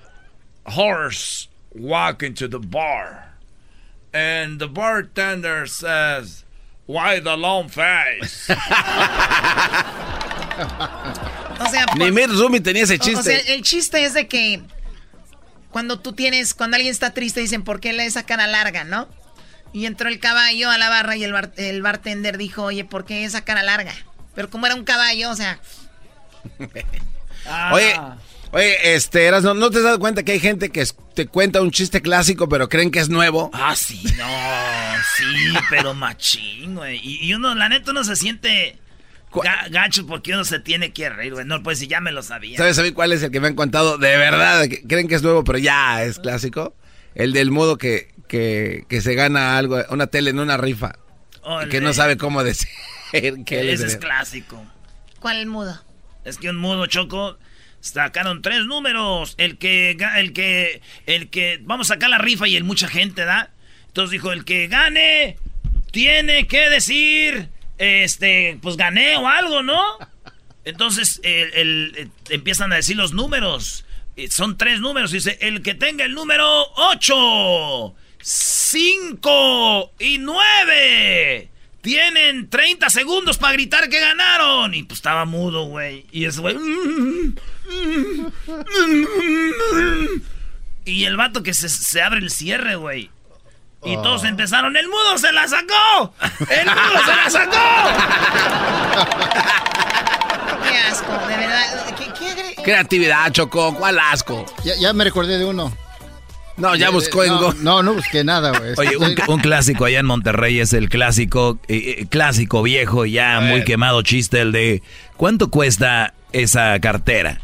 [0.66, 3.30] horse walk into the bar.
[4.12, 6.43] And the bartender says,
[6.88, 8.54] why the long face?
[11.60, 13.54] O sea, Ni Mir Rumi tenía ese O- O sea, chiste.
[13.56, 14.62] el chiste es de que
[15.72, 19.08] cuando tú tienes, cuando alguien está triste, dicen, ¿por qué le esa cara larga, no?
[19.72, 23.06] Y entró el caballo a la barra y el, bar- el bartender dijo, oye, ¿por
[23.06, 23.94] qué esa cara larga?
[24.36, 25.60] Pero como era un caballo, o sea...
[27.72, 28.00] Oye,
[28.54, 31.62] oye, este, eras, ¿no, ¿no te has dado cuenta que hay gente que te cuenta
[31.62, 33.52] un chiste clásico pero creen que es nuevo?
[33.54, 34.28] Ah, sí, no,
[35.18, 37.00] sí, pero machín, güey.
[37.04, 38.78] Y, y uno, la neta, uno se siente
[39.32, 41.46] ga- gacho porque uno se tiene que reír, güey.
[41.46, 42.58] No, pues si ya me lo sabía.
[42.58, 44.68] ¿Sabes a mí cuál es el que me han contado de verdad?
[44.68, 46.76] que creen que es nuevo pero ya es clásico.
[47.16, 50.94] El del modo que, que, que se gana algo, una tele en una rifa.
[51.70, 52.70] Que no sabe cómo decir
[53.12, 54.64] que Ese es el- clásico.
[55.20, 55.80] ¿Cuál mudo?
[56.24, 57.38] Es que un mudo choco
[57.84, 59.36] sacaron tres números.
[59.38, 63.26] El que, el que, el que, vamos a sacar la rifa y el mucha gente,
[63.26, 63.52] ¿da?
[63.88, 65.38] Entonces dijo, el que gane
[65.92, 69.84] tiene que decir, este, pues gané o algo, ¿no?
[70.66, 73.86] Entonces el, empiezan a decir los números.
[74.16, 75.12] Eh, Son tres números.
[75.12, 81.50] Dice, el que tenga el número 8, 5 y 9.
[81.84, 84.74] Tienen 30 segundos para gritar que ganaron.
[84.74, 86.06] Y pues estaba mudo, güey.
[86.12, 86.58] Y ese güey...
[90.86, 93.10] Y el vato que se, se abre el cierre, güey.
[93.86, 96.14] Y todos empezaron, ¡el mudo se la sacó!
[96.50, 97.60] ¡El mudo se la sacó!
[100.70, 101.96] Qué asco, de verdad.
[101.98, 104.46] ¿Qué, qué agre- Creatividad, Choco, ¿cuál asco?
[104.64, 105.76] Ya, ya me recordé de uno.
[106.58, 108.74] No, ya De- buscó en no, Go- No, no busqué nada, güey.
[108.78, 113.40] Oye, un, un clásico allá en Monterrey es el clásico, eh, eh, clásico viejo, ya
[113.42, 114.84] muy quemado chiste, el de
[115.18, 117.40] ¿cuánto cuesta esa cartera?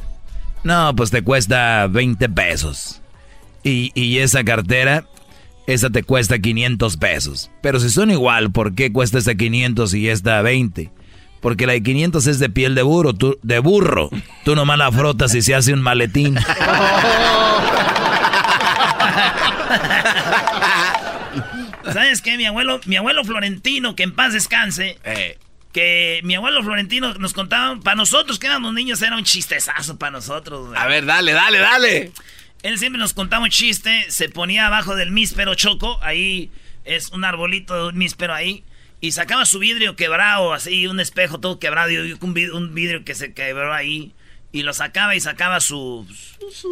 [0.64, 3.02] No, pues te cuesta 20 pesos.
[3.64, 5.06] Y, y esa cartera,
[5.68, 7.49] esa te cuesta 500 pesos.
[7.61, 10.91] Pero si son igual, ¿por qué cuesta esa 500 y esta 20?
[11.41, 14.10] Porque la de 500 es de piel de burro, tú, de burro.
[14.44, 16.36] Tú nomás la frotas y se hace un maletín.
[21.93, 22.37] ¿Sabes qué?
[22.37, 24.97] Mi abuelo, mi abuelo Florentino, que en paz descanse,
[25.73, 30.11] que mi abuelo Florentino nos contaba, para nosotros que éramos niños era un chistezazo para
[30.11, 30.75] nosotros.
[30.77, 32.11] A ver, dale, dale, dale.
[32.61, 36.51] Él siempre nos contaba un chiste, se ponía abajo del míspero choco, ahí
[36.85, 38.63] es un arbolito de un míspero ahí,
[38.99, 43.05] y sacaba su vidrio quebrado, así, un espejo todo quebrado, y un vid- un vidrio
[43.05, 44.11] que se quebró ahí,
[44.51, 46.07] y lo sacaba y sacaba su...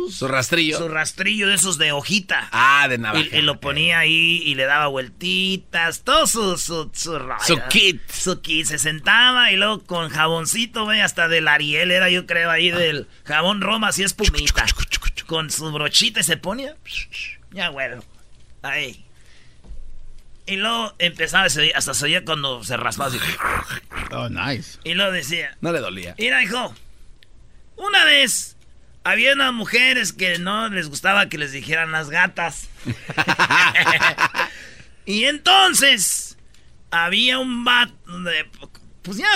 [0.10, 0.78] Su rastrillo.
[0.78, 2.50] Su rastrillo de esos de hojita.
[2.52, 3.26] Ah, de navaja.
[3.32, 6.58] Y, y lo ponía ahí y le daba vueltitas, todo su...
[6.58, 8.02] Su, su, Su kit.
[8.10, 8.66] Su kit.
[8.66, 13.08] Se sentaba y luego con jaboncito, güey, hasta del Ariel era yo creo ahí del
[13.26, 14.66] jabón Roma, así espumita.
[15.28, 16.76] Con su brochita y se ponía...
[17.52, 18.04] Ya, bueno.
[18.64, 19.04] Ahí.
[20.48, 23.20] Y luego empezaba, hasta se oía cuando se raspaba así.
[24.12, 24.80] Oh, nice.
[24.84, 25.58] Y luego decía...
[25.62, 26.16] No le dolía.
[26.18, 26.74] Mira, hijo.
[27.78, 28.56] Una vez
[29.04, 32.68] había unas mujeres que no les gustaba que les dijeran las gatas.
[35.06, 36.38] y entonces
[36.92, 37.94] había un vato.
[39.04, 39.28] Pues ya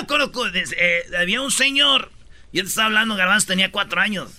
[0.78, 2.12] eh, había un señor.
[2.52, 4.32] Yo te estaba hablando, Garbanzo tenía cuatro años.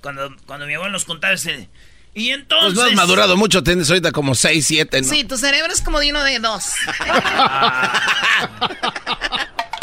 [0.00, 1.68] Cuando, cuando mi abuelo nos contaba ese.
[2.14, 2.74] Y Pues entonces.
[2.74, 5.08] no has madurado mucho, tienes ahorita como 6, 7, ¿no?
[5.08, 6.64] Sí, tu cerebro es como de uno de dos.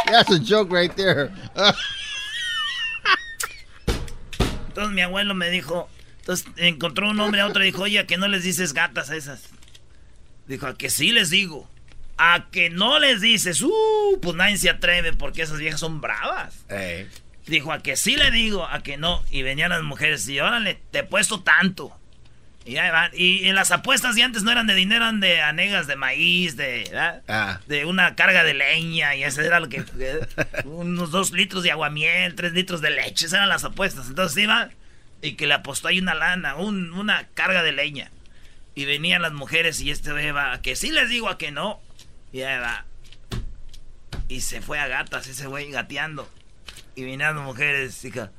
[0.06, 1.32] That's a joke right there.
[4.74, 5.88] Entonces mi abuelo me dijo,
[6.22, 9.12] entonces encontró un hombre a otro y dijo, oye, ¿a que no les dices gatas
[9.12, 9.50] a esas?
[10.48, 11.70] Dijo, a que sí les digo.
[12.18, 16.66] A que no les dices, uh, pues nadie se atreve porque esas viejas son bravas.
[16.70, 17.08] Eh.
[17.46, 19.24] Dijo, a que sí le digo, a que no.
[19.30, 21.96] Y venían las mujeres y órale, te he puesto tanto.
[22.66, 23.12] Y ahí van.
[23.14, 26.56] Y en las apuestas de antes no eran de dinero, eran de anegas de maíz,
[26.56, 26.90] de.
[27.28, 27.60] Ah.
[27.68, 29.16] de una carga de leña.
[29.16, 29.84] Y ese era lo que...
[30.66, 33.26] unos dos litros de aguamiel, tres litros de leche.
[33.26, 34.08] Esas eran las apuestas.
[34.08, 34.70] Entonces iba
[35.22, 38.12] y que le apostó ahí una lana, un- una carga de leña.
[38.76, 41.82] Y venían las mujeres y este güey va, que sí les digo, a que no.
[42.32, 42.86] Y ahí va.
[44.28, 46.30] Y se fue a gatas ese güey gateando.
[46.96, 48.32] Y vinieron las mujeres, hija,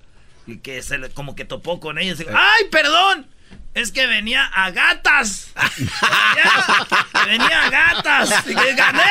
[0.46, 2.18] y que se le- como que topó con ellos.
[2.20, 3.26] y dijo, ¡Ay, perdón!
[3.74, 5.48] Es que venía a gatas.
[5.56, 8.47] Ya, venía a gatas.
[8.47, 9.02] Y que gané.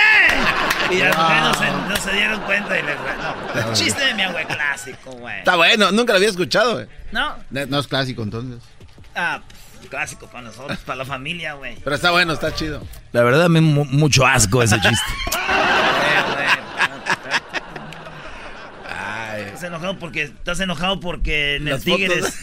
[0.89, 3.73] Y mujeres no se, no se dieron cuenta y les no.
[3.73, 5.39] Chiste de mi abuelo clásico, güey.
[5.39, 6.73] Está bueno, nunca lo había escuchado.
[6.75, 6.87] güey.
[7.11, 7.35] No.
[7.49, 8.61] No es clásico entonces.
[9.15, 9.41] Ah,
[9.77, 11.75] pues, clásico para nosotros, para la familia, güey.
[11.83, 12.81] Pero está bueno, está chido.
[13.11, 15.05] La verdad me mu- mucho asco ese chiste.
[19.45, 21.81] Estás enojado porque estás enojado porque en el.
[21.81, 22.37] Tigres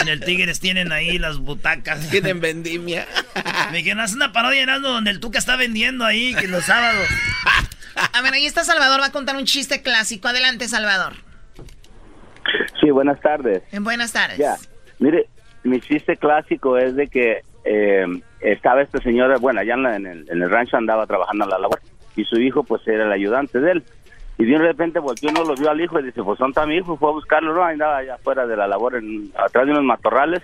[0.00, 2.08] en el Tigres tienen ahí las butacas.
[2.10, 3.06] Tienen vendimia.
[3.70, 6.64] Me dijeron, haz una parodia en algo donde el Tuca está vendiendo ahí que los
[6.64, 7.06] sábados.
[8.12, 10.28] A ver, ahí está Salvador, va a contar un chiste clásico.
[10.28, 11.14] Adelante, Salvador.
[12.80, 13.62] Sí, buenas tardes.
[13.72, 14.38] Eh, Buenas tardes.
[14.38, 14.56] Ya,
[14.98, 15.26] mire,
[15.62, 18.04] mi chiste clásico es de que eh,
[18.40, 21.48] estaba este señor, bueno, allá en, la- en el, en el rancho andaba trabajando a
[21.48, 21.80] la labor
[22.16, 23.84] y su hijo pues era el ayudante de él.
[24.38, 26.76] Y de repente volteó y no lo vio al hijo y dice, pues son mi
[26.76, 29.84] hijo, fue a buscarlo, no, andaba allá afuera de la labor, en, atrás de unos
[29.84, 30.42] matorrales.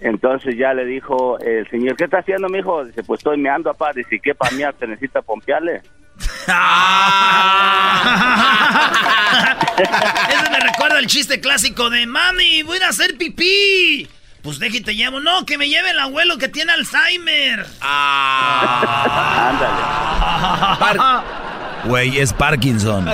[0.00, 2.84] Entonces ya le dijo el señor, ¿qué está haciendo mi hijo?
[2.84, 3.92] Dice, pues estoy meando, papá.
[3.94, 5.82] Dice, ¿qué para mí te necesita pompearle?
[9.78, 14.08] Eso me recuerda el chiste clásico de mami, voy a hacer pipí.
[14.44, 15.18] Pues déjate te llamo.
[15.20, 17.66] No, que me lleve el abuelo que tiene Alzheimer.
[21.84, 23.06] Güey, es Parkinson.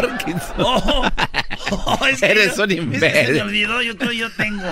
[0.59, 1.05] Oh,
[1.71, 3.41] oh, es que Eres yo- un es que Se me imbécil.
[3.41, 4.63] olvidó, yo creo yo tengo.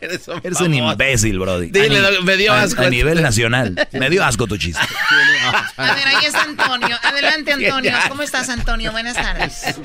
[0.00, 0.92] Eres un, Eres un baboso.
[0.92, 1.70] imbécil, Brody.
[1.70, 2.82] Dile, A me dio asco.
[2.82, 3.74] A, nivel nacional.
[3.92, 4.80] Me dio asco tu chiste.
[5.76, 6.96] A ver, ahí está Antonio.
[7.02, 7.92] Adelante, Antonio.
[8.08, 8.92] ¿Cómo estás, Antonio?
[8.92, 9.78] Buenas tardes.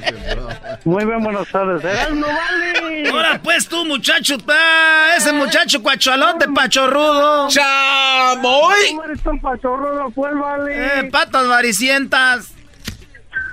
[0.85, 1.83] Muy bien, buenas tardes.
[1.83, 3.09] ¡Eh, no vale!
[3.09, 7.49] Ahora pues tú, muchacho, está ese muchacho cuachalote, pachorrudo.
[7.49, 8.75] ¡Chamoy!
[8.89, 10.99] ¿Cómo eres tan pachorro, pues, vale?
[10.99, 12.53] Eh, patas varicientas.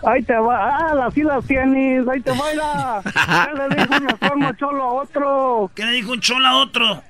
[0.04, 0.76] Ahí te va.
[0.76, 2.06] Ah, las sí las tienes.
[2.08, 3.02] Ahí te baila.
[3.04, 5.70] ¿Qué le dijo un esperma cholo a otro?
[5.74, 7.02] ¿Qué le dijo un cholo a otro?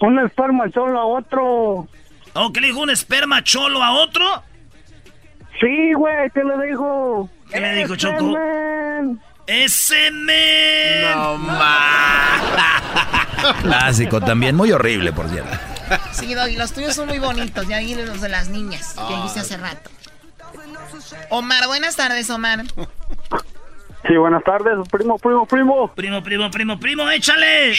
[0.00, 1.88] Un esperma cholo a otro.
[2.34, 4.24] ¿O qué le dijo un esperma cholo a otro?
[5.60, 7.28] Sí, güey, ¿qué le dijo?
[7.50, 8.36] ¿Qué le dijo, Choco?
[9.46, 11.10] ¡Ese men!
[11.16, 12.42] No más.
[13.62, 14.54] Clásico también.
[14.54, 15.56] Muy horrible, por cierto.
[16.12, 17.66] Sí, Doggy, los tuyos son muy bonitos.
[17.66, 19.90] Ya vi los de las niñas que dijiste hace rato.
[21.30, 22.64] Omar, buenas tardes, Omar.
[24.06, 25.88] Sí, buenas tardes, primo, primo, primo.
[25.94, 27.72] Primo, primo, primo, primo, échale.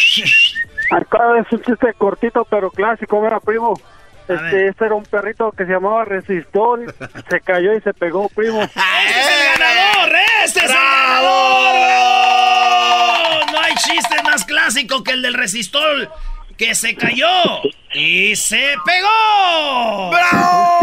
[0.91, 3.79] Acá es un chiste cortito pero clásico, mira, primo.
[4.27, 6.93] Este, este era un perrito que se llamaba Resistor,
[7.29, 8.61] se cayó y se pegó, primo.
[8.61, 10.15] ¡Este es el ganador!
[10.43, 11.73] ¡Este es el ganador!
[11.87, 13.51] ¡Bravo!
[13.51, 16.11] No hay chiste más clásico que el del resistor
[16.59, 17.27] que se cayó
[17.93, 20.09] y se pegó.
[20.11, 20.77] ¡Bravo!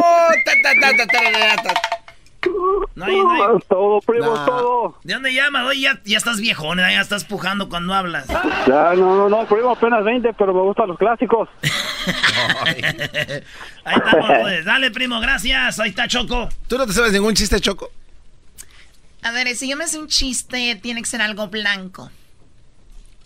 [2.94, 4.44] No hay, no hay- Todo, primo, No.
[4.47, 4.98] todo.
[5.05, 5.66] ¿De dónde llamas?
[5.66, 8.27] Oye, ya, ya estás viejón, ya estás pujando cuando hablas.
[8.66, 11.48] Ya, no, no, no, primo, apenas 20, pero me gustan los clásicos.
[12.65, 14.65] Ahí estamos, pues.
[14.65, 15.78] Dale, primo, gracias.
[15.78, 16.48] Ahí está Choco.
[16.69, 17.90] ¿Tú no te sabes ningún chiste, Choco?
[19.23, 22.11] A ver, si yo me hace un chiste, tiene que ser algo blanco.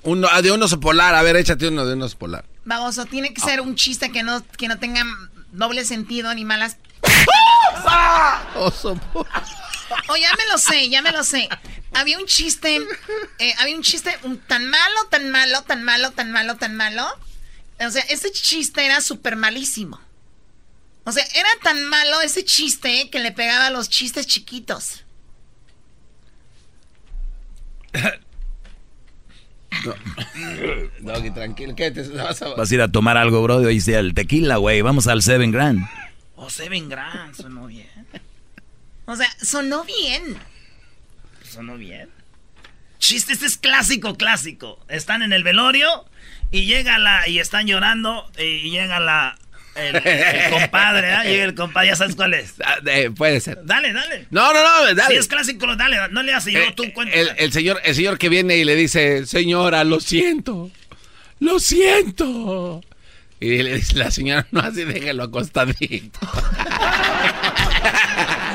[0.03, 1.15] Uno, ah, de un oso polar.
[1.15, 2.45] A ver, échate uno de un oso polar.
[2.65, 5.05] Baboso, tiene que ser un chiste que no, que no tenga
[5.53, 6.77] doble sentido ni malas.
[8.57, 9.45] Oso polar.
[10.09, 11.49] Oh, ya me lo sé, ya me lo sé.
[11.93, 12.81] Había un chiste,
[13.39, 17.07] eh, había un chiste un- tan malo, tan malo, tan malo, tan malo, tan malo.
[17.81, 20.01] O sea, ese chiste era súper malísimo.
[21.05, 25.03] O sea, era tan malo ese chiste que le pegaba a los chistes chiquitos.
[31.01, 31.75] Doggy, tranquilo.
[31.75, 32.49] ¿Qué te vas a...
[32.49, 33.67] Vas a ir a tomar algo, Brody.
[33.67, 34.83] Hoy sea el tequila, güey.
[34.83, 35.87] Vamos al Seven Grand.
[36.37, 38.07] Oh, Seven Grand, sonó bien.
[39.07, 40.37] O sea, sonó bien.
[41.43, 42.09] Sonó bien.
[42.99, 44.79] Chiste, este es clásico, clásico.
[44.89, 46.05] Están en el velorio
[46.51, 47.27] y llega la.
[47.29, 49.39] y están llorando y llega la.
[49.81, 51.09] El, el compadre.
[51.25, 52.55] Llega el compadre, ya sabes cuál es.
[52.65, 53.59] Ah, eh, puede ser.
[53.65, 54.27] Dale, dale.
[54.31, 55.15] No, no, no, dale.
[55.15, 57.15] Si es clásico, dale, no le haces yo, Eh, tú cuenta.
[57.17, 60.71] el, el señor, el señor que viene y le dice, señora, lo siento,
[61.39, 62.81] lo siento.
[63.41, 66.19] Y le dice la señora, no así, déjelo acostadito.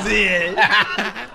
[0.06, 0.54] Sí, eh.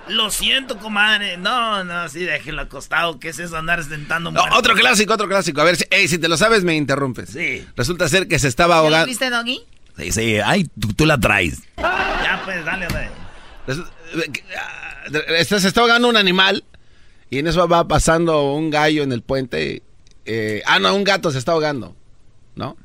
[0.08, 1.36] Lo siento, comadre.
[1.36, 3.20] No, no, sí, déjelo acostado.
[3.20, 5.60] ¿Qué es eso andar sentando No, otro clásico, otro clásico.
[5.60, 7.30] A ver, si, ey, si te lo sabes, me interrumpes.
[7.32, 7.66] Sí.
[7.76, 9.08] Resulta ser que se estaba ¿Ya lo ahogando.
[9.08, 9.60] viste, Doggy?
[9.98, 10.38] Sí, sí.
[10.44, 11.60] Ay, tú, tú la traes.
[11.78, 13.10] Ya, pues, dale, dale.
[15.38, 16.64] Este, se está ahogando un animal
[17.30, 19.82] y en eso va pasando un gallo en el puente.
[20.26, 21.96] eh, ah, no, un gato se está ahogando,
[22.56, 22.78] ¿no?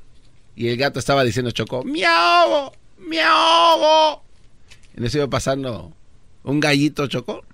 [0.54, 4.22] Y el gato estaba diciendo, Choco, miau, miau.
[4.96, 5.92] En eso iba pasando
[6.44, 7.44] un gallito, Choco.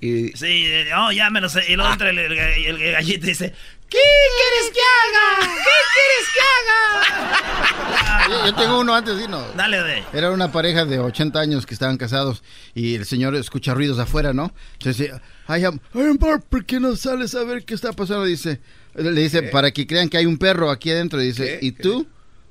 [0.00, 0.66] Y Sí,
[0.98, 1.62] oh, ya me lo sé.
[1.68, 3.54] Y luego entra el, el- el- el gallito y dice:
[3.88, 5.54] ¿Qué quieres que haga?
[5.56, 8.28] ¿Qué quieres que haga?
[8.28, 9.40] Yo, yo tengo uno antes, Dino.
[9.56, 10.04] Dale, de.
[10.12, 12.42] Era una pareja de 80 años que estaban casados
[12.74, 14.52] y el señor escucha ruidos afuera, ¿no?
[14.74, 18.24] Entonces dice, ay, am- ay, amor, ¿por qué no sales a ver qué está pasando?
[18.24, 18.60] Dice,
[18.94, 21.18] le dice, para que crean que hay un perro aquí adentro.
[21.20, 22.06] Dice, ¿y tú?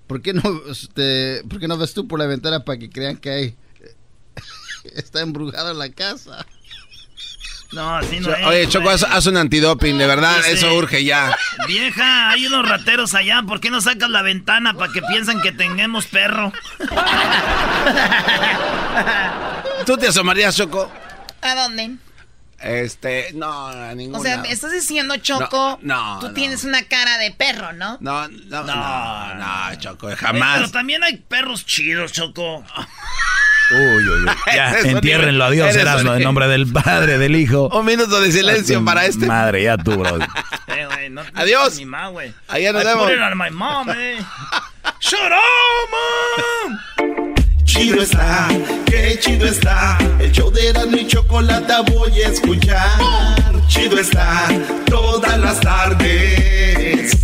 [0.08, 3.18] ¿Por qué no, este, por qué no ves tú por la ventana para que crean
[3.18, 3.56] que hay...
[4.96, 6.46] Está embrujada la casa.
[7.74, 8.46] No, así no es.
[8.46, 11.36] Oye, Choco, haz, haz un antidoping, de verdad, Dice, eso urge ya.
[11.68, 13.42] Vieja, hay unos rateros allá.
[13.48, 16.54] ¿Por qué no sacas la ventana para que piensan que tengamos perro?
[19.86, 20.92] ¿Tú te asomarías, Choco?
[21.42, 21.92] ¿A dónde?
[22.64, 24.20] Este, no, a ninguna.
[24.20, 26.34] O sea, me estás diciendo, Choco, No, no, tú no.
[26.34, 27.98] tienes una cara de perro, ¿no?
[28.00, 30.60] No, no, no, no, Choco, jamás.
[30.60, 32.64] pero también hay perros chidos, Choco.
[33.72, 34.26] Uy, uy, uy.
[34.54, 35.46] Ya, entiérrenlo.
[35.46, 36.14] Adiós, Erasmo.
[36.14, 37.70] En nombre del Padre, del Hijo.
[37.70, 39.26] Un minuto de silencio para este.
[39.26, 40.20] Madre, ya tú, bro.
[40.68, 41.80] Eh, güey, no- Adiós.
[42.48, 43.04] Allá nos I vemos.
[43.08, 44.18] put it on my mom, eh.
[45.00, 46.80] Shut up, mom.
[47.74, 48.50] Chido está,
[48.86, 49.98] qué chido está.
[50.20, 52.88] El show de Erasmo y Chocolata voy a escuchar.
[53.68, 54.48] Chido está,
[54.86, 57.18] todas las tardes.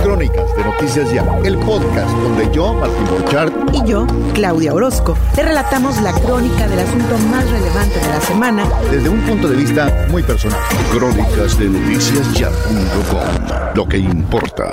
[0.00, 5.42] Crónicas de Noticias Ya, el podcast donde yo, Martín Borchardt, y yo, Claudia Orozco, te
[5.42, 10.06] relatamos la crónica del asunto más relevante de la semana desde un punto de vista
[10.08, 10.60] muy personal.
[10.92, 14.72] Crónicas de Noticias Ya.com, lo que importa.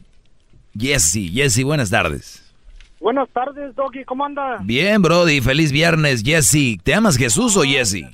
[0.77, 1.31] Jesse.
[1.31, 2.43] Jesse, buenas tardes.
[2.99, 4.59] Buenas tardes, Doggy, ¿cómo anda?
[4.61, 6.79] Bien, Brody, feliz viernes, Jesse.
[6.83, 8.05] ¿Te amas Jesús o Jesse?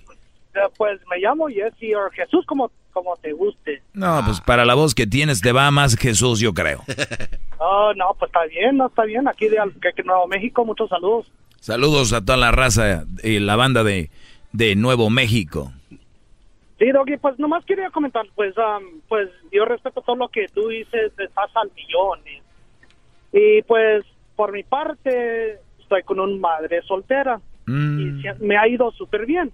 [0.77, 3.83] Pues me llamo Jesse o Jesús como, como te guste.
[3.93, 6.83] No, pues para la voz que tienes te va más Jesús, yo creo.
[7.59, 9.27] Oh, no, pues está bien, no está bien.
[9.27, 9.57] Aquí de
[10.05, 11.25] Nuevo México, muchos saludos.
[11.59, 14.11] Saludos a toda la raza y la banda de,
[14.51, 15.73] de Nuevo México.
[16.79, 18.53] Sí, Doggy, pues nomás quería comentar, pues,
[19.07, 22.19] pues yo respeto todo lo que tú dices, estás al millón.
[23.33, 24.05] y pues
[24.35, 28.21] por mi parte, estoy con una madre soltera y mm.
[28.39, 29.51] me ha ido súper bien.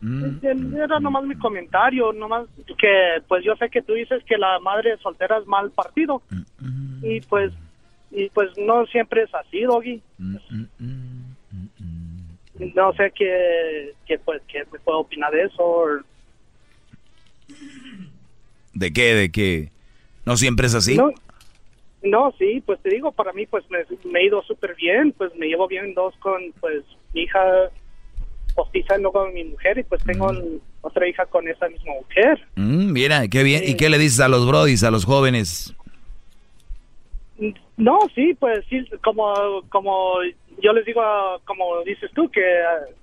[0.00, 0.76] Mm.
[0.76, 2.46] Era nomás mi comentario, nomás
[2.78, 7.04] que pues yo sé que tú dices que la madre soltera es mal partido mm,
[7.04, 7.52] y pues
[8.10, 10.02] y pues no siempre es así, Doggy.
[12.74, 16.00] No sé qué, qué pues qué me puedo opinar de eso.
[18.78, 19.14] ¿De qué?
[19.14, 19.70] ¿De qué?
[20.24, 20.96] ¿No siempre es así?
[22.02, 25.46] No, sí, pues te digo, para mí pues me, he ido súper bien, pues me
[25.46, 27.40] llevo bien dos con pues mi hija
[28.54, 30.60] postiza no con mi mujer y pues tengo mm.
[30.82, 32.46] otra hija con esa misma mujer.
[32.54, 33.62] Mm, mira, qué bien.
[33.66, 35.74] ¿Y qué le dices a los brodis, a los jóvenes?
[37.76, 40.14] No, sí, pues sí, como, como
[40.62, 41.02] yo les digo,
[41.44, 42.42] como dices tú, que...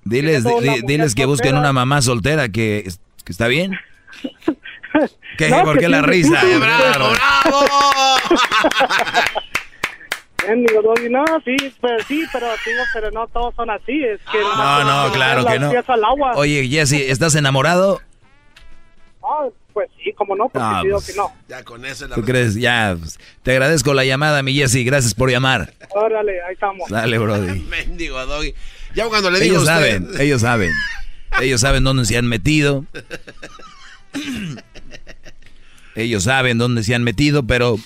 [0.06, 0.46] Diles,
[0.86, 2.84] diles que busquen una mamá soltera, que,
[3.24, 3.74] que está bien.
[5.38, 5.50] ¿Qué?
[5.50, 6.42] ¿Por qué la risa?
[6.44, 7.66] ¡Bravo, bravo!
[11.10, 14.04] no, sí, pues sí, pero digo, pero no todos son así.
[14.04, 15.72] Es que no, no, claro que no.
[16.36, 18.02] Oye, Jesse, ¿estás enamorado?
[19.24, 21.34] Ah, pues sí, como no, porque digo pues, que no.
[21.48, 22.56] Ya con eso la ¿Tú crees?
[22.56, 25.74] Ya, pues, te agradezco la llamada, mi Jesse, gracias por llamar.
[25.90, 26.90] Órale, ahí estamos.
[26.90, 27.60] Dale, brody.
[27.70, 28.54] Mendigo, Doggy.
[28.94, 30.72] Ya cuando le digo Ellos saben, ellos saben.
[31.42, 32.86] Ellos saben dónde se han metido.
[35.96, 37.80] Ellos saben dónde se han metido, pero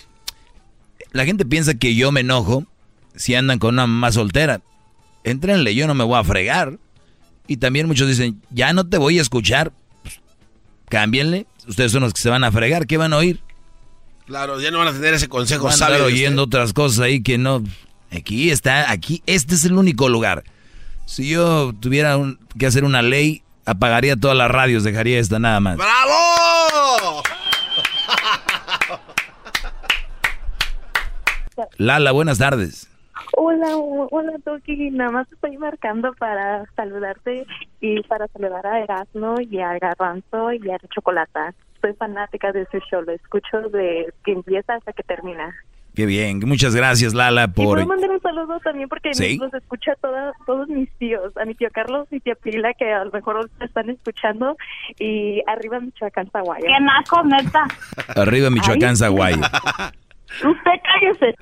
[1.12, 2.66] la gente piensa que yo me enojo
[3.16, 4.62] si andan con una mamá soltera.
[5.24, 6.80] Entrenle, yo no me voy a fregar.
[7.48, 9.72] Y también muchos dicen, ya no te voy a escuchar.
[10.04, 10.20] Pues,
[10.90, 11.46] cámbienle.
[11.68, 12.88] Ustedes son los que se van a fregar.
[12.88, 13.40] ¿Qué van a oír?
[14.26, 17.22] Claro, ya no van a tener ese consejo van a estar oyendo otras cosas ahí
[17.22, 17.64] que no.
[18.12, 20.44] Aquí está, aquí, este es el único lugar.
[21.06, 22.18] Si yo tuviera
[22.58, 25.78] que hacer una ley, apagaría todas las radios, dejaría esta nada más.
[25.78, 26.39] ¡Bravo!
[31.80, 32.92] Lala, buenas tardes.
[33.38, 37.46] Hola, hola Toki, nada más estoy marcando para saludarte
[37.80, 41.54] y para saludar a Erasmo y a Garbanzo y a Chocolata.
[41.80, 45.56] Soy fanática de ese show, lo escucho de que empieza hasta que termina.
[45.96, 47.80] Qué bien, muchas gracias Lala por...
[47.80, 49.94] Y puedo mandar un saludo también porque los escucha
[50.46, 53.90] todos mis tíos, a mi tío Carlos y tía Pila que a lo mejor están
[53.90, 54.58] escuchando
[55.00, 56.66] y arriba Michoacán, Zaguayo.
[56.66, 57.66] ¡Qué naco, neta!
[58.22, 59.44] Arriba Michoacán, Zaguayo.
[60.44, 61.36] Usted cállese.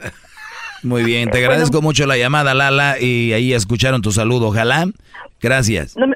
[0.87, 4.85] Muy bien, te agradezco mucho la llamada, Lala, y ahí escucharon tu saludo, ojalá.
[5.41, 5.97] Gracias.
[5.97, 6.15] No me,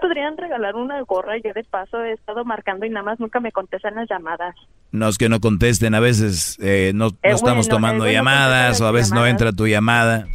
[0.00, 1.34] podrían regalar una gorra?
[1.44, 4.54] Yo de paso he estado marcando y nada más nunca me contestan las llamadas.
[4.92, 9.12] No es que no contesten, a veces eh, no, estamos tomando llamadas o a veces
[9.12, 10.26] no entra tu llamada.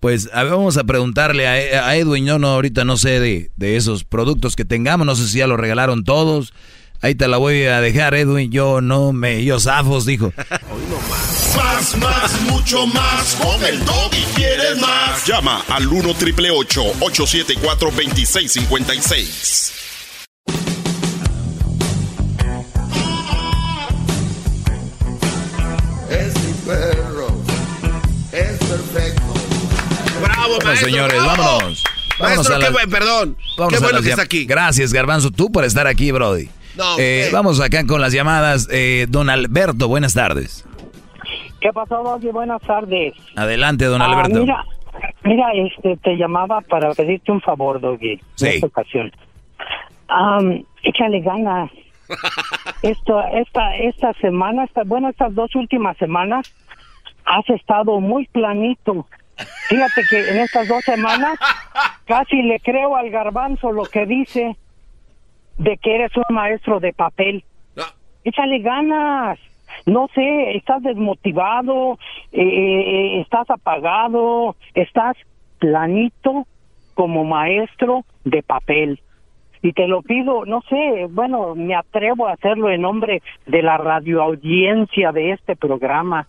[0.00, 3.76] Pues a ver, vamos a preguntarle a, Edwin, yo no, ahorita no sé de, de
[3.76, 6.52] esos productos que tengamos, no sé si ya lo regalaron todos.
[7.04, 8.50] Ahí te la voy a dejar, Edwin.
[8.50, 9.44] Yo no me.
[9.44, 10.32] Yo zafos, dijo.
[10.38, 11.54] Hoy no más.
[11.54, 13.34] Más, más, mucho más.
[13.34, 15.26] Con el doggy quieres más.
[15.26, 19.72] Llama al 1 triple 874 2656.
[26.08, 27.26] Es mi perro.
[28.32, 29.22] Es perfecto.
[30.22, 31.36] Bravo, bueno, maestro, señores, bravo.
[31.36, 31.84] vámonos.
[32.18, 32.86] Vámonos maestro, a la...
[32.86, 33.36] perdón.
[33.58, 34.46] Vámonos qué bueno que está aquí.
[34.46, 36.48] Gracias, Garbanzo, tú por estar aquí, Brody.
[36.76, 37.28] No, Eh.
[37.32, 38.68] Vamos acá con las llamadas.
[38.72, 40.66] Eh, don Alberto, buenas tardes.
[41.60, 42.28] ¿Qué pasó, Doggy?
[42.30, 43.14] Buenas tardes.
[43.36, 44.40] Adelante, don Ah, Alberto.
[44.40, 44.64] mira,
[45.22, 48.20] mira, este, te llamaba para pedirte un favor, Doggy.
[48.34, 48.46] Sí.
[48.46, 49.12] En esta ocasión.
[50.08, 51.70] Am, échale ganas.
[52.82, 56.52] Esto, esta, esta semana, esta, bueno, estas dos últimas semanas,
[57.24, 59.06] has estado muy planito.
[59.68, 61.38] Fíjate que en estas dos semanas
[62.04, 64.54] casi le creo al garbanzo lo que dice
[65.58, 67.44] de que eres un maestro de papel.
[68.24, 69.38] Échale ganas.
[69.86, 71.98] No sé, estás desmotivado,
[72.32, 75.16] eh, eh, estás apagado, estás
[75.58, 76.46] planito
[76.94, 79.00] como maestro de papel.
[79.62, 83.76] Y te lo pido, no sé, bueno, me atrevo a hacerlo en nombre de la
[83.78, 86.28] radioaudiencia de este programa.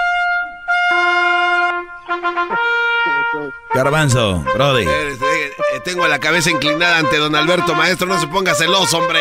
[3.73, 4.83] Garbanzo, Brody.
[4.83, 8.07] Eh, eh, Tengo la cabeza inclinada ante don Alberto, maestro.
[8.07, 9.19] No se ponga celoso, hombre.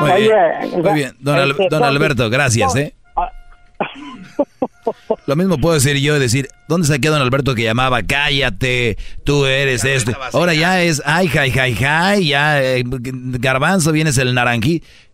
[0.00, 1.16] Muy Oye, bien, muy bien.
[1.20, 2.94] Don, Al- este, don Alberto, gracias, ¿eh?
[3.16, 3.28] Ah.
[5.26, 8.02] Lo mismo puedo decir yo, decir, ¿dónde saqué a don Alberto que llamaba?
[8.02, 10.12] Cállate, tú eres esto.
[10.32, 14.82] Ahora ya es, ay, jai, jai, jai, ya, eh, garbanzo, vienes el naranjí.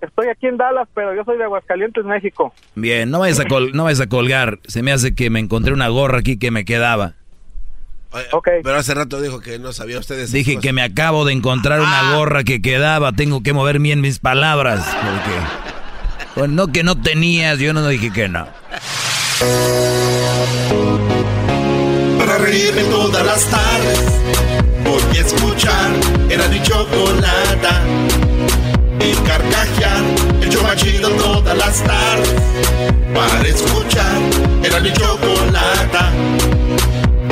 [0.00, 2.54] Estoy aquí en Dallas, pero yo soy de Aguascalientes, México.
[2.76, 4.60] Bien, no vayas a, col- no vayas a colgar.
[4.66, 7.14] Se me hace que me encontré una gorra aquí que me quedaba.
[8.62, 10.32] Pero hace rato dijo que no sabía ustedes.
[10.32, 13.12] Dije que me acabo de encontrar una gorra que quedaba.
[13.12, 14.80] Tengo que mover bien mis palabras.
[14.86, 18.46] Porque, Pues no que no tenías, yo no dije que no.
[22.18, 24.20] Para reírme todas las tardes
[24.84, 25.90] Voy a escuchar
[26.28, 27.82] Era mi chocolata
[29.00, 30.02] Y carcajear.
[30.42, 32.34] El show más chido todas las tardes.
[33.14, 34.20] Para escuchar
[34.62, 36.12] Era mi chocolata.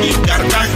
[0.03, 0.76] Y carcajear